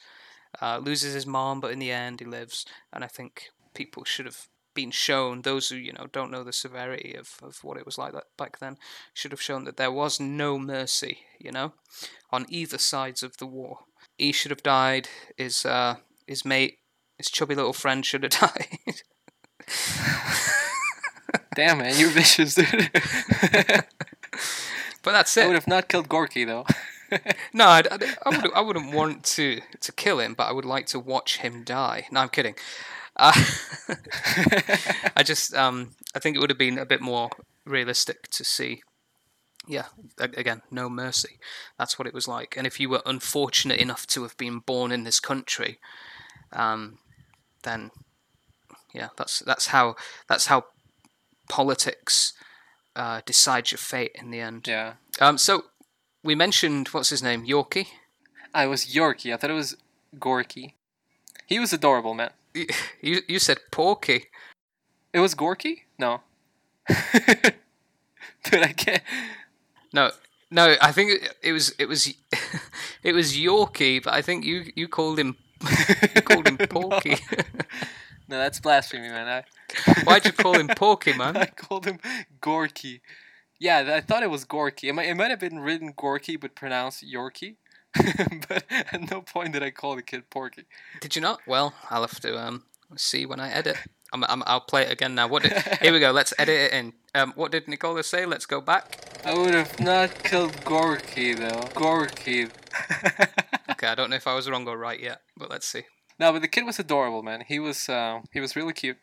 uh, 0.61 0.79
loses 0.79 1.13
his 1.13 1.27
mom, 1.27 1.59
but 1.59 1.71
in 1.71 1.79
the 1.79 1.91
end 1.91 2.19
he 2.19 2.25
lives. 2.25 2.65
And 2.91 3.03
I 3.03 3.07
think 3.07 3.49
people 3.75 4.03
should 4.03 4.25
have 4.25 4.47
been 4.73 4.91
shown 4.91 5.41
those 5.41 5.69
who 5.69 5.75
you 5.75 5.91
know 5.91 6.05
don't 6.11 6.29
know 6.31 6.43
the 6.43 6.53
severity 6.53 7.15
of, 7.15 7.37
of 7.41 7.63
what 7.63 7.77
it 7.77 7.85
was 7.85 7.97
like 7.97 8.13
that 8.13 8.25
back 8.37 8.59
then 8.59 8.77
should 9.11 9.31
have 9.31 9.41
shown 9.41 9.63
that 9.63 9.75
there 9.75 9.91
was 9.91 10.19
no 10.19 10.59
mercy 10.59 11.21
you 11.39 11.51
know 11.51 11.73
on 12.29 12.45
either 12.47 12.77
sides 12.77 13.23
of 13.23 13.37
the 13.37 13.45
war 13.47 13.79
he 14.19 14.31
should 14.31 14.51
have 14.51 14.61
died 14.61 15.09
his 15.35 15.65
uh 15.65 15.95
his 16.27 16.45
mate 16.45 16.77
his 17.17 17.31
chubby 17.31 17.55
little 17.55 17.73
friend 17.73 18.05
should 18.05 18.21
have 18.21 18.31
died 18.39 19.01
Damn 21.55 21.79
man, 21.79 21.93
you're 21.97 22.09
vicious, 22.09 22.55
dude. 22.55 22.91
but 25.07 25.13
that's 25.13 25.37
it. 25.37 25.45
I 25.45 25.47
would 25.47 25.53
have 25.53 25.67
not 25.69 25.87
killed 25.87 26.09
Gorky 26.09 26.43
though. 26.43 26.65
no 27.53 27.65
I'd, 27.69 27.87
I'd, 27.87 28.03
I, 28.25 28.29
wouldn't, 28.29 28.53
I 28.55 28.59
wouldn't 28.59 28.93
want 28.93 29.23
to 29.23 29.61
to 29.79 29.91
kill 29.93 30.19
him 30.19 30.33
but 30.33 30.43
i 30.43 30.51
would 30.51 30.65
like 30.65 30.85
to 30.87 30.99
watch 30.99 31.37
him 31.37 31.63
die. 31.63 32.07
No 32.11 32.19
i'm 32.19 32.27
kidding. 32.27 32.55
Uh, 33.15 33.31
i 35.15 35.23
just 35.23 35.53
um 35.53 35.91
i 36.13 36.19
think 36.19 36.35
it 36.35 36.39
would 36.39 36.49
have 36.49 36.59
been 36.59 36.77
a 36.77 36.85
bit 36.85 36.99
more 36.99 37.29
realistic 37.63 38.27
to 38.31 38.43
see. 38.43 38.81
Yeah 39.65 39.85
again 40.19 40.61
no 40.71 40.89
mercy. 40.89 41.39
That's 41.79 41.97
what 41.97 42.05
it 42.05 42.13
was 42.13 42.27
like. 42.27 42.55
And 42.57 42.67
if 42.67 42.77
you 42.77 42.89
were 42.89 43.01
unfortunate 43.05 43.79
enough 43.79 44.05
to 44.07 44.23
have 44.23 44.35
been 44.35 44.59
born 44.59 44.91
in 44.91 45.05
this 45.05 45.21
country 45.21 45.79
um 46.51 46.97
then 47.63 47.91
yeah 48.93 49.07
that's 49.15 49.39
that's 49.39 49.67
how 49.67 49.95
that's 50.27 50.47
how 50.47 50.65
politics 51.47 52.33
uh, 52.97 53.21
decides 53.25 53.71
your 53.71 53.77
fate 53.77 54.11
in 54.15 54.31
the 54.31 54.41
end 54.41 54.67
yeah. 54.67 54.93
um 55.21 55.37
so 55.37 55.65
we 56.23 56.35
mentioned 56.35 56.89
what's 56.89 57.09
his 57.09 57.23
name 57.23 57.45
yorkie 57.45 57.87
I 58.57 58.65
was 58.65 58.87
Yorkie. 58.87 59.31
I 59.31 59.37
thought 59.37 59.51
it 59.51 59.53
was 59.53 59.77
Gorky. 60.19 60.73
He 61.45 61.59
was 61.59 61.73
adorable, 61.73 62.15
man. 62.15 62.31
you 63.01 63.21
you 63.27 63.37
said 63.37 63.59
porky 63.71 64.25
It 65.13 65.19
was 65.19 65.35
Gorky? 65.35 65.85
No. 65.99 66.21
Dude, 66.87 68.63
I 68.63 68.73
can't. 68.73 69.03
no 69.93 70.11
No, 70.49 70.75
I 70.81 70.91
think 70.91 71.11
it, 71.11 71.35
it 71.43 71.51
was 71.51 71.69
it 71.77 71.87
was 71.87 72.11
it 73.03 73.13
was 73.13 73.37
Yorkie, 73.37 74.03
but 74.03 74.13
I 74.13 74.23
think 74.23 74.43
you 74.43 74.71
you 74.75 74.87
called 74.87 75.19
him 75.19 75.37
you 76.15 76.21
called 76.23 76.47
him 76.47 76.57
Porky. 76.57 77.17
No, 78.27 78.37
that's 78.37 78.59
blasphemy, 78.59 79.07
man. 79.07 79.27
I, 79.27 80.01
Why'd 80.03 80.25
you 80.25 80.31
call 80.31 80.57
him 80.57 80.67
Porky, 80.67 81.13
man? 81.13 81.37
I 81.37 81.45
called 81.45 81.85
him 81.85 81.99
Gorky. 82.41 83.01
Yeah, 83.59 83.95
I 83.95 84.01
thought 84.01 84.23
it 84.23 84.29
was 84.29 84.43
Gorky. 84.43 84.89
It 84.89 84.93
might, 84.93 85.07
it 85.07 85.15
might 85.15 85.31
have 85.31 85.39
been 85.39 85.59
written 85.59 85.93
Gorky, 85.95 86.35
but 86.35 86.55
pronounced 86.55 87.03
Yorkie. 87.05 87.55
but 88.47 88.63
at 88.69 89.09
no 89.09 89.21
point 89.21 89.53
did 89.53 89.63
I 89.63 89.71
call 89.71 89.95
the 89.95 90.01
kid 90.01 90.29
Porky. 90.29 90.65
Did 91.01 91.15
you 91.15 91.21
not? 91.21 91.39
Well, 91.47 91.73
I'll 91.89 92.01
have 92.01 92.19
to 92.19 92.37
um 92.37 92.63
see 92.95 93.25
when 93.25 93.39
I 93.39 93.49
edit. 93.49 93.77
I'm, 94.13 94.23
I'm, 94.25 94.43
I'll 94.45 94.61
play 94.61 94.83
it 94.83 94.91
again 94.91 95.15
now. 95.15 95.27
What? 95.27 95.43
Did, 95.43 95.53
here 95.81 95.91
we 95.91 95.99
go. 95.99 96.11
Let's 96.11 96.33
edit 96.37 96.55
it 96.55 96.73
in. 96.73 96.93
Um, 97.15 97.33
what 97.35 97.51
did 97.51 97.67
Nicola 97.67 98.03
say? 98.03 98.25
Let's 98.25 98.45
go 98.45 98.61
back. 98.61 99.19
I 99.25 99.33
would 99.33 99.53
have 99.53 99.79
not 99.79 100.23
killed 100.23 100.63
Gorky 100.63 101.33
though. 101.33 101.67
Gorky. 101.73 102.47
Okay, 103.71 103.87
I 103.87 103.95
don't 103.95 104.09
know 104.09 104.15
if 104.15 104.27
I 104.27 104.35
was 104.35 104.49
wrong 104.49 104.67
or 104.67 104.77
right 104.77 104.99
yet, 104.99 105.21
but 105.35 105.49
let's 105.49 105.67
see. 105.67 105.83
No, 106.19 106.31
but 106.33 106.41
the 106.41 106.47
kid 106.47 106.65
was 106.65 106.79
adorable, 106.79 107.21
man. 107.23 107.43
He 107.47 107.59
was 107.59 107.89
uh, 107.89 108.21
he 108.33 108.39
was 108.39 108.55
really 108.55 108.73
cute. 108.73 108.97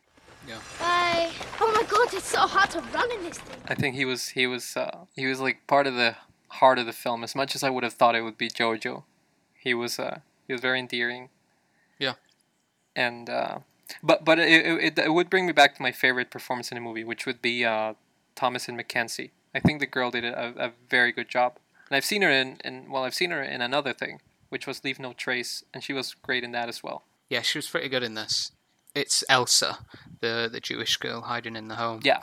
Yeah. 0.48 0.58
Bye. 0.78 1.30
Oh 1.60 1.72
my 1.72 1.82
god, 1.88 2.12
it's 2.12 2.26
so 2.26 2.40
hard 2.40 2.70
to 2.70 2.80
run 2.92 3.10
in 3.12 3.22
this 3.22 3.38
thing. 3.38 3.60
I 3.66 3.74
think 3.74 3.94
he 3.94 4.04
was 4.04 4.28
he 4.28 4.46
was 4.46 4.76
uh, 4.76 5.04
he 5.14 5.26
was 5.26 5.40
like 5.40 5.66
part 5.66 5.86
of 5.86 5.94
the 5.94 6.16
heart 6.48 6.78
of 6.78 6.86
the 6.86 6.92
film. 6.92 7.24
As 7.24 7.34
much 7.34 7.54
as 7.54 7.62
I 7.62 7.70
would 7.70 7.84
have 7.84 7.94
thought 7.94 8.14
it 8.14 8.22
would 8.22 8.38
be 8.38 8.48
Jojo, 8.48 9.04
he 9.54 9.74
was 9.74 9.98
uh, 9.98 10.18
he 10.46 10.52
was 10.52 10.60
very 10.60 10.78
endearing. 10.78 11.30
Yeah. 11.98 12.14
And 12.96 13.30
uh, 13.30 13.58
but 14.02 14.24
but 14.24 14.38
it, 14.38 14.66
it, 14.66 14.98
it 14.98 15.12
would 15.14 15.30
bring 15.30 15.46
me 15.46 15.52
back 15.52 15.74
to 15.76 15.82
my 15.82 15.92
favorite 15.92 16.30
performance 16.30 16.70
in 16.70 16.76
the 16.76 16.80
movie, 16.80 17.04
which 17.04 17.26
would 17.26 17.40
be 17.40 17.64
uh, 17.64 17.94
Thomasin 18.36 18.80
McKenzie. 18.80 19.30
I 19.54 19.60
think 19.60 19.80
the 19.80 19.86
girl 19.86 20.10
did 20.10 20.24
a, 20.24 20.52
a 20.56 20.72
very 20.90 21.12
good 21.12 21.28
job, 21.28 21.58
and 21.88 21.96
I've 21.96 22.04
seen 22.04 22.22
her 22.22 22.30
in, 22.30 22.58
in 22.64 22.90
well, 22.90 23.04
I've 23.04 23.14
seen 23.14 23.30
her 23.30 23.42
in 23.42 23.62
another 23.62 23.92
thing, 23.92 24.20
which 24.54 24.68
was 24.68 24.84
Leave 24.84 25.00
No 25.00 25.12
Trace, 25.12 25.64
and 25.74 25.82
she 25.82 25.92
was 25.92 26.14
great 26.14 26.44
in 26.44 26.52
that 26.52 26.68
as 26.68 26.80
well. 26.80 27.02
Yeah, 27.28 27.42
she 27.42 27.58
was 27.58 27.68
pretty 27.68 27.88
good 27.88 28.04
in 28.04 28.14
this. 28.14 28.52
It's 28.94 29.24
Elsa, 29.28 29.78
the 30.20 30.48
the 30.50 30.60
Jewish 30.60 30.96
girl 30.98 31.22
hiding 31.22 31.56
in 31.56 31.66
the 31.66 31.74
home. 31.74 32.00
Yeah, 32.04 32.20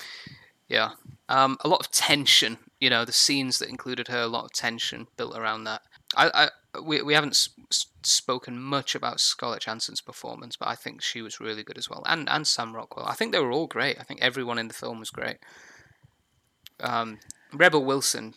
Yeah. 0.69 0.91
Um, 1.27 1.57
a 1.65 1.67
lot 1.67 1.81
of 1.81 1.91
tension. 1.91 2.57
You 2.79 2.89
know, 2.89 3.03
the 3.03 3.11
scenes 3.25 3.59
that 3.59 3.67
included 3.69 4.07
her, 4.07 4.21
a 4.21 4.27
lot 4.27 4.45
of 4.45 4.53
tension 4.53 5.07
built 5.17 5.37
around 5.37 5.65
that. 5.65 5.81
I, 6.15 6.25
I 6.73 6.79
we, 6.79 7.01
we 7.01 7.13
haven't 7.13 7.35
s- 7.35 7.85
spoken 8.03 8.57
much 8.61 8.95
about 8.95 9.19
Scarlett 9.19 9.63
Johansson's 9.63 9.99
performance, 10.01 10.55
but 10.55 10.69
I 10.69 10.75
think 10.75 11.01
she 11.01 11.21
was 11.21 11.41
really 11.41 11.63
good 11.63 11.77
as 11.77 11.89
well, 11.89 12.03
and 12.05 12.29
and 12.29 12.47
Sam 12.47 12.73
Rockwell. 12.73 13.05
I 13.05 13.15
think 13.15 13.33
they 13.33 13.39
were 13.43 13.51
all 13.51 13.67
great. 13.67 13.99
I 13.99 14.03
think 14.03 14.21
everyone 14.21 14.57
in 14.61 14.69
the 14.69 14.73
film 14.83 14.99
was 14.99 15.09
great. 15.09 15.39
Um, 16.79 17.19
Rebel 17.53 17.83
Wilson, 17.83 18.35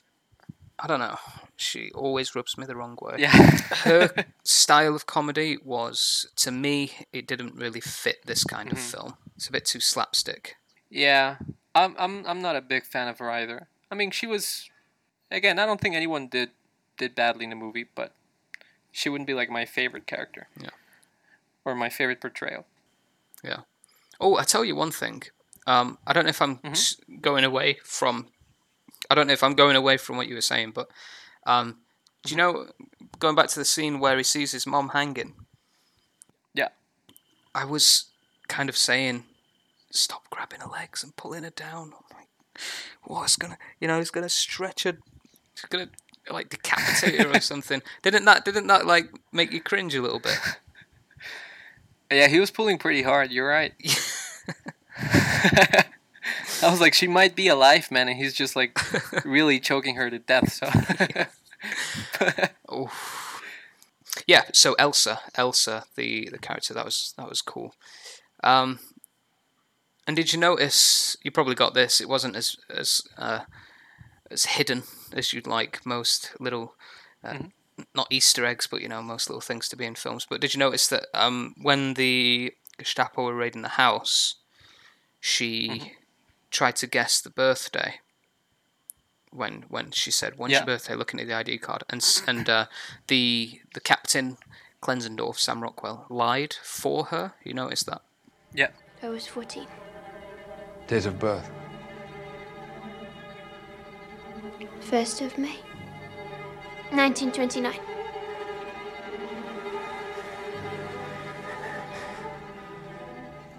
I 0.78 0.86
don't 0.88 0.98
know. 0.98 1.16
She 1.56 1.90
always 1.94 2.34
rubs 2.34 2.58
me 2.58 2.66
the 2.66 2.74
wrong 2.74 2.98
way. 3.00 3.16
yeah, 3.18 3.30
Her 3.84 4.10
style 4.42 4.94
of 4.96 5.06
comedy 5.06 5.56
was, 5.64 6.26
to 6.36 6.50
me, 6.50 6.90
it 7.12 7.26
didn't 7.28 7.54
really 7.54 7.80
fit 7.80 8.26
this 8.26 8.42
kind 8.44 8.72
of 8.72 8.78
film. 8.78 9.14
It's 9.36 9.48
a 9.48 9.52
bit 9.52 9.64
too 9.64 9.80
slapstick. 9.80 10.56
yeah. 10.90 11.36
I'm 11.76 11.96
I'm 11.98 12.24
I'm 12.24 12.40
not 12.40 12.54
a 12.54 12.60
big 12.60 12.84
fan 12.84 13.08
of 13.08 13.18
her 13.18 13.28
either. 13.32 13.66
I 13.90 13.96
mean, 13.96 14.12
she 14.12 14.28
was, 14.28 14.70
again, 15.32 15.58
I 15.58 15.66
don't 15.66 15.80
think 15.80 15.96
anyone 15.96 16.28
did 16.28 16.50
did 16.96 17.16
badly 17.16 17.42
in 17.44 17.50
the 17.50 17.56
movie, 17.56 17.86
but 17.96 18.12
she 18.92 19.08
wouldn't 19.08 19.26
be 19.26 19.34
like 19.34 19.50
my 19.50 19.64
favorite 19.64 20.06
character. 20.06 20.46
Yeah. 20.60 20.70
Or 21.64 21.74
my 21.74 21.88
favorite 21.88 22.20
portrayal. 22.20 22.64
Yeah. 23.42 23.62
Oh, 24.20 24.36
I 24.36 24.44
tell 24.44 24.64
you 24.64 24.76
one 24.76 24.92
thing. 24.92 25.24
Um, 25.66 25.98
I 26.06 26.12
don't 26.12 26.24
know 26.26 26.30
if 26.30 26.40
I'm 26.40 26.60
s- 26.64 26.96
going 27.20 27.42
away 27.42 27.78
from. 27.82 28.28
I 29.10 29.14
don't 29.14 29.26
know 29.26 29.32
if 29.32 29.42
I'm 29.42 29.54
going 29.54 29.76
away 29.76 29.96
from 29.96 30.16
what 30.16 30.28
you 30.28 30.34
were 30.34 30.40
saying, 30.40 30.72
but 30.72 30.88
um, 31.46 31.78
do 32.24 32.32
you 32.32 32.36
know, 32.36 32.66
going 33.18 33.34
back 33.34 33.48
to 33.48 33.58
the 33.58 33.64
scene 33.64 34.00
where 34.00 34.16
he 34.16 34.22
sees 34.22 34.52
his 34.52 34.66
mom 34.66 34.90
hanging, 34.90 35.34
Yeah. 36.54 36.68
I 37.54 37.64
was 37.64 38.06
kind 38.48 38.68
of 38.68 38.76
saying, 38.76 39.24
stop 39.90 40.28
grabbing 40.30 40.60
her 40.60 40.70
legs 40.70 41.02
and 41.04 41.14
pulling 41.16 41.44
her 41.44 41.50
down. 41.50 41.92
I'm 41.94 42.16
like, 42.16 42.28
what's 43.02 43.36
gonna, 43.36 43.58
you 43.80 43.88
know, 43.88 43.98
he's 43.98 44.10
gonna 44.10 44.28
stretch 44.28 44.84
her, 44.84 44.96
he's 45.54 45.64
gonna 45.68 45.88
like 46.30 46.48
decapitate 46.48 47.20
her 47.20 47.36
or 47.36 47.40
something. 47.40 47.82
Didn't 48.02 48.24
that, 48.24 48.44
didn't 48.44 48.66
that 48.68 48.86
like 48.86 49.10
make 49.32 49.52
you 49.52 49.60
cringe 49.60 49.94
a 49.94 50.02
little 50.02 50.20
bit? 50.20 50.38
Yeah, 52.12 52.28
he 52.28 52.38
was 52.38 52.50
pulling 52.50 52.78
pretty 52.78 53.02
hard. 53.02 53.32
You're 53.32 53.48
right. 53.48 53.72
I 56.62 56.70
was 56.70 56.80
like, 56.80 56.94
she 56.94 57.06
might 57.06 57.34
be 57.34 57.48
alive, 57.48 57.90
man, 57.90 58.08
and 58.08 58.16
he's 58.16 58.34
just 58.34 58.56
like 58.56 58.78
really 59.24 59.60
choking 59.60 59.96
her 59.96 60.10
to 60.10 60.18
death. 60.18 60.52
So 60.52 60.68
Oh, 62.68 62.90
yeah. 64.26 64.42
So 64.52 64.74
Elsa, 64.74 65.20
Elsa, 65.34 65.84
the 65.96 66.28
the 66.30 66.38
character 66.38 66.74
that 66.74 66.84
was 66.84 67.14
that 67.16 67.28
was 67.28 67.42
cool. 67.42 67.74
Um, 68.42 68.78
and 70.06 70.16
did 70.16 70.32
you 70.32 70.38
notice? 70.38 71.16
You 71.22 71.30
probably 71.30 71.54
got 71.54 71.74
this. 71.74 72.00
It 72.00 72.08
wasn't 72.08 72.36
as 72.36 72.56
as 72.70 73.00
uh, 73.16 73.40
as 74.30 74.44
hidden 74.44 74.82
as 75.12 75.32
you'd 75.32 75.46
like 75.46 75.84
most 75.86 76.32
little. 76.38 76.74
Uh, 77.22 77.38
Not 77.94 78.06
Easter 78.10 78.44
eggs, 78.44 78.68
but 78.68 78.82
you 78.82 78.88
know 78.88 79.02
most 79.02 79.28
little 79.28 79.40
things 79.40 79.68
to 79.68 79.76
be 79.76 79.86
in 79.86 79.94
films. 79.96 80.26
But 80.28 80.40
did 80.40 80.54
you 80.54 80.58
notice 80.58 80.86
that 80.88 81.06
um, 81.14 81.54
when 81.60 81.94
the 81.94 82.52
Gestapo 82.78 83.24
were 83.24 83.34
raiding 83.34 83.62
the 83.62 83.68
house, 83.68 84.36
she 85.20 85.94
tried 86.54 86.76
to 86.76 86.86
guess 86.86 87.20
the 87.20 87.30
birthday 87.30 87.96
when 89.30 89.64
when 89.68 89.90
she 89.90 90.10
said 90.12 90.38
when's 90.38 90.52
Yeah. 90.52 90.58
your 90.60 90.66
birthday 90.66 90.94
looking 90.94 91.18
at 91.20 91.26
the 91.26 91.34
ID 91.34 91.58
card 91.58 91.82
and 91.90 92.00
and 92.28 92.48
uh, 92.48 92.66
the 93.08 93.60
the 93.74 93.80
captain 93.80 94.38
Klenzendorf 94.80 95.36
Sam 95.38 95.62
Rockwell 95.62 96.06
lied 96.08 96.54
for 96.62 97.06
her 97.06 97.34
you 97.42 97.52
noticed 97.54 97.86
that 97.86 98.02
yeah, 98.52 98.68
I 99.02 99.08
was 99.08 99.26
14. 99.26 99.66
Date 100.86 101.06
of 101.06 101.18
birth. 101.18 101.50
1st 104.80 105.26
of 105.26 105.38
May. 105.38 105.58
1929. 106.92 107.74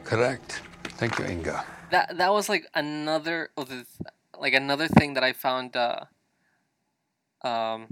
Correct. 0.05 0.61
Thank 0.97 1.19
you, 1.19 1.25
Inga. 1.25 1.65
That 1.91 2.17
that 2.17 2.33
was 2.33 2.49
like 2.49 2.67
another 2.73 3.49
of 3.57 3.69
the 3.69 3.85
like 4.39 4.53
another 4.53 4.87
thing 4.87 5.13
that 5.13 5.23
I 5.23 5.33
found. 5.33 5.75
Uh, 5.75 6.05
um, 7.43 7.87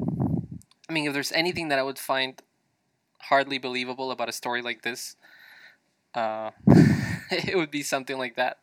I 0.89 0.93
mean, 0.93 1.07
if 1.07 1.13
there's 1.13 1.31
anything 1.31 1.69
that 1.69 1.79
I 1.79 1.83
would 1.83 1.99
find 1.99 2.41
hardly 3.21 3.57
believable 3.57 4.11
about 4.11 4.29
a 4.29 4.33
story 4.33 4.61
like 4.61 4.81
this, 4.81 5.15
uh, 6.13 6.51
it 7.31 7.55
would 7.55 7.71
be 7.71 7.83
something 7.83 8.17
like 8.17 8.35
that. 8.35 8.59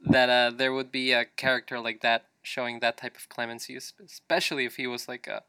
That 0.00 0.28
uh, 0.28 0.50
there 0.56 0.72
would 0.72 0.92
be 0.92 1.12
a 1.12 1.24
character 1.24 1.80
like 1.80 2.00
that 2.02 2.26
showing 2.42 2.80
that 2.80 2.98
type 2.98 3.16
of 3.16 3.28
clemency, 3.28 3.76
especially 3.76 4.66
if 4.66 4.76
he 4.76 4.86
was 4.86 5.08
like 5.08 5.26
a 5.26 5.42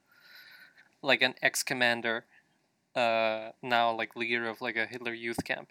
like 1.01 1.21
an 1.21 1.35
ex 1.41 1.61
commander, 1.61 2.25
uh, 2.95 3.49
now 3.61 3.91
like 3.91 4.15
leader 4.15 4.47
of 4.47 4.61
like 4.61 4.77
a 4.77 4.85
Hitler 4.85 5.13
youth 5.13 5.43
camp. 5.43 5.69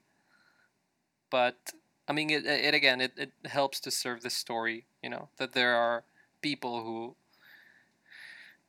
But 1.30 1.72
I 2.08 2.12
mean, 2.12 2.30
it, 2.30 2.44
it 2.46 2.74
again, 2.74 3.00
it, 3.00 3.12
it 3.16 3.32
helps 3.46 3.80
to 3.80 3.90
serve 3.90 4.22
the 4.22 4.30
story, 4.30 4.84
you 5.02 5.08
know, 5.10 5.28
that 5.38 5.52
there 5.52 5.74
are 5.74 6.04
people 6.42 6.82
who, 6.84 7.16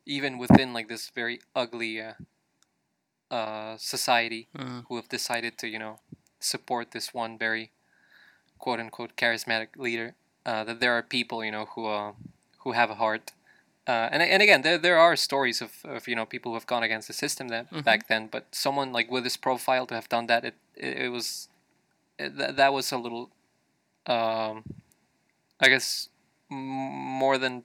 even 0.06 0.38
within 0.38 0.74
like 0.74 0.88
this 0.88 1.10
very 1.10 1.40
ugly 1.56 2.02
uh, 2.02 2.14
uh, 3.32 3.78
society, 3.78 4.48
Mm. 4.56 4.86
who 4.88 4.96
have 4.96 5.10
decided 5.10 5.58
to, 5.58 5.68
you 5.68 5.80
know, 5.80 6.00
support 6.40 6.92
this 6.92 7.14
one 7.14 7.38
very 7.38 7.72
quote 8.60 8.80
unquote 8.80 9.16
charismatic 9.18 9.76
leader. 9.78 10.16
Uh, 10.46 10.64
that 10.64 10.80
there 10.80 10.94
are 10.94 11.02
people, 11.02 11.44
you 11.44 11.52
know, 11.52 11.66
who 11.76 11.88
uh, 11.88 12.14
who 12.60 12.72
have 12.74 12.90
a 12.92 12.96
heart. 12.96 13.32
Uh, 13.88 14.10
and, 14.12 14.22
and 14.24 14.42
again, 14.42 14.62
there, 14.64 14.78
there 14.80 14.98
are 14.98 15.16
stories 15.16 15.62
of, 15.62 15.72
of 15.84 16.08
you 16.08 16.16
know 16.16 16.26
people 16.26 16.52
who 16.52 16.56
have 16.56 16.68
gone 16.68 16.84
against 16.84 17.08
the 17.08 17.14
system 17.14 17.48
then 17.50 17.68
back 17.84 18.08
then, 18.08 18.28
but 18.32 18.44
someone 18.52 18.92
like 18.92 19.12
with 19.12 19.24
this 19.24 19.38
profile 19.38 19.86
to 19.88 19.94
have 19.96 20.08
done 20.10 20.28
that, 20.28 20.46
it 20.46 20.56
it, 20.76 20.98
it 21.06 21.10
was 21.10 21.50
it, 22.18 22.38
that, 22.38 22.56
that 22.58 22.74
was 22.74 22.92
a 22.92 22.98
little 22.98 23.32
um, 24.08 24.64
I 25.60 25.70
guess 25.70 26.10
m- 26.52 26.58
more 26.58 27.38
than 27.38 27.64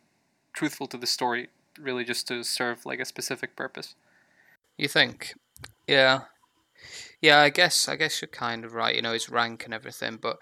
truthful 0.52 0.86
to 0.88 0.96
the 0.96 1.06
story, 1.06 1.48
really 1.78 2.04
just 2.04 2.26
to 2.28 2.42
serve 2.44 2.86
like 2.86 3.00
a 3.00 3.04
specific 3.04 3.56
purpose. 3.56 3.94
you 4.76 4.88
think? 4.88 5.34
Yeah. 5.86 6.22
Yeah 7.20 7.40
I 7.40 7.50
guess 7.50 7.88
I 7.88 7.96
guess 7.96 8.20
you're 8.20 8.28
kind 8.28 8.64
of 8.64 8.72
right 8.74 8.96
you 8.96 9.02
know 9.02 9.12
his 9.12 9.28
rank 9.28 9.64
and 9.64 9.74
everything 9.74 10.18
but 10.20 10.38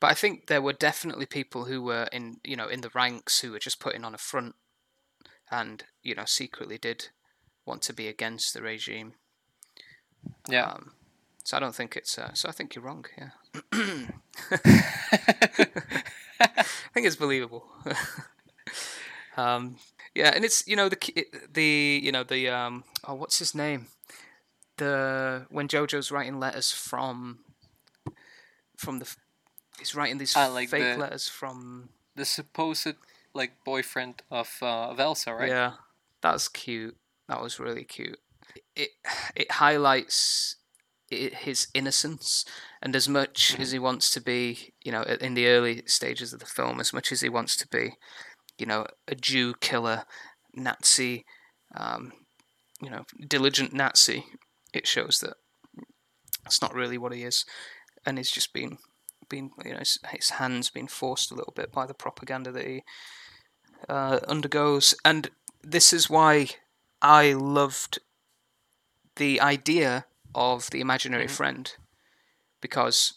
but 0.00 0.10
I 0.10 0.14
think 0.14 0.46
there 0.46 0.62
were 0.62 0.72
definitely 0.72 1.26
people 1.26 1.64
who 1.66 1.82
were 1.82 2.08
in 2.12 2.38
you 2.44 2.56
know 2.56 2.68
in 2.68 2.80
the 2.82 2.90
ranks 2.94 3.40
who 3.40 3.52
were 3.52 3.58
just 3.58 3.80
putting 3.80 4.04
on 4.04 4.14
a 4.14 4.18
front 4.18 4.54
and 5.50 5.84
you 6.02 6.14
know 6.14 6.24
secretly 6.26 6.78
did 6.78 7.08
want 7.66 7.82
to 7.82 7.92
be 7.92 8.08
against 8.08 8.52
the 8.54 8.62
regime. 8.62 9.14
Yeah, 10.48 10.72
Um, 10.72 10.92
so 11.44 11.56
I 11.56 11.60
don't 11.60 11.74
think 11.74 11.96
it's. 11.96 12.18
Uh, 12.18 12.32
so 12.34 12.48
I 12.48 12.52
think 12.52 12.74
you're 12.74 12.84
wrong. 12.84 13.04
Yeah. 13.18 13.30
I 16.40 16.64
think 16.94 17.06
it's 17.06 17.16
believable. 17.16 17.64
um, 19.36 19.76
Yeah, 20.14 20.32
and 20.34 20.44
it's 20.44 20.66
you 20.66 20.76
know 20.76 20.88
the 20.88 20.98
the 21.52 22.00
you 22.02 22.12
know 22.12 22.24
the 22.24 22.48
um 22.48 22.84
oh 23.06 23.14
what's 23.14 23.38
his 23.38 23.54
name 23.54 23.86
the 24.76 25.46
when 25.50 25.68
Jojo's 25.68 26.10
writing 26.10 26.40
letters 26.40 26.72
from 26.72 27.40
from 28.76 28.98
the 28.98 29.14
he's 29.78 29.94
writing 29.94 30.18
these 30.18 30.34
Ah, 30.36 30.48
like 30.48 30.68
fake 30.68 30.94
the- 30.94 31.00
letters 31.00 31.28
from 31.28 31.90
The 32.16 32.24
supposed 32.24 32.94
like 33.34 33.52
boyfriend 33.64 34.22
of 34.30 34.50
uh, 34.62 34.90
of 34.90 34.98
Elsa, 34.98 35.32
right? 35.34 35.48
yeah 35.48 35.72
that's 36.20 36.48
cute 36.48 36.96
that 37.28 37.40
was 37.40 37.60
really 37.60 37.84
cute 37.84 38.18
it 38.74 38.90
it 39.36 39.52
highlights 39.52 40.56
his 41.10 41.68
innocence 41.74 42.44
and 42.80 42.94
as 42.94 43.08
much 43.08 43.56
as 43.58 43.72
he 43.72 43.78
wants 43.78 44.10
to 44.12 44.20
be 44.20 44.72
you 44.82 44.92
know 44.92 45.02
in 45.02 45.34
the 45.34 45.48
early 45.48 45.82
stages 45.86 46.32
of 46.32 46.40
the 46.40 46.46
film 46.46 46.78
as 46.78 46.92
much 46.92 47.10
as 47.10 47.20
he 47.20 47.28
wants 47.28 47.56
to 47.56 47.66
be 47.68 47.94
you 48.58 48.66
know 48.66 48.86
a 49.08 49.14
Jew 49.14 49.54
killer 49.60 50.04
Nazi 50.54 51.24
um, 51.74 52.12
you 52.80 52.90
know 52.90 53.04
diligent 53.26 53.72
Nazi 53.72 54.24
it 54.72 54.86
shows 54.86 55.18
that 55.18 55.34
that's 56.44 56.62
not 56.62 56.74
really 56.74 56.98
what 56.98 57.12
he 57.12 57.22
is. 57.22 57.44
And 58.04 58.18
he's 58.18 58.30
just 58.30 58.52
been 58.52 58.78
been 59.28 59.50
you 59.64 59.72
know 59.72 59.78
his, 59.78 59.98
his 60.10 60.30
hands 60.30 60.70
been 60.70 60.88
forced 60.88 61.30
a 61.30 61.34
little 61.34 61.52
bit 61.54 61.70
by 61.70 61.86
the 61.86 61.94
propaganda 61.94 62.50
that 62.52 62.66
he 62.66 62.82
uh, 63.88 64.20
undergoes. 64.26 64.94
And 65.04 65.30
this 65.62 65.92
is 65.92 66.10
why 66.10 66.48
I 67.02 67.32
loved 67.32 67.98
the 69.16 69.40
idea 69.40 70.06
of 70.34 70.70
the 70.70 70.80
imaginary 70.80 71.26
friend 71.26 71.72
because 72.60 73.14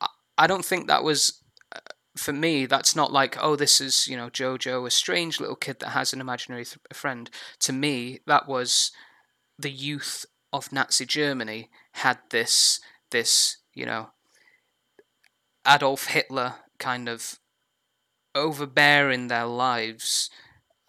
I, 0.00 0.08
I 0.38 0.46
don't 0.46 0.64
think 0.64 0.86
that 0.86 1.04
was 1.04 1.42
uh, 1.74 1.80
for 2.16 2.32
me 2.32 2.66
that's 2.66 2.96
not 2.96 3.12
like 3.12 3.36
oh 3.40 3.56
this 3.56 3.80
is 3.80 4.06
you 4.08 4.16
know 4.16 4.28
Jojo 4.28 4.86
a 4.86 4.90
strange 4.90 5.40
little 5.40 5.56
kid 5.56 5.80
that 5.80 5.90
has 5.90 6.12
an 6.12 6.20
imaginary 6.20 6.64
th- 6.64 6.78
friend 6.92 7.30
to 7.60 7.72
me 7.72 8.20
that 8.26 8.48
was 8.48 8.92
the 9.58 9.70
youth 9.70 10.26
of 10.52 10.72
Nazi 10.72 11.06
Germany 11.06 11.70
had 11.92 12.18
this 12.30 12.80
this 13.10 13.58
you 13.74 13.86
know 13.86 14.10
Adolf 15.66 16.06
Hitler 16.06 16.54
kind 16.78 17.08
of 17.08 17.38
overbearing 18.34 19.28
their 19.28 19.46
lives 19.46 20.30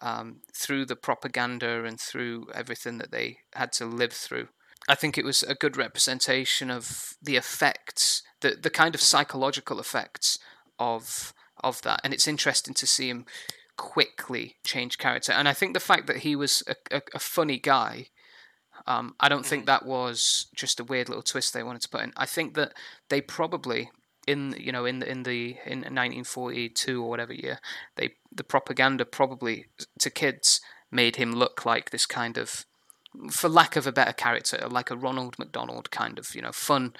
um, 0.00 0.42
through 0.54 0.84
the 0.86 0.96
propaganda 0.96 1.84
and 1.84 1.98
through 2.00 2.46
everything 2.54 2.98
that 2.98 3.10
they 3.10 3.38
had 3.54 3.72
to 3.72 3.86
live 3.86 4.12
through. 4.12 4.48
I 4.88 4.94
think 4.94 5.18
it 5.18 5.24
was 5.24 5.42
a 5.42 5.54
good 5.54 5.76
representation 5.76 6.70
of 6.70 7.14
the 7.22 7.36
effects, 7.36 8.22
the 8.40 8.56
the 8.60 8.70
kind 8.70 8.94
of 8.94 9.00
psychological 9.00 9.78
effects 9.78 10.38
of 10.78 11.32
of 11.62 11.82
that, 11.82 12.00
and 12.02 12.14
it's 12.14 12.28
interesting 12.28 12.74
to 12.74 12.86
see 12.86 13.08
him 13.08 13.26
quickly 13.76 14.56
change 14.64 14.98
character. 14.98 15.32
And 15.32 15.48
I 15.48 15.52
think 15.52 15.74
the 15.74 15.80
fact 15.80 16.06
that 16.08 16.18
he 16.18 16.34
was 16.34 16.62
a, 16.66 16.96
a, 16.96 17.02
a 17.14 17.18
funny 17.18 17.58
guy, 17.58 18.08
um, 18.86 19.14
I 19.20 19.28
don't 19.28 19.46
think 19.46 19.66
that 19.66 19.86
was 19.86 20.48
just 20.54 20.80
a 20.80 20.84
weird 20.84 21.08
little 21.08 21.22
twist 21.22 21.54
they 21.54 21.62
wanted 21.62 21.82
to 21.82 21.88
put 21.88 22.02
in. 22.02 22.12
I 22.16 22.26
think 22.26 22.54
that 22.54 22.72
they 23.08 23.20
probably 23.20 23.90
in 24.26 24.54
you 24.58 24.72
know 24.72 24.84
in 24.84 24.98
the 24.98 25.10
in 25.10 25.22
the 25.22 25.56
in 25.64 25.78
1942 25.80 27.02
or 27.02 27.08
whatever 27.08 27.32
year 27.32 27.58
they 27.96 28.10
the 28.30 28.44
propaganda 28.44 29.06
probably 29.06 29.66
to 29.98 30.10
kids 30.10 30.60
made 30.90 31.16
him 31.16 31.32
look 31.32 31.64
like 31.64 31.90
this 31.90 32.04
kind 32.04 32.36
of 32.36 32.66
for 33.30 33.48
lack 33.48 33.76
of 33.76 33.86
a 33.86 33.92
better 33.92 34.12
character 34.12 34.66
like 34.70 34.90
a 34.90 34.96
Ronald 34.96 35.38
McDonald 35.38 35.90
kind 35.90 36.18
of 36.18 36.34
you 36.34 36.42
know 36.42 36.52
fun 36.52 36.94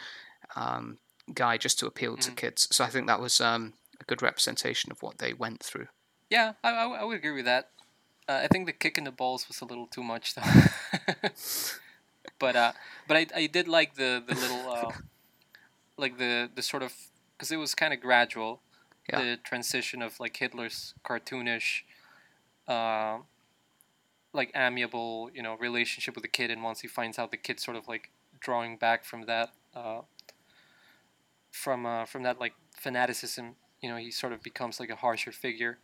um, 0.56 0.98
guy 1.32 1.56
just 1.56 1.78
to 1.78 1.86
appeal 1.86 2.16
to 2.16 2.30
kids 2.32 2.68
so 2.70 2.84
I 2.84 2.88
think 2.88 3.06
that 3.06 3.20
was 3.20 3.40
um, 3.40 3.74
a 4.00 4.04
good 4.04 4.22
representation 4.22 4.90
of 4.90 5.02
what 5.02 5.18
they 5.18 5.32
went 5.32 5.62
through 5.62 5.88
Yeah, 6.30 6.52
I, 6.62 6.70
I, 6.70 6.84
I 7.00 7.04
would 7.04 7.16
agree 7.16 7.32
with 7.32 7.46
that. 7.46 7.70
Uh, 8.28 8.40
I 8.44 8.48
think 8.48 8.66
the 8.66 8.72
kick 8.72 8.98
in 8.98 9.04
the 9.04 9.10
balls 9.10 9.48
was 9.48 9.60
a 9.62 9.64
little 9.64 9.86
too 9.86 10.02
much, 10.02 10.34
though. 10.34 10.42
but 12.38 12.54
uh, 12.54 12.72
but 13.06 13.16
I, 13.16 13.26
I 13.34 13.46
did 13.46 13.66
like 13.66 13.94
the 13.94 14.22
the 14.26 14.34
little 14.34 14.70
uh, 14.70 14.92
like 15.96 16.18
the 16.18 16.50
the 16.54 16.62
sort 16.62 16.82
of 16.82 16.92
because 17.32 17.50
it 17.50 17.56
was 17.56 17.74
kind 17.74 17.94
of 17.94 18.00
gradual. 18.00 18.60
Yeah. 19.08 19.22
The 19.22 19.36
transition 19.42 20.02
of 20.02 20.20
like 20.20 20.36
Hitler's 20.36 20.92
cartoonish, 21.02 21.84
uh, 22.66 23.20
like 24.32 24.50
amiable, 24.54 25.30
you 25.34 25.42
know, 25.42 25.56
relationship 25.56 26.14
with 26.14 26.22
the 26.22 26.28
kid, 26.28 26.50
and 26.50 26.62
once 26.62 26.80
he 26.80 26.88
finds 26.88 27.18
out 27.18 27.30
the 27.30 27.36
kid 27.36 27.60
sort 27.60 27.76
of 27.76 27.88
like 27.88 28.10
drawing 28.40 28.76
back 28.76 29.04
from 29.04 29.26
that, 29.26 29.50
uh, 29.74 30.02
from 31.50 31.86
uh, 31.86 32.04
from 32.04 32.22
that 32.22 32.40
like 32.40 32.54
fanaticism, 32.76 33.56
you 33.80 33.88
know, 33.88 33.96
he 33.96 34.10
sort 34.10 34.32
of 34.32 34.42
becomes 34.42 34.80
like 34.80 34.90
a 34.90 34.96
harsher 34.96 35.32
figure. 35.32 35.78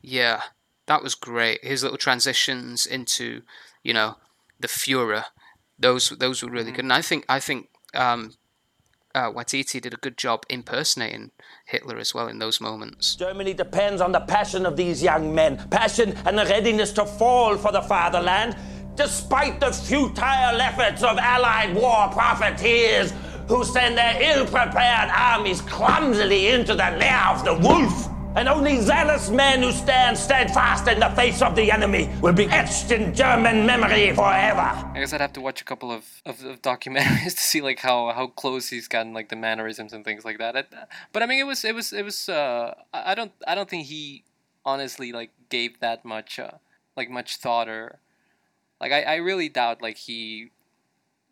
Yeah, 0.00 0.42
that 0.86 1.02
was 1.02 1.14
great. 1.14 1.64
His 1.64 1.82
little 1.82 1.98
transitions 1.98 2.86
into, 2.86 3.42
you 3.82 3.92
know, 3.92 4.16
the 4.60 4.68
Führer, 4.68 5.24
those 5.78 6.10
those 6.10 6.42
were 6.42 6.50
really 6.50 6.72
good. 6.72 6.84
And 6.84 6.92
I 6.92 7.02
think 7.02 7.24
I 7.28 7.40
think 7.40 7.68
um, 7.94 8.34
uh, 9.18 9.32
Waititi 9.32 9.80
did 9.80 9.92
a 9.92 9.96
good 9.96 10.16
job 10.16 10.44
impersonating 10.48 11.32
Hitler 11.64 11.98
as 11.98 12.14
well 12.14 12.28
in 12.28 12.38
those 12.38 12.60
moments. 12.60 13.16
Germany 13.16 13.52
depends 13.52 14.00
on 14.00 14.12
the 14.12 14.20
passion 14.20 14.64
of 14.64 14.76
these 14.76 15.02
young 15.02 15.34
men, 15.34 15.56
passion 15.70 16.16
and 16.24 16.38
the 16.38 16.44
readiness 16.44 16.92
to 16.92 17.04
fall 17.04 17.56
for 17.56 17.72
the 17.72 17.82
fatherland, 17.82 18.56
despite 18.94 19.58
the 19.58 19.72
futile 19.72 20.60
efforts 20.60 21.02
of 21.02 21.18
Allied 21.18 21.74
war 21.74 22.08
profiteers 22.12 23.12
who 23.48 23.64
send 23.64 23.98
their 23.98 24.16
ill 24.20 24.44
prepared 24.44 25.10
armies 25.10 25.60
clumsily 25.62 26.48
into 26.48 26.72
the 26.72 26.90
lair 26.98 27.26
of 27.28 27.44
the 27.44 27.54
wolf. 27.54 28.07
And 28.38 28.48
only 28.48 28.80
zealous 28.80 29.30
men 29.30 29.64
who 29.64 29.72
stand 29.72 30.16
steadfast 30.16 30.86
in 30.86 31.00
the 31.00 31.08
face 31.08 31.42
of 31.42 31.56
the 31.56 31.72
enemy 31.72 32.08
will 32.22 32.32
be 32.32 32.44
etched 32.44 32.92
in 32.92 33.12
German 33.12 33.66
memory 33.66 34.14
forever. 34.14 34.60
I 34.60 34.94
guess 34.94 35.12
I'd 35.12 35.20
have 35.20 35.32
to 35.32 35.40
watch 35.40 35.60
a 35.60 35.64
couple 35.64 35.90
of, 35.90 36.04
of, 36.24 36.44
of 36.44 36.62
documentaries 36.62 37.34
to 37.34 37.40
see 37.40 37.60
like 37.60 37.80
how, 37.80 38.12
how 38.12 38.28
close 38.28 38.68
he's 38.68 38.86
gotten 38.86 39.12
like 39.12 39.28
the 39.28 39.34
mannerisms 39.34 39.92
and 39.92 40.04
things 40.04 40.24
like 40.24 40.38
that. 40.38 40.56
I, 40.56 40.64
but 41.12 41.24
I 41.24 41.26
mean, 41.26 41.40
it 41.40 41.48
was 41.48 41.64
it 41.64 41.74
was 41.74 41.92
it 41.92 42.04
was. 42.04 42.28
Uh, 42.28 42.74
I 42.92 43.16
don't 43.16 43.32
I 43.44 43.56
don't 43.56 43.68
think 43.68 43.86
he 43.86 44.22
honestly 44.64 45.10
like 45.10 45.32
gave 45.48 45.80
that 45.80 46.04
much 46.04 46.38
uh, 46.38 46.58
like 46.96 47.10
much 47.10 47.38
thought 47.38 47.68
or 47.68 47.98
like 48.80 48.92
I, 48.92 49.02
I 49.02 49.14
really 49.16 49.48
doubt 49.48 49.82
like 49.82 49.96
he 49.96 50.52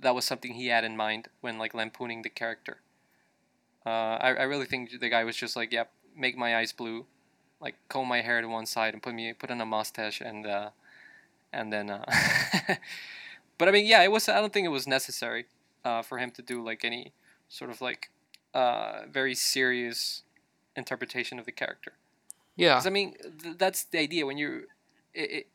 that 0.00 0.12
was 0.12 0.24
something 0.24 0.54
he 0.54 0.66
had 0.66 0.82
in 0.82 0.96
mind 0.96 1.28
when 1.40 1.56
like 1.56 1.72
lampooning 1.72 2.22
the 2.22 2.30
character. 2.30 2.78
Uh, 3.86 4.18
I 4.18 4.30
I 4.30 4.42
really 4.42 4.66
think 4.66 4.90
the 4.98 5.08
guy 5.08 5.22
was 5.22 5.36
just 5.36 5.54
like, 5.54 5.70
yep, 5.70 5.92
make 6.16 6.36
my 6.36 6.56
eyes 6.56 6.72
blue, 6.72 7.06
like 7.60 7.74
comb 7.88 8.08
my 8.08 8.22
hair 8.22 8.40
to 8.40 8.48
one 8.48 8.66
side 8.66 8.94
and 8.94 9.02
put 9.02 9.14
me 9.14 9.32
put 9.32 9.50
on 9.50 9.60
a 9.60 9.66
mustache 9.66 10.20
and 10.20 10.46
uh, 10.46 10.70
and 11.52 11.72
then. 11.72 11.90
Uh, 11.90 12.04
but 13.58 13.68
I 13.68 13.70
mean, 13.72 13.86
yeah, 13.86 14.02
it 14.02 14.10
was. 14.10 14.28
I 14.28 14.40
don't 14.40 14.52
think 14.52 14.66
it 14.66 14.70
was 14.70 14.86
necessary 14.86 15.46
uh, 15.84 16.02
for 16.02 16.18
him 16.18 16.30
to 16.32 16.42
do 16.42 16.62
like 16.64 16.84
any 16.84 17.12
sort 17.48 17.70
of 17.70 17.80
like 17.80 18.10
uh, 18.54 19.02
very 19.10 19.34
serious 19.34 20.22
interpretation 20.76 21.38
of 21.38 21.46
the 21.46 21.52
character. 21.52 21.92
Yeah, 22.56 22.74
'Cause, 22.74 22.86
I 22.86 22.90
mean, 22.90 23.14
th- 23.42 23.58
that's 23.58 23.84
the 23.84 23.98
idea 23.98 24.26
when. 24.26 24.38
It, 24.38 24.66
it, 25.14 25.46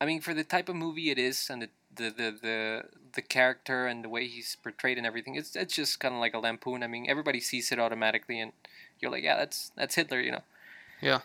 I 0.00 0.06
mean, 0.06 0.20
for 0.20 0.34
the 0.34 0.44
type 0.44 0.68
of 0.68 0.76
movie 0.76 1.10
it 1.10 1.18
is, 1.18 1.48
and 1.50 1.62
the 1.62 1.68
the, 1.94 2.10
the, 2.10 2.38
the, 2.42 2.82
the 3.14 3.22
character 3.22 3.86
and 3.86 4.02
the 4.02 4.08
way 4.08 4.26
he's 4.26 4.56
portrayed 4.62 4.96
and 4.98 5.06
everything, 5.06 5.34
it's 5.34 5.54
it's 5.54 5.74
just 5.74 6.00
kind 6.00 6.14
of 6.14 6.20
like 6.20 6.34
a 6.34 6.38
lampoon. 6.38 6.82
I 6.82 6.86
mean, 6.86 7.06
everybody 7.08 7.40
sees 7.40 7.70
it 7.70 7.78
automatically, 7.78 8.40
and 8.40 8.52
you're 9.02 9.10
like, 9.10 9.24
yeah, 9.24 9.36
that's 9.36 9.72
that's 9.76 9.94
Hitler, 9.96 10.20
you 10.20 10.32
know. 10.32 10.42
yeah. 11.00 11.20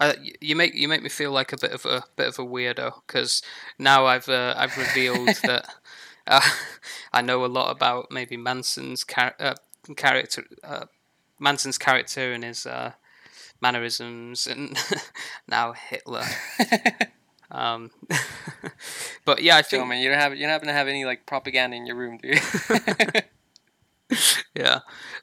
Uh, 0.00 0.14
you 0.40 0.56
make 0.56 0.74
you 0.74 0.88
make 0.88 1.02
me 1.02 1.08
feel 1.08 1.30
like 1.30 1.52
a 1.52 1.56
bit 1.56 1.70
of 1.70 1.86
a 1.86 2.02
bit 2.16 2.26
of 2.26 2.38
a 2.38 2.42
weirdo 2.42 2.94
because 3.06 3.42
now 3.78 4.06
I've 4.06 4.28
uh, 4.28 4.54
I've 4.56 4.76
revealed 4.76 5.28
that 5.44 5.66
uh, 6.26 6.40
I 7.12 7.22
know 7.22 7.44
a 7.44 7.46
lot 7.46 7.70
about 7.70 8.10
maybe 8.10 8.36
Manson's 8.36 9.04
char- 9.04 9.36
uh, 9.38 9.54
character, 9.96 10.44
uh, 10.64 10.86
Manson's 11.38 11.78
character 11.78 12.32
and 12.32 12.42
his 12.42 12.66
uh, 12.66 12.92
mannerisms, 13.60 14.48
and 14.48 14.76
now 15.48 15.72
Hitler. 15.72 16.24
um, 17.52 17.92
but 19.24 19.42
yeah, 19.42 19.56
I 19.56 19.62
think 19.62 19.86
mean, 19.86 20.02
you 20.02 20.08
don't 20.08 20.18
have 20.18 20.34
you 20.34 20.40
don't 20.40 20.50
happen 20.50 20.68
to 20.68 20.74
have 20.74 20.88
any 20.88 21.04
like 21.04 21.24
propaganda 21.24 21.76
in 21.76 21.86
your 21.86 21.96
room, 21.96 22.18
do 22.18 22.28
you? 22.28 22.40
Yeah, 24.54 24.80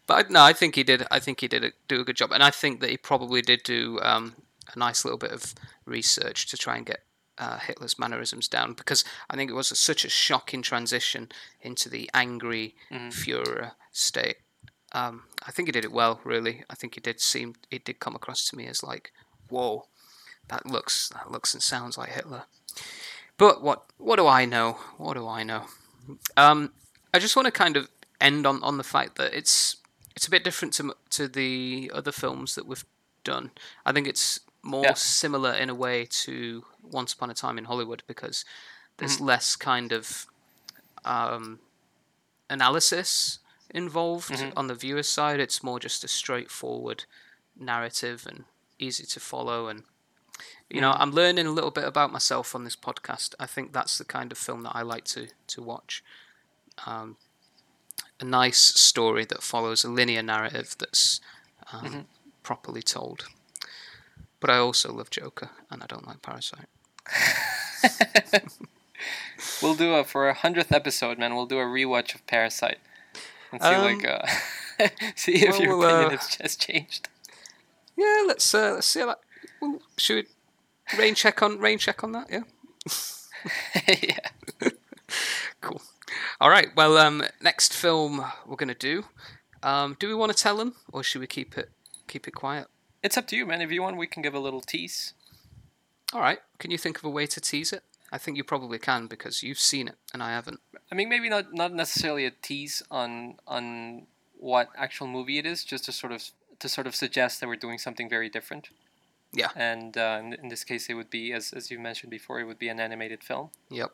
but 0.08 0.30
no, 0.30 0.42
I 0.42 0.54
think 0.54 0.76
he 0.76 0.84
did. 0.84 1.06
I 1.10 1.20
think 1.20 1.40
he 1.42 1.48
did 1.48 1.64
a, 1.64 1.72
do 1.88 2.02
a 2.02 2.04
good 2.04 2.18
job, 2.18 2.32
and 2.32 2.44
I 2.44 2.52
think 2.52 2.82
that 2.82 2.90
he 2.90 2.98
probably 2.98 3.42
did 3.42 3.64
do 3.64 4.00
um, 4.02 4.36
a 4.74 4.78
nice 4.78 5.06
little 5.06 5.18
bit 5.18 5.32
of 5.32 5.54
research 5.86 6.48
to 6.48 6.58
try 6.58 6.78
and 6.78 6.86
get 6.86 7.02
uh, 7.38 7.58
Hitler's 7.58 7.98
mannerisms 7.98 8.48
down 8.48 8.74
because 8.74 9.04
I 9.30 9.36
think 9.36 9.50
it 9.50 9.56
was 9.56 9.72
a, 9.72 9.76
such 9.76 10.06
a 10.06 10.10
shocking 10.10 10.62
transition 10.62 11.30
into 11.62 11.90
the 11.90 12.10
angry 12.14 12.76
Führer 12.92 13.72
state. 13.92 14.38
Um, 14.94 15.24
I 15.48 15.52
think 15.52 15.68
he 15.68 15.72
did 15.72 15.86
it 15.86 15.92
well, 15.92 16.20
really. 16.24 16.64
I 16.70 16.76
think 16.76 16.98
it 16.98 17.04
did 17.04 17.20
seem 17.20 17.56
it 17.70 17.86
did 17.86 18.00
come 18.00 18.16
across 18.16 18.48
to 18.50 18.58
me 18.58 18.68
as 18.68 18.84
like, 18.84 19.12
whoa, 19.50 19.86
that 20.50 20.66
looks 20.66 21.10
that 21.10 21.32
looks 21.32 21.54
and 21.54 21.64
sounds 21.64 21.98
like 21.98 22.10
Hitler. 22.10 22.44
But 23.38 23.64
what 23.64 23.86
what 23.98 24.18
do 24.18 24.28
I 24.28 24.46
know? 24.46 24.74
What 24.98 25.16
do 25.16 25.28
I 25.28 25.44
know? 25.44 25.66
Um, 26.38 26.74
I 27.14 27.20
just 27.20 27.36
want 27.36 27.46
to 27.46 27.52
kind 27.52 27.78
of 27.78 27.90
end 28.22 28.46
on, 28.48 28.64
on 28.64 28.78
the 28.78 28.84
fact 28.84 29.18
that 29.18 29.34
it's 29.34 29.78
it's 30.16 30.28
a 30.28 30.32
bit 30.32 30.44
different 30.44 30.74
to 30.76 30.96
to 31.10 31.28
the 31.28 31.92
other 31.94 32.12
films 32.12 32.56
that 32.56 32.66
we've 32.68 32.86
done. 33.24 33.52
I 33.86 33.92
think 33.92 34.08
it's 34.08 34.40
more 34.64 34.84
Yeah. 34.84 34.94
similar 34.94 35.54
in 35.54 35.70
a 35.70 35.76
way 35.76 36.06
to 36.06 36.64
Once 36.84 37.14
Upon 37.14 37.30
a 37.32 37.34
Time 37.34 37.58
in 37.58 37.66
Hollywood 37.66 38.04
because 38.08 38.46
there's 38.98 39.16
Mm-hmm. 39.16 39.26
less 39.26 39.56
kind 39.56 39.92
of 39.92 40.28
um, 41.04 41.60
analysis 42.50 43.40
involved 43.74 44.32
Mm-hmm. 44.32 44.58
on 44.58 44.68
the 44.68 44.76
viewer's 44.76 45.08
side. 45.08 45.40
It's 45.40 45.64
more 45.64 45.80
just 45.80 46.04
a 46.04 46.08
straightforward 46.08 47.06
narrative 47.60 48.26
and 48.30 48.44
easy 48.80 49.06
to 49.06 49.20
follow. 49.20 49.68
And 49.68 49.84
you 50.70 50.76
Mm-hmm. 50.76 50.82
know, 50.82 50.92
I'm 50.92 51.12
learning 51.12 51.48
a 51.48 51.52
little 51.52 51.72
bit 51.72 51.84
about 51.86 52.12
myself 52.12 52.54
on 52.56 52.64
this 52.64 52.76
podcast. 52.76 53.34
I 53.40 53.46
think 53.46 53.74
that's 53.74 53.98
the 53.98 54.06
kind 54.06 54.32
of 54.32 54.38
film 54.38 54.62
that 54.64 54.76
I 54.76 54.82
like 54.82 55.06
to 55.06 55.28
to 55.48 55.62
watch. 55.62 56.04
Um, 56.86 57.18
a 58.22 58.26
nice 58.26 58.58
story 58.60 59.26
that 59.26 59.44
follows 59.44 59.84
a 59.84 59.90
linear 59.90 60.22
narrative 60.24 60.76
that's 60.80 61.20
um, 61.74 61.86
Mm-hmm. 61.86 62.00
properly 62.44 62.82
told. 62.82 63.26
But 64.40 64.50
I 64.50 64.58
also 64.58 64.92
love 64.94 65.10
Joker, 65.10 65.50
and 65.70 65.84
I 65.84 65.86
don't 65.88 66.08
like 66.08 66.22
Parasite. 66.22 66.68
We'll 69.62 69.76
do 69.76 69.94
a 69.96 70.04
for 70.04 70.30
a 70.30 70.34
hundredth 70.34 70.72
episode, 70.72 71.18
man. 71.18 71.36
We'll 71.36 71.46
do 71.48 71.58
a 71.60 71.64
rewatch 71.66 72.14
of 72.16 72.26
Parasite 72.28 72.78
and 73.52 73.62
see 73.62 73.68
Um, 73.68 73.82
like 73.84 74.08
uh, 74.08 74.26
see 75.16 75.34
if 75.44 75.50
well, 75.54 75.62
your 75.62 75.78
we'll, 75.78 75.88
opinion 75.88 76.08
uh, 76.14 76.18
has 76.18 76.36
just 76.36 76.62
changed. 76.62 77.10
Yeah, 77.98 78.24
let's 78.28 78.54
uh, 78.54 78.74
let's 78.76 78.88
see. 78.88 79.00
How 79.00 79.08
that, 79.08 79.20
well, 79.62 79.80
should 79.98 80.26
we 80.94 80.98
rain 81.00 81.16
check 81.16 81.42
on 81.42 81.60
rain 81.60 81.78
check 81.80 82.04
on 82.04 82.12
that? 82.12 82.28
Yeah. 82.32 82.44
yeah. 84.02 84.30
All 86.42 86.50
right. 86.50 86.70
Well, 86.76 86.98
um, 86.98 87.24
next 87.40 87.72
film 87.72 88.26
we're 88.48 88.56
gonna 88.56 88.74
do. 88.74 89.06
Um, 89.62 89.96
do 90.00 90.08
we 90.08 90.16
want 90.16 90.36
to 90.36 90.38
tell 90.38 90.58
them, 90.58 90.74
or 90.92 91.04
should 91.04 91.22
we 91.22 91.28
keep 91.28 91.56
it 91.56 91.70
keep 92.08 92.28
it 92.28 92.32
quiet? 92.32 92.66
It's 93.04 93.16
up 93.16 93.28
to 93.28 93.36
you, 93.36 93.46
man. 93.46 93.62
If 93.62 93.72
you 93.72 93.84
want, 93.84 93.96
we 93.96 94.08
can 94.08 94.24
give 94.24 94.34
a 94.34 94.40
little 94.40 94.60
tease. 94.60 95.14
All 96.14 96.20
right. 96.20 96.40
Can 96.58 96.72
you 96.72 96.80
think 96.80 96.98
of 96.98 97.04
a 97.04 97.12
way 97.12 97.28
to 97.28 97.40
tease 97.40 97.72
it? 97.72 97.84
I 98.12 98.18
think 98.18 98.38
you 98.38 98.44
probably 98.44 98.80
can 98.80 99.06
because 99.06 99.44
you've 99.44 99.60
seen 99.60 99.88
it 99.88 99.98
and 100.16 100.24
I 100.24 100.32
haven't. 100.32 100.60
I 100.92 100.96
mean, 100.96 101.10
maybe 101.10 101.30
not 101.30 101.54
not 101.54 101.76
necessarily 101.76 102.26
a 102.26 102.32
tease 102.32 102.82
on 102.90 103.36
on 103.48 104.08
what 104.40 104.70
actual 104.76 105.06
movie 105.06 105.38
it 105.38 105.46
is, 105.46 105.64
just 105.64 105.86
to 105.86 105.92
sort 105.92 106.12
of 106.12 106.24
to 106.58 106.68
sort 106.68 106.88
of 106.88 106.96
suggest 106.96 107.40
that 107.40 107.48
we're 107.50 107.56
doing 107.56 107.78
something 107.78 108.10
very 108.10 108.30
different. 108.30 108.70
Yeah. 109.32 109.50
And 109.56 109.96
uh, 109.96 110.18
in, 110.20 110.34
in 110.34 110.48
this 110.50 110.64
case, 110.64 110.90
it 110.90 110.96
would 110.96 111.12
be, 111.12 111.34
as 111.34 111.54
as 111.54 111.70
you 111.70 111.78
mentioned 111.78 112.10
before, 112.10 112.40
it 112.40 112.46
would 112.46 112.58
be 112.58 112.70
an 112.70 112.80
animated 112.80 113.24
film. 113.24 113.52
Yep. 113.70 113.92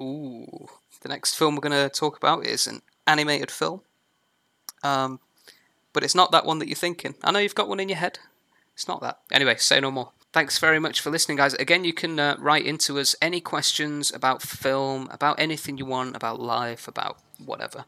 Ooh. 0.00 0.68
The 1.02 1.08
next 1.08 1.34
film 1.34 1.54
we're 1.54 1.60
going 1.60 1.88
to 1.88 1.88
talk 1.88 2.16
about 2.16 2.46
is 2.46 2.66
an 2.66 2.82
animated 3.06 3.50
film. 3.50 3.82
Um, 4.82 5.20
but 5.92 6.02
it's 6.02 6.14
not 6.14 6.32
that 6.32 6.44
one 6.44 6.58
that 6.58 6.68
you're 6.68 6.76
thinking. 6.76 7.14
I 7.22 7.30
know 7.30 7.38
you've 7.38 7.54
got 7.54 7.68
one 7.68 7.80
in 7.80 7.88
your 7.88 7.98
head. 7.98 8.18
It's 8.74 8.88
not 8.88 9.00
that. 9.02 9.20
Anyway, 9.30 9.56
say 9.56 9.80
no 9.80 9.90
more. 9.90 10.12
Thanks 10.32 10.58
very 10.58 10.80
much 10.80 11.00
for 11.00 11.10
listening, 11.10 11.36
guys. 11.36 11.54
Again, 11.54 11.84
you 11.84 11.92
can 11.92 12.18
uh, 12.18 12.36
write 12.40 12.66
into 12.66 12.98
us 12.98 13.14
any 13.22 13.40
questions 13.40 14.12
about 14.12 14.42
film, 14.42 15.08
about 15.12 15.38
anything 15.38 15.78
you 15.78 15.86
want, 15.86 16.16
about 16.16 16.40
life, 16.40 16.88
about 16.88 17.18
whatever, 17.44 17.84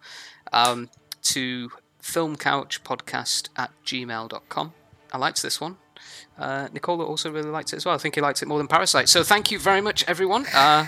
um, 0.53 0.89
to 1.23 1.71
filmcouchpodcast 2.01 3.49
at 3.57 3.73
gmail.com. 3.85 4.73
I 5.13 5.19
liked 5.19 5.43
this 5.43 5.61
one. 5.61 5.77
Uh, 6.39 6.69
Nicola 6.73 7.05
also 7.05 7.31
really 7.31 7.51
liked 7.51 7.73
it 7.73 7.77
as 7.77 7.87
well. 7.87 7.95
I 7.95 7.99
think 7.99 8.15
he 8.15 8.21
liked 8.21 8.43
it 8.43 8.47
more 8.47 8.59
than 8.59 8.69
Parasite. 8.69 9.09
So 9.09 9.23
thank 9.23 9.51
you 9.51 9.59
very 9.59 9.81
much, 9.81 10.05
everyone. 10.07 10.47
Uh, 10.55 10.87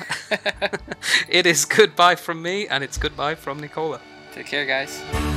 it 1.29 1.47
is 1.47 1.65
goodbye 1.65 2.17
from 2.17 2.43
me, 2.43 2.69
and 2.69 2.85
it's 2.85 2.99
goodbye 2.99 3.35
from 3.35 3.61
Nicola. 3.61 4.01
Take 4.35 4.47
care, 4.47 4.67
guys. 4.67 5.28